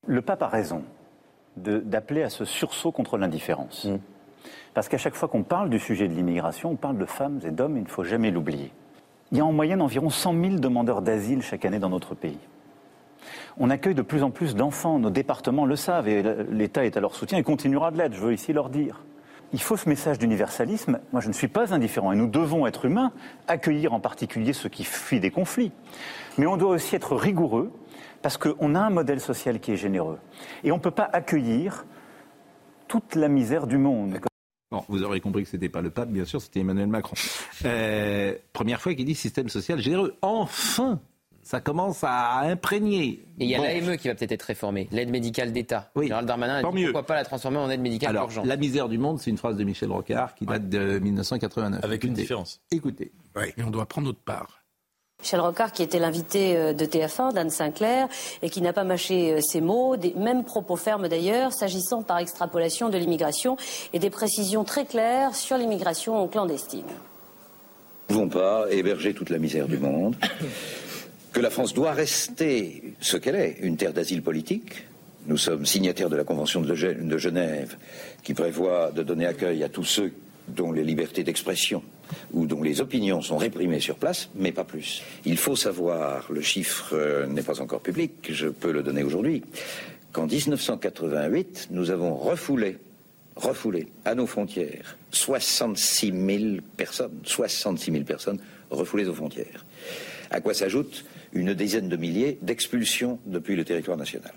[0.07, 0.85] Le pape a raison
[1.57, 3.87] d'appeler à ce sursaut contre l'indifférence.
[3.87, 3.99] Mm.
[4.73, 7.51] Parce qu'à chaque fois qu'on parle du sujet de l'immigration, on parle de femmes et
[7.51, 8.73] d'hommes, il ne faut jamais l'oublier.
[9.33, 12.39] Il y a en moyenne environ 100 000 demandeurs d'asile chaque année dans notre pays.
[13.59, 17.01] On accueille de plus en plus d'enfants, nos départements le savent, et l'État est à
[17.01, 19.05] leur soutien et continuera de l'être, je veux ici leur dire.
[19.53, 21.01] Il faut ce message d'universalisme.
[21.13, 23.13] Moi, je ne suis pas indifférent, et nous devons être humains,
[23.49, 25.73] accueillir en particulier ceux qui fuient des conflits.
[26.39, 27.73] Mais on doit aussi être rigoureux,
[28.23, 30.19] parce qu'on a un modèle social qui est généreux.
[30.63, 31.85] Et on ne peut pas accueillir
[32.87, 34.21] toute la misère du monde.
[34.89, 37.17] Vous aurez compris que ce n'était pas le pape, bien sûr, c'était Emmanuel Macron.
[37.65, 40.15] Euh, première fois qu'il dit système social généreux.
[40.23, 41.01] Enfin
[41.51, 43.25] ça commence à imprégner.
[43.41, 45.91] Et il y a l'AME qui va peut-être être réformée, l'aide médicale d'État.
[45.97, 46.07] Oui.
[46.07, 48.47] Gérald Darmanin a dit pourquoi pas la transformer en aide médicale Alors, urgente.
[48.47, 51.83] La misère du monde, c'est une phrase de Michel Rocard qui date de 1989.
[51.83, 52.61] Avec une différence.
[52.71, 53.11] Écoutez.
[53.35, 54.63] Oui, et on doit prendre notre part.
[55.19, 58.07] Michel Rocard, qui était l'invité euh, de TF1, d'Anne Sinclair,
[58.43, 62.19] et qui n'a pas mâché euh, ses mots, des mêmes propos fermes d'ailleurs, s'agissant par
[62.19, 63.57] extrapolation de l'immigration,
[63.93, 66.87] et des précisions très claires sur l'immigration clandestine.
[68.09, 70.17] Nous ne pouvons pas héberger toute la misère du monde,
[71.33, 74.85] que la France doit rester ce qu'elle est, une terre d'asile politique.
[75.27, 77.77] Nous sommes signataires de la Convention de Genève,
[78.23, 80.13] qui prévoit de donner accueil à tous ceux
[80.49, 81.83] dont les libertés d'expression
[82.33, 85.03] ou dont les opinions sont réprimées sur place, mais pas plus.
[85.25, 89.45] Il faut savoir, le chiffre euh, n'est pas encore public, je peux le donner aujourd'hui,
[90.13, 92.79] qu'en 1988, nous avons refoulé,
[93.37, 96.45] refoulé à nos frontières 66 000
[96.77, 98.41] personnes, 66 000 personnes
[98.71, 99.65] refoulées aux frontières.
[100.31, 104.33] À quoi s'ajoute une dizaine de milliers d'expulsions depuis le territoire national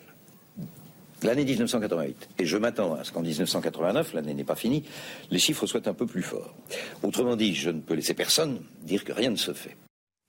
[1.23, 2.29] l'année 1988.
[2.39, 4.83] Et je m'attends à ce qu'en 1989, l'année n'est pas finie,
[5.31, 6.53] les chiffres soient un peu plus forts.
[7.01, 9.75] Autrement dit, je ne peux laisser personne dire que rien ne se fait.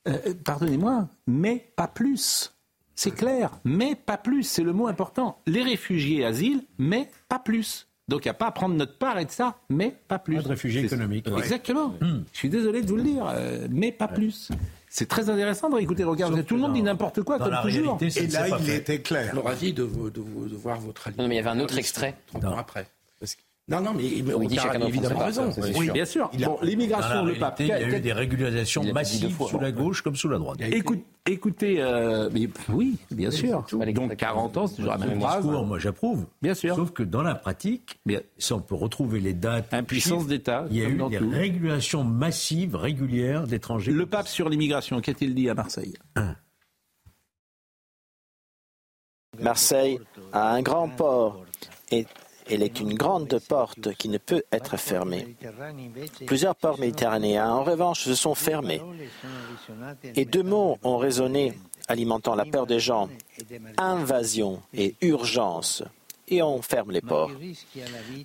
[0.09, 2.53] Euh, Pardonnez-moi, mais pas plus.
[2.95, 5.41] C'est clair, mais pas plus, c'est le mot important.
[5.47, 7.89] Les réfugiés asile, mais pas plus.
[8.07, 10.36] Donc il n'y a pas à prendre notre part et de ça, mais pas plus.
[10.36, 11.27] Pas de réfugiés économiques.
[11.39, 11.95] Exactement.
[12.01, 14.51] Je suis désolé de vous le dire, euh, mais pas plus.
[14.97, 16.05] C'est très intéressant de réécouter.
[16.05, 17.99] Regarde, tout le monde dit n'importe quoi, comme toujours.
[18.01, 19.35] Et là, il était clair.
[19.43, 20.21] Ravi de, vous- de,
[20.55, 21.19] voir votre avis.
[21.19, 22.15] Non, mais il y avait un autre extrait.
[22.29, 22.87] 30 ans après.
[23.66, 25.51] Non, non, mais, mais chacun a évidemment son raison.
[25.53, 25.95] c'est Oui, sûr.
[25.95, 26.31] bien sûr.
[26.35, 27.61] Il a- Bon, l'immigration, le pape.
[27.61, 29.49] il y a eu des régularisations massives fois.
[29.49, 30.59] sous la gauche comme sous la droite.
[30.61, 33.65] Écoute- écoutez, euh, mais oui, bien sûr.
[33.73, 35.43] Donc 40 ans, c'est toujours la même phrase.
[35.45, 36.27] discours, moi j'approuve.
[36.43, 36.77] Bien sûr.
[36.77, 37.99] Sauf que dans la pratique,
[38.36, 39.73] ça on peut retrouver les dates.
[39.73, 41.31] Impuissance d'État, Il y a eu des tout.
[41.31, 43.93] régulations massives, régulières d'étrangers.
[43.93, 45.95] Le pape sur l'immigration, qu'a-t-il dit à Marseille?
[49.41, 49.99] Marseille
[50.32, 51.43] a un grand port
[51.91, 52.07] et
[52.51, 55.37] elle est une grande porte qui ne peut être fermée.
[56.27, 58.83] Plusieurs ports méditerranéens, en revanche, se sont fermés.
[60.15, 61.55] Et deux mots ont résonné,
[61.89, 63.09] alimentant la peur des gens
[63.79, 65.83] invasion et urgence.
[66.29, 67.31] Et on ferme les ports.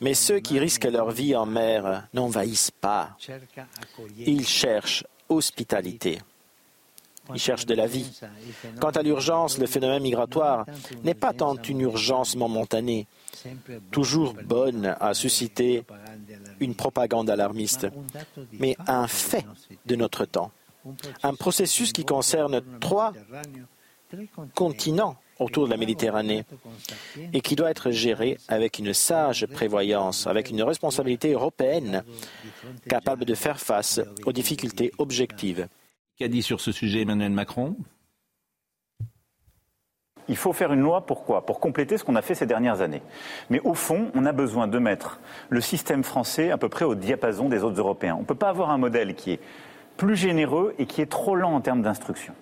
[0.02, 3.18] Mais ceux qui risquent leur vie en mer n'envahissent pas.
[4.18, 6.20] Ils cherchent hospitalité.
[7.34, 8.10] Ils cherchent de la vie.
[8.80, 10.66] Quant à l'urgence, le phénomène migratoire
[11.04, 13.06] n'est pas tant une urgence momentanée,
[13.92, 15.84] toujours bonne à susciter
[16.60, 17.88] une propagande alarmiste,
[18.54, 19.46] mais un fait
[19.86, 20.52] de notre temps.
[21.24, 23.14] Un processus qui concerne trois
[24.56, 26.44] continents autour de la Méditerranée
[27.32, 32.04] et qui doit être géré avec une sage prévoyance, avec une responsabilité européenne
[32.88, 35.68] capable de faire face aux difficultés objectives.
[36.18, 37.76] Qu'a dit sur ce sujet Emmanuel Macron?
[40.30, 43.02] Il faut faire une loi, pourquoi Pour compléter ce qu'on a fait ces dernières années.
[43.50, 45.20] Mais au fond, on a besoin de mettre
[45.50, 48.16] le système français à peu près au diapason des autres Européens.
[48.18, 49.40] On ne peut pas avoir un modèle qui est
[49.98, 52.34] plus généreux et qui est trop lent en termes d'instruction.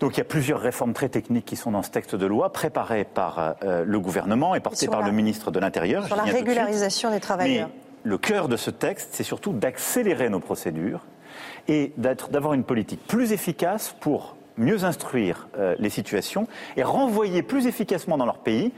[0.00, 2.52] Donc il y a plusieurs réformes très techniques qui sont dans ce texte de loi,
[2.52, 6.06] préparées par euh, le gouvernement et portées par la- le ministre de l'Intérieur.
[6.06, 7.68] Sur la régularisation des travailleurs.
[7.68, 11.00] Mais le cœur de ce texte, c'est surtout d'accélérer nos procédures
[11.66, 17.66] et d'avoir une politique plus efficace pour mieux instruire euh, les situations et renvoyer plus
[17.66, 18.72] efficacement dans leur pays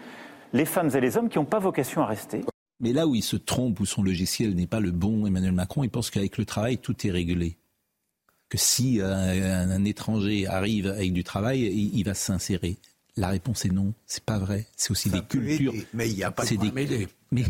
[0.52, 2.42] les femmes et les hommes qui n'ont pas vocation à rester.
[2.80, 5.84] Mais là où il se trompe, où son logiciel n'est pas le bon, Emmanuel Macron,
[5.84, 7.58] il pense qu'avec le travail, tout est régulé.
[8.48, 12.78] Que si euh, un, un étranger arrive avec du travail, il, il va s'insérer.
[13.16, 14.66] La réponse est non, c'est pas vrai.
[14.76, 15.74] C'est aussi des cultures.
[15.74, 17.44] aider, mais il y a pas de des, mais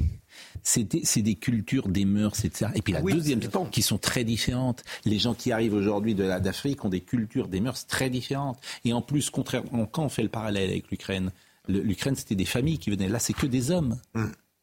[0.62, 2.70] c'est des, des cultures, des mœurs, etc.
[2.74, 3.50] Et puis la Oui, deuxième, ça.
[3.70, 4.82] qui sont très différentes.
[5.04, 8.58] Les gens qui arrivent aujourd'hui de la- d'Afrique ont des cultures, des mœurs très différentes.
[8.84, 11.30] Et en plus, contrairement, quand on fait le parallèle avec l'Ukraine,
[11.68, 13.08] l'Ukraine c'était des familles qui venaient.
[13.08, 13.98] Là, c'est que des hommes.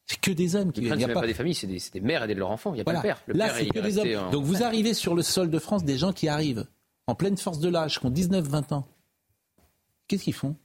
[0.06, 1.00] C'est que des hommes qui viennent.
[1.00, 2.72] C'est pas- pas des familles, c'est des, des mères aidées de leur enfant.
[2.74, 3.22] Il n'y a pas le père.
[3.28, 4.28] Le Là, c'est que des hommes.
[4.28, 6.66] en- Donc vous arrivez sur le sol de France des gens qui arrivent
[7.08, 8.86] en pleine force de l'âge, qui ont 19-20 ans.
[10.08, 10.56] Qu'est-ce qu'ils font?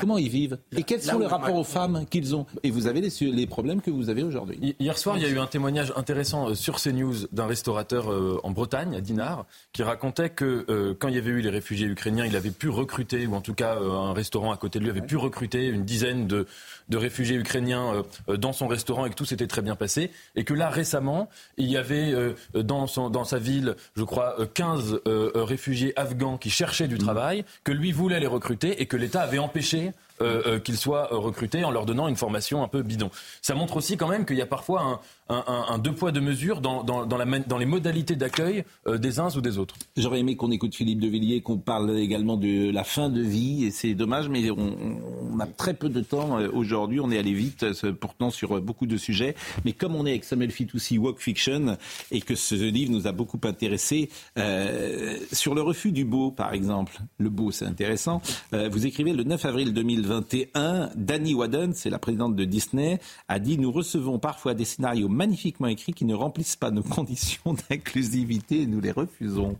[0.00, 2.88] Comment ils vivent Et quels sont les le rapports aux femmes qu'ils ont Et vous
[2.88, 4.58] avez les, problèmes que vous avez aujourd'hui.
[4.60, 8.10] Hi- Hier soir, il y a eu un témoignage intéressant euh, sur CNews d'un restaurateur
[8.10, 11.50] euh, en Bretagne, à Dinard, qui racontait que euh, quand il y avait eu les
[11.50, 14.84] réfugiés ukrainiens, il avait pu recruter, ou en tout cas un restaurant à côté de
[14.84, 16.46] lui avait pu recruter une dizaine de,
[16.88, 20.10] de réfugiés ukrainiens euh, euh, dans son restaurant et que tout s'était très bien passé.
[20.36, 24.40] Et que là, récemment, il y avait euh, dans, son, dans sa ville, je crois,
[24.40, 28.80] euh, 15 euh, euh, réfugiés afghans qui cherchaient du travail, que lui voulait les recruter
[28.80, 32.62] et que l'État avait empêché euh, euh, qu'ils soient recrutés en leur donnant une formation
[32.62, 33.10] un peu bidon.
[33.42, 36.60] Ça montre aussi quand même qu'il y a parfois un, un, deux poids deux mesures
[36.60, 39.76] dans, dans, dans, les modalités d'accueil des uns ou des autres.
[39.96, 43.64] J'aurais aimé qu'on écoute Philippe de Villiers, qu'on parle également de la fin de vie,
[43.64, 47.00] et c'est dommage, mais on, a très peu de temps aujourd'hui.
[47.00, 47.64] On est allé vite,
[48.00, 49.34] pourtant sur beaucoup de sujets.
[49.64, 51.76] Mais comme on est avec Samuel Fitoussi, Walk Fiction,
[52.10, 56.52] et que ce livre nous a beaucoup intéressé, euh, sur le refus du beau, par
[56.52, 58.20] exemple, le beau, c'est intéressant.
[58.52, 63.38] Euh, vous écrivez le 9 avril 2021, Danny Wadden, c'est la présidente de Disney, a
[63.38, 68.62] dit Nous recevons parfois des scénarios magnifiquement écrits qui ne remplissent pas nos conditions d'inclusivité
[68.62, 69.56] et nous les refusons.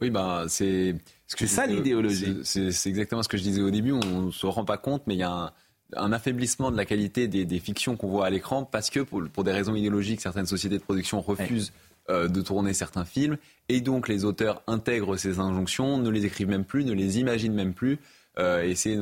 [0.00, 0.94] Oui, ben, c'est.
[1.26, 2.40] C'est ça l'idéologie.
[2.44, 3.92] C'est exactement ce que je disais au début.
[3.92, 5.52] On ne se rend pas compte, mais il y a
[5.96, 9.42] un, affaiblissement de la qualité des, fictions qu'on voit à l'écran parce que pour, pour,
[9.42, 11.72] des raisons idéologiques, certaines sociétés de production refusent
[12.08, 13.36] euh, de tourner certains films
[13.68, 17.54] et donc les auteurs intègrent ces injonctions, ne les écrivent même plus, ne les imaginent
[17.54, 17.98] même plus.
[18.38, 18.98] Euh, et c'est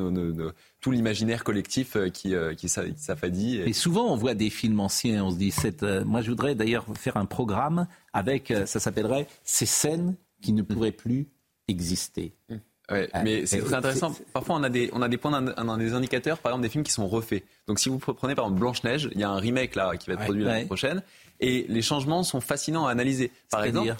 [0.81, 3.57] tout l'imaginaire collectif euh, qui, qui s'affadit.
[3.57, 3.73] Et...
[3.73, 7.17] souvent, on voit des films anciens, on se dit, cette, moi je voudrais d'ailleurs faire
[7.17, 11.27] un programme avec, ça s'appellerait Ces scènes qui ne pourraient plus
[11.67, 12.33] exister.
[12.49, 12.55] Mmh.
[12.91, 14.15] Ouais, mais c'est très intéressant.
[14.31, 16.83] Parfois, on a des, on a des points, on des indicateurs, par exemple, des films
[16.83, 17.43] qui sont refaits.
[17.67, 20.07] Donc, si vous prenez par exemple Blanche Neige, il y a un remake là qui
[20.07, 21.01] va être produit l'année prochaine,
[21.39, 23.31] et les changements sont fascinants à analyser.
[23.49, 23.95] Par exemple,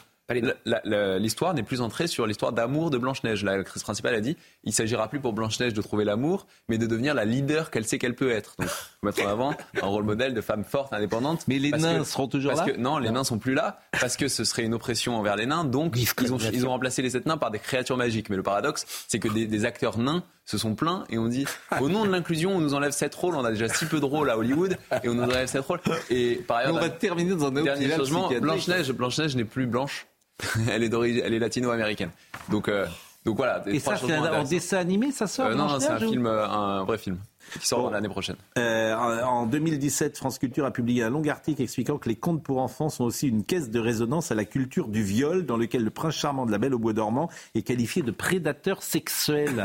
[1.19, 3.43] L'histoire n'est plus entrée sur l'histoire d'amour de Blanche-Neige.
[3.43, 4.35] La l'actrice principale a dit
[4.65, 7.97] il s'agira plus pour Blanche-Neige de trouver l'amour, mais de devenir la leader qu'elle sait
[7.97, 8.55] qu'elle peut être.
[8.59, 8.69] Donc,
[9.03, 11.45] mettre en avant un rôle modèle de femme forte, indépendante.
[11.47, 14.17] Mais les nains seront toujours parce là que, Non, les nains sont plus là, parce
[14.17, 15.63] que ce serait une oppression envers les nains.
[15.63, 18.29] Donc, ils ont, ils ont, remplacé les sept nains par des créatures magiques.
[18.29, 21.45] Mais le paradoxe, c'est que des, des, acteurs nains se sont plaints et on dit
[21.81, 23.35] au nom de l'inclusion, on nous enlève sept rôles.
[23.35, 25.79] On a déjà si peu de rôles à Hollywood et on nous enlève sept rôles.
[26.09, 28.29] Et par ailleurs, on va terminer dans un dernier changement.
[28.29, 30.07] Blanche-Neige, Blanche-Neige n'est plus blanche.
[30.69, 32.09] elle est d'origine, elle est latino-américaine.
[32.49, 32.85] Donc, euh,
[33.25, 33.63] donc voilà.
[33.65, 36.83] Et ça, c'est un, dessin animé, ça sort euh, Non, c'est un film, euh, un
[36.83, 37.17] vrai film
[37.59, 38.35] qui sort l'année prochaine.
[38.57, 42.59] Euh, en 2017, France Culture a publié un long article expliquant que les contes pour
[42.59, 45.89] enfants sont aussi une caisse de résonance à la culture du viol, dans lequel le
[45.89, 49.51] prince charmant de la Belle au bois dormant est qualifié de prédateur sexuel.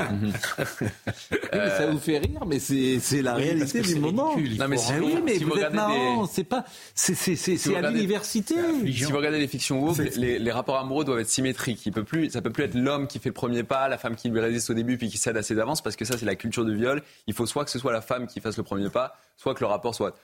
[1.53, 4.37] ça vous fait rire, mais c'est la réalité du moment.
[4.37, 6.27] Non, mais si oui, mais vous, êtes marrant.
[6.27, 8.55] C'est pas, c'est à l'université.
[8.85, 11.85] Si vous regardez les fictions woke, les, les, rapports amoureux doivent être symétriques.
[11.87, 14.17] Il peut plus, ça peut plus être l'homme qui fait le premier pas, la femme
[14.17, 16.27] qui lui résiste au début puis qui cède à ses avances, parce que ça c'est
[16.27, 17.03] la culture du viol.
[17.27, 19.61] Il faut soit que ce soit la femme qui fasse le premier pas, soit que
[19.61, 20.15] le rapport soit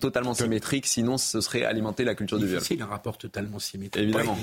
[0.00, 2.60] totalement symétrique, sinon ce serait alimenter la culture du viol.
[2.60, 4.04] C'est un rapport totalement symétrique.
[4.04, 4.36] Évidemment.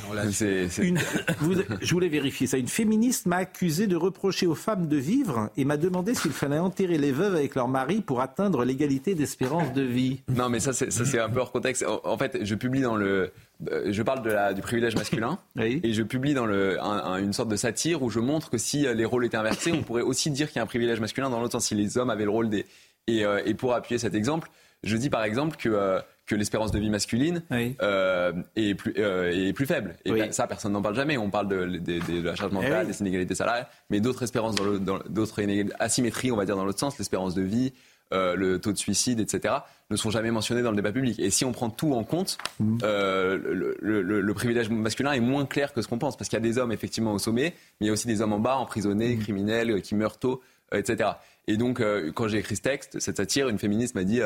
[1.82, 2.58] je voulais vérifier ça.
[2.58, 6.58] Une féministe m'a accusé de reprocher aux femmes de vivre et m'a demandé s'il fallait
[6.58, 10.22] enterrer les veuves avec leur mari pour atteindre l'égalité d'espérance de vie.
[10.30, 11.86] Non, mais ça c'est un peu hors contexte.
[12.04, 13.32] En, fait, je publie dans le,
[13.72, 17.50] euh, je parle de la, du privilège masculin et je publie dans le, une sorte
[17.50, 20.48] de satire où je montre que si les rôles étaient inversés, on pourrait aussi dire
[20.48, 22.50] qu'il y a un privilège masculin dans l'autre sens si les hommes avaient le rôle
[22.50, 22.66] des
[23.08, 24.50] et, euh, et pour appuyer cet exemple.
[24.86, 29.48] Je dis par exemple que, euh, que l'espérance de vie masculine euh, est, plus, euh,
[29.50, 29.96] est plus faible.
[30.06, 31.18] Et ben, ça, personne n'en parle jamais.
[31.18, 35.00] On parle de, de, la charge mentale, eh des inégalités salariales, mais d'autres espérances, dans
[35.10, 35.42] d'autres
[35.80, 37.74] asymétries, on va dire dans l'autre sens, l'espérance de vie,
[38.12, 39.56] le taux de suicide, etc.,
[39.92, 41.20] ne sont jamais mentionnés dans le débat public.
[41.20, 42.78] Et si on prend tout en compte, mmh.
[42.82, 46.42] le, le, le, privilège masculin est moins clair que ce qu'on pense, parce qu'il y
[46.42, 48.56] a des hommes effectivement au sommet, mais il y a aussi des hommes en bas,
[48.56, 49.20] emprisonnés, mmh.
[49.20, 50.42] criminels, qui meurent tôt,
[50.72, 51.10] etc.
[51.48, 51.84] Et donc,
[52.14, 54.22] quand j'ai écrit ce texte, cette satire, une féministe m'a dit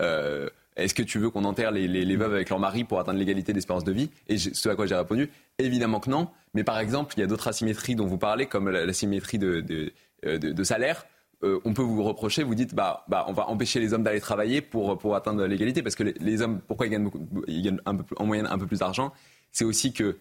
[0.00, 3.52] euh, est-ce que tu veux qu'on enterre les, veuves avec leur mari pour atteindre l'égalité
[3.52, 6.28] d'espérance de vie Et ce à quoi j'ai répondu, évidemment que non.
[6.54, 9.92] Mais par exemple, il y a d'autres asymétries dont vous parlez, comme l'asymétrie de, de,
[10.24, 11.04] euh, salaire.
[11.44, 14.20] Euh, on peut vous reprocher, vous dites, bah, bah, on va empêcher les hommes d'aller
[14.20, 17.10] travailler pour, pour atteindre l'égalité, parce que les, hommes, pourquoi ils gagnent,
[17.48, 19.12] ils gagnent en moyenne un peu plus d'argent?
[19.50, 20.18] C'est aussi que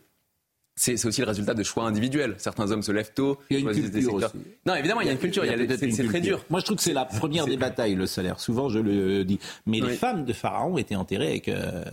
[0.78, 2.36] c'est aussi le résultat de choix individuels.
[2.38, 3.40] Certains hommes se lèvent tôt.
[3.50, 4.26] Il y a une culture aussi.
[4.66, 5.44] Non, évidemment, il y a une culture.
[5.44, 6.46] C'est très dur.
[6.50, 8.40] Moi, je trouve que c'est la première des batailles, le salaire.
[8.40, 9.40] Souvent, je le dis.
[9.66, 11.84] Mais les femmes de Pharaon étaient enterrées avec euh,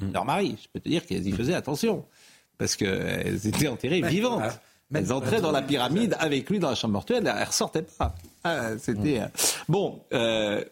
[0.00, 0.12] mm.
[0.12, 0.56] leur mari.
[0.62, 2.04] Je peux te dire qu'elles y faisaient attention.
[2.58, 4.60] Parce qu'elles étaient enterrées vivantes.
[4.92, 8.14] Elles entraient dans la pyramide avec lui dans la chambre mortuelle, elles ne ressortaient pas.
[8.44, 9.20] Ah, c'était.
[9.20, 9.26] Euh,
[9.68, 10.62] bon, euh,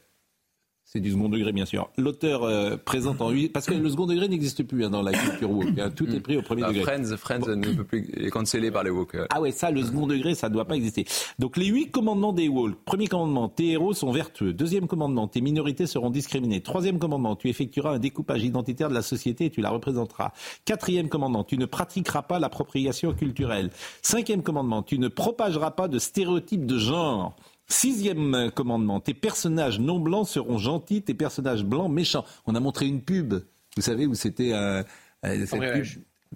[0.92, 1.88] c'est du second degré, bien sûr.
[1.96, 3.48] L'auteur euh, présente en huit...
[3.48, 5.78] Parce que le second degré n'existe plus hein, dans la culture woke.
[5.78, 5.90] Hein.
[5.96, 6.82] Tout est pris au premier bah, degré.
[6.82, 9.16] Friends, Friends ne peut plus est cancellé par les woke.
[9.30, 11.06] Ah ouais, ça, le second degré, ça ne doit pas exister.
[11.38, 12.74] Donc les huit commandements des woke.
[12.84, 14.52] Premier commandement, tes héros sont vertueux.
[14.52, 16.60] Deuxième commandement, tes minorités seront discriminées.
[16.60, 20.32] Troisième commandement, tu effectueras un découpage identitaire de la société et tu la représenteras.
[20.66, 23.70] Quatrième commandement, tu ne pratiqueras pas l'appropriation culturelle.
[24.02, 27.34] Cinquième commandement, tu ne propageras pas de stéréotypes de genre.
[27.68, 32.24] Sixième commandement, tes personnages non blancs seront gentils, tes personnages blancs méchants.
[32.46, 33.34] On a montré une pub,
[33.76, 34.52] vous savez, où c'était...
[34.52, 34.82] Euh,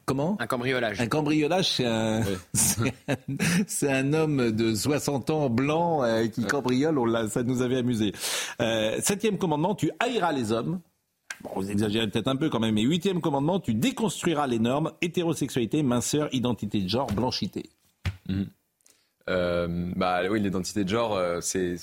[0.05, 1.01] Comment Un cambriolage.
[1.01, 2.23] Un cambriolage, c'est un,
[3.83, 6.99] un, homme de 60 ans blanc euh, qui cambriole.
[6.99, 8.13] On ça nous avait amusé.
[8.61, 10.81] Euh, septième commandement, tu haïras les hommes.
[11.43, 14.93] Bon, vous exagérez peut-être un peu quand même, mais huitième commandement, tu déconstruiras les normes
[15.01, 17.71] hétérosexualité, minceur, identité de genre, blanchité.
[18.29, 18.47] Mhm.
[19.29, 21.77] Euh, bah oui, l'identité de genre, c'est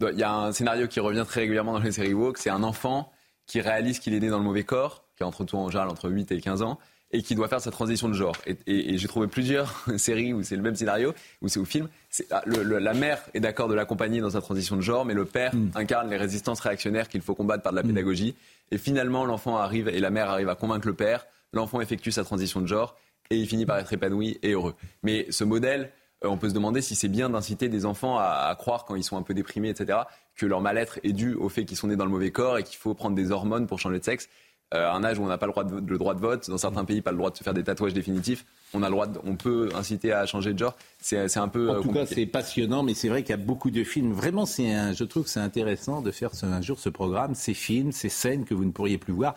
[0.00, 2.62] il y a un scénario qui revient très régulièrement dans les séries woke, c'est un
[2.62, 3.12] enfant
[3.46, 5.88] qui réalise qu'il est né dans le mauvais corps, qui est entre tout en général
[5.88, 6.78] entre 8 et 15 ans,
[7.10, 8.36] et qui doit faire sa transition de genre.
[8.46, 11.12] Et, j'ai trouvé plusieurs séries où c'est le même scénario,
[11.42, 11.88] où c'est au film.
[12.30, 15.54] Ah, la mère est d'accord de l'accompagner dans sa transition de genre, mais le père
[15.54, 15.70] hmm.
[15.74, 17.88] incarne les résistances réactionnaires qu'il faut combattre par de la hmm.
[17.88, 18.36] pédagogie.
[18.70, 21.26] Et finalement, l'enfant arrive et la mère arrive à convaincre le père.
[21.52, 22.96] L'enfant effectue sa transition de genre
[23.30, 24.74] et il finit par être épanoui et heureux.
[25.02, 25.86] Mais ce modèle, euh,
[26.22, 29.16] on peut se demander si c'est bien d'inciter des enfants à, croire quand ils sont
[29.16, 30.00] un peu déprimés, etc.,
[30.36, 32.62] que leur mal-être est dû au fait qu'ils sont nés dans le mauvais corps et
[32.62, 34.28] qu'il faut prendre des hormones pour changer de sexe.
[34.72, 36.58] Euh, un âge où on n'a pas le droit, de, le droit de vote, dans
[36.58, 38.46] certains pays, pas le droit de se faire des tatouages définitifs.
[38.72, 40.76] On a le droit, on peut inciter à changer de genre.
[41.00, 41.70] C'est un peu.
[41.70, 44.12] En euh, tout cas, c'est passionnant, mais c'est vrai qu'il y a beaucoup de films.
[44.12, 47.90] Vraiment, c'est je trouve que c'est intéressant de faire un jour ce programme, ces films,
[47.90, 49.34] ces scènes que vous ne pourriez plus voir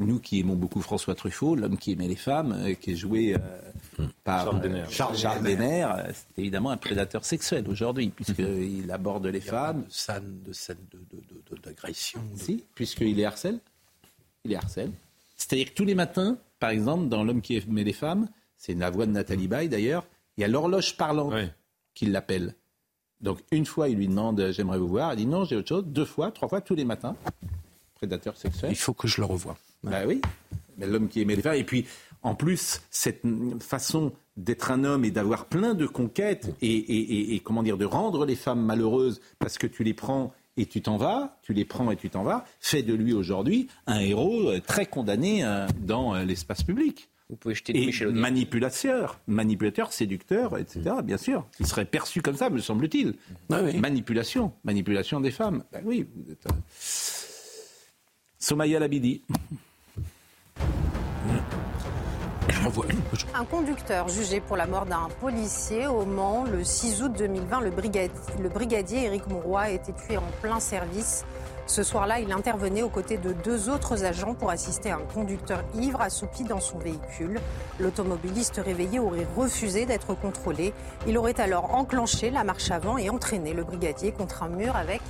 [0.00, 3.34] nous qui aimons beaucoup François Truffaut, l'homme qui aimait les femmes, euh, qui est joué
[3.34, 4.60] euh, par
[4.90, 9.84] Charles Charles Denner, c'est évidemment un prédateur sexuel aujourd'hui, puisqu'il aborde les femmes.
[9.84, 10.78] De scène
[11.62, 12.20] d'agression.
[12.32, 13.60] De, Si, puisqu'il est harcèle.
[14.44, 14.90] Il est harcèle.
[15.36, 18.90] C'est-à-dire que tous les matins, par exemple, dans L'homme qui aimait les femmes, c'est la
[18.90, 20.06] voix de Nathalie Baye d'ailleurs,
[20.36, 21.34] il y a l'horloge parlante
[21.94, 22.54] qui l'appelle.
[23.20, 25.12] Donc une fois, il lui demande J'aimerais vous voir.
[25.12, 25.84] Elle dit Non, j'ai autre chose.
[25.86, 27.16] Deux fois, trois fois, tous les matins.
[27.94, 28.72] Prédateur sexuel.
[28.72, 29.56] Il faut que je le revoie.
[29.84, 30.20] Ben oui,
[30.78, 31.54] mais l'homme qui aimait les femmes.
[31.54, 31.86] Et puis,
[32.22, 33.22] en plus, cette
[33.60, 38.34] façon d'être un homme et d'avoir plein de conquêtes et, comment dire, de rendre les
[38.34, 41.96] femmes malheureuses parce que tu les prends et tu t'en vas, tu les prends et
[41.96, 46.24] tu t'en vas, fait de lui aujourd'hui un héros euh, très condamné euh, dans euh,
[46.24, 47.08] l'espace public.
[47.28, 50.96] Vous pouvez jeter et manipulateur, manipulateur, séducteur, etc.
[51.02, 53.14] Bien sûr, il serait perçu comme ça, me semble-t-il.
[53.50, 55.64] Ah Manipulation, manipulation des femmes.
[55.72, 56.46] Ben oui, vous êtes.
[58.38, 59.22] Somaya Labidi.
[63.34, 67.70] Un conducteur jugé pour la mort d'un policier au Mans le 6 août 2020, le
[67.70, 71.26] brigadier, le Éric Mouroy a été tué en plein service.
[71.66, 75.62] Ce soir-là, il intervenait aux côtés de deux autres agents pour assister à un conducteur
[75.74, 77.38] ivre assoupi dans son véhicule.
[77.80, 80.72] L'automobiliste réveillé aurait refusé d'être contrôlé.
[81.06, 85.02] Il aurait alors enclenché la marche avant et entraîné le brigadier contre un mur avec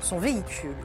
[0.00, 0.76] son véhicule.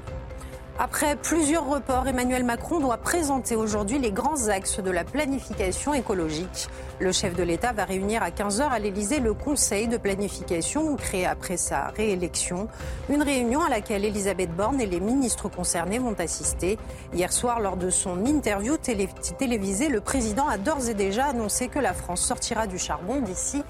[0.77, 6.67] Après plusieurs reports, Emmanuel Macron doit présenter aujourd'hui les grands axes de la planification écologique.
[6.99, 11.25] Le chef de l'État va réunir à 15h à l'Élysée le Conseil de planification créé
[11.25, 12.67] après sa réélection.
[13.07, 16.77] Une réunion à laquelle Elisabeth Borne et les ministres concernés vont assister.
[17.13, 21.79] Hier soir, lors de son interview télévisée, le président a d'ores et déjà annoncé que
[21.79, 23.63] la France sortira du charbon d'ici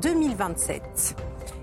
[0.00, 1.16] 2027.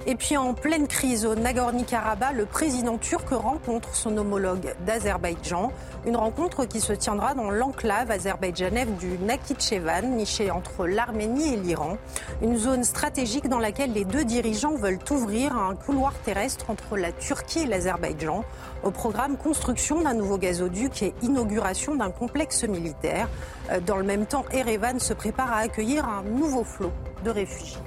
[0.09, 5.69] Et puis en pleine crise au Nagorno-Karabakh, le président turc rencontre son homologue d'Azerbaïdjan.
[6.05, 11.97] Une rencontre qui se tiendra dans l'enclave azerbaïdjanaise du Nakhichevan, nichée entre l'Arménie et l'Iran.
[12.41, 17.11] Une zone stratégique dans laquelle les deux dirigeants veulent ouvrir un couloir terrestre entre la
[17.11, 18.45] Turquie et l'Azerbaïdjan.
[18.83, 23.27] Au programme construction d'un nouveau gazoduc et inauguration d'un complexe militaire.
[23.71, 26.93] Euh, dans le même temps, Erevan se prépare à accueillir un nouveau flot
[27.25, 27.81] de réfugiés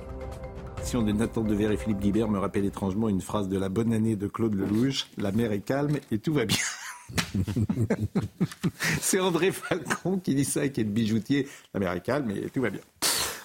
[0.81, 4.17] de Nathan Dever et Philippe Guibert me rappelle étrangement une phrase de la bonne année
[4.17, 6.57] de Claude Lelouch La mer est calme et tout va bien.
[9.01, 11.47] C'est André Falcon qui dit ça, qui est le bijoutier.
[11.75, 12.81] La mer est calme et tout va bien.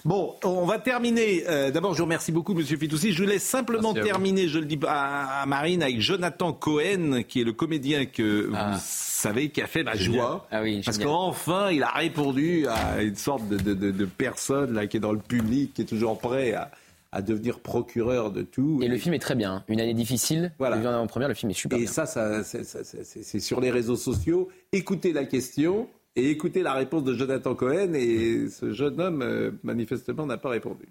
[0.04, 1.44] Bon, on va terminer.
[1.48, 3.12] Euh, d'abord, je vous remercie beaucoup, Monsieur Fitoussi.
[3.12, 7.52] Je laisse simplement terminer, je le dis à, Marine, avec Jonathan Cohen, qui est le
[7.52, 8.78] comédien que vous ah.
[8.80, 10.48] savez, qui a fait ma joie.
[10.50, 14.96] Ah oui, parce qu'enfin, il a répondu à une sorte de, de, personne là, qui
[14.96, 16.70] est dans le public, qui est toujours prêt à
[17.16, 18.78] à devenir procureur de tout.
[18.82, 19.64] Et, le film est très bien.
[19.68, 20.52] Une année difficile.
[20.58, 20.76] Voilà.
[20.76, 21.78] Vu en première, le film est super.
[21.78, 24.48] Et ça, ça c'est sur les réseaux sociaux.
[24.70, 27.94] Écoutez la question et écoutez la réponse de Jonathan Cohen.
[27.94, 30.84] Et ce jeune homme, euh, manifestement, n'a pas répondu.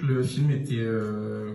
[0.00, 1.54] Le film était euh,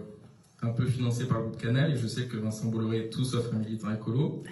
[0.62, 3.24] un peu financé par le groupe Canal et je sais que Vincent Bolloré est tout
[3.24, 4.44] sauf un militant écolo.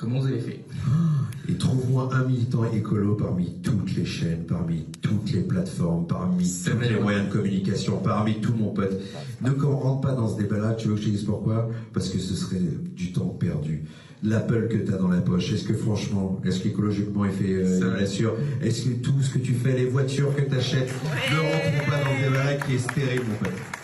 [0.00, 0.64] Comment vous avez fait
[1.48, 6.78] Et trouve-moi un militant écolo parmi toutes les chaînes, parmi toutes les plateformes, parmi tous
[6.80, 8.98] les moyens de communication, parmi tout mon pote.
[9.42, 11.68] Ne rentre pas dans ce débat-là, tu veux que je te dise pourquoi?
[11.92, 12.60] Parce que ce serait
[12.96, 13.84] du temps perdu.
[14.22, 17.96] L'Apple que tu as dans la poche, est-ce que franchement, est-ce qu'écologiquement il fait euh,
[17.98, 20.94] bien sûr Est-ce que tout ce que tu fais, les voitures que tu achètes,
[21.30, 23.79] ne rentrent pas dans ce débat-là qui est stérile, mon pote?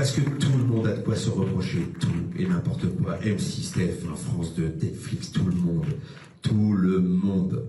[0.00, 2.08] Parce que tout le monde a de quoi se reprocher, tout
[2.38, 3.18] et n'importe quoi.
[3.22, 5.84] M6, TF1, France 2, Netflix, tout le monde.
[6.40, 7.66] Tout le monde.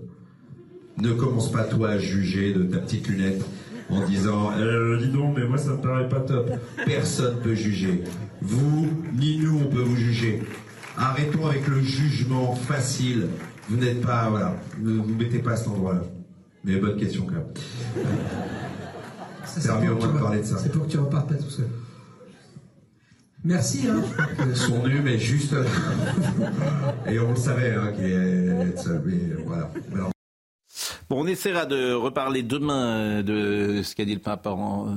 [0.96, 3.44] Ne commence pas toi à juger de ta petite lunette
[3.90, 6.50] en disant euh, dis donc mais moi ça me paraît pas top.
[6.86, 8.02] Personne peut juger.
[8.40, 10.42] Vous ni nous on peut vous juger.
[10.96, 13.26] Arrêtons avec le jugement facile.
[13.68, 16.04] Vous n'êtes pas voilà, ne vous mettez pas à cet endroit-là.
[16.64, 17.44] Mais bonne question quand même.
[19.82, 20.56] Mieux au moins de parler de ça.
[20.56, 21.68] C'est pour que tu repartes pas tout seul.
[23.44, 23.88] Merci.
[23.88, 24.02] Hein.
[24.54, 25.54] Son nus, mais juste.
[27.06, 29.02] Et on le savait hein, qu'il est seul.
[29.04, 29.70] Mais voilà.
[31.12, 34.48] Bon, on essaiera de reparler demain euh, de ce qu'a dit le pape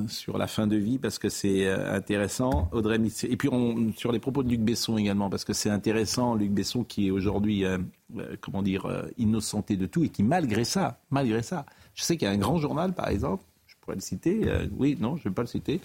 [0.08, 2.70] sur la fin de vie parce que c'est euh, intéressant.
[2.72, 6.36] Audrey et puis on, sur les propos de Luc Besson également parce que c'est intéressant.
[6.36, 7.80] Luc Besson qui est aujourd'hui, euh,
[8.40, 11.66] comment dire, innocenté de tout et qui malgré ça, malgré ça,
[11.96, 13.44] je sais qu'il y a un grand journal par exemple
[13.86, 14.41] pourrais le citer.
[14.45, 15.80] Euh, oui, non, je ne vais pas le citer.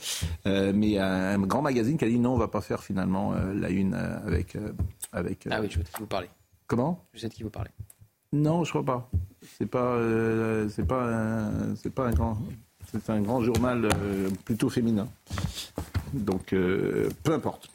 [0.47, 3.35] Euh, mais un, grand magazine qui a dit non, on ne va pas faire finalement
[3.35, 4.57] euh, la une avec,
[5.13, 5.47] avec.
[5.51, 6.29] ah oui, je sais de qui vous parlez.
[6.67, 7.05] Comment?
[7.13, 7.71] Je sais de qui vous parlez.
[8.33, 9.11] Non, je crois pas.
[9.59, 9.99] C'est pas,
[10.69, 12.39] c'est pas, c'est pas un grand.
[12.93, 13.89] C'est un grand journal
[14.45, 15.09] plutôt féminin.
[16.13, 17.71] Donc, peu importe.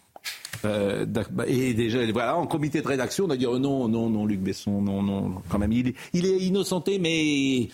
[0.63, 4.25] Bah, et déjà, voilà, en comité de rédaction, on a dit oh non, non, non,
[4.25, 7.69] Luc Besson, non, non, quand même, il, il est innocenté, mais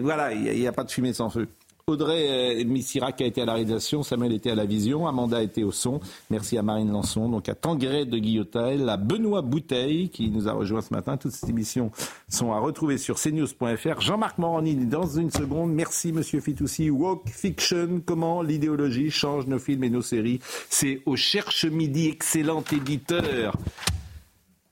[0.00, 1.48] voilà, il n'y a, a, pas de fumée sans feu.
[1.86, 5.64] Audrey euh, Missirac a été à la réalisation, Samuel était à la vision, Amanda était
[5.64, 6.00] au son.
[6.30, 10.52] Merci à Marine Lançon, donc à Tangueret de Guillotel, à Benoît Bouteille qui nous a
[10.52, 11.18] rejoint ce matin.
[11.18, 11.90] Toutes ces émissions
[12.26, 14.00] sont à retrouver sur cnews.fr.
[14.00, 15.74] Jean-Marc Morandi dans une seconde.
[15.74, 16.88] Merci Monsieur Fitoussi.
[16.88, 20.40] Walk Fiction, comment l'idéologie change nos films et nos séries.
[20.70, 23.58] C'est au Cherche Midi, excellent éditeur.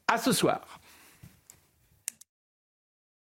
[0.08, 0.71] À ce soir.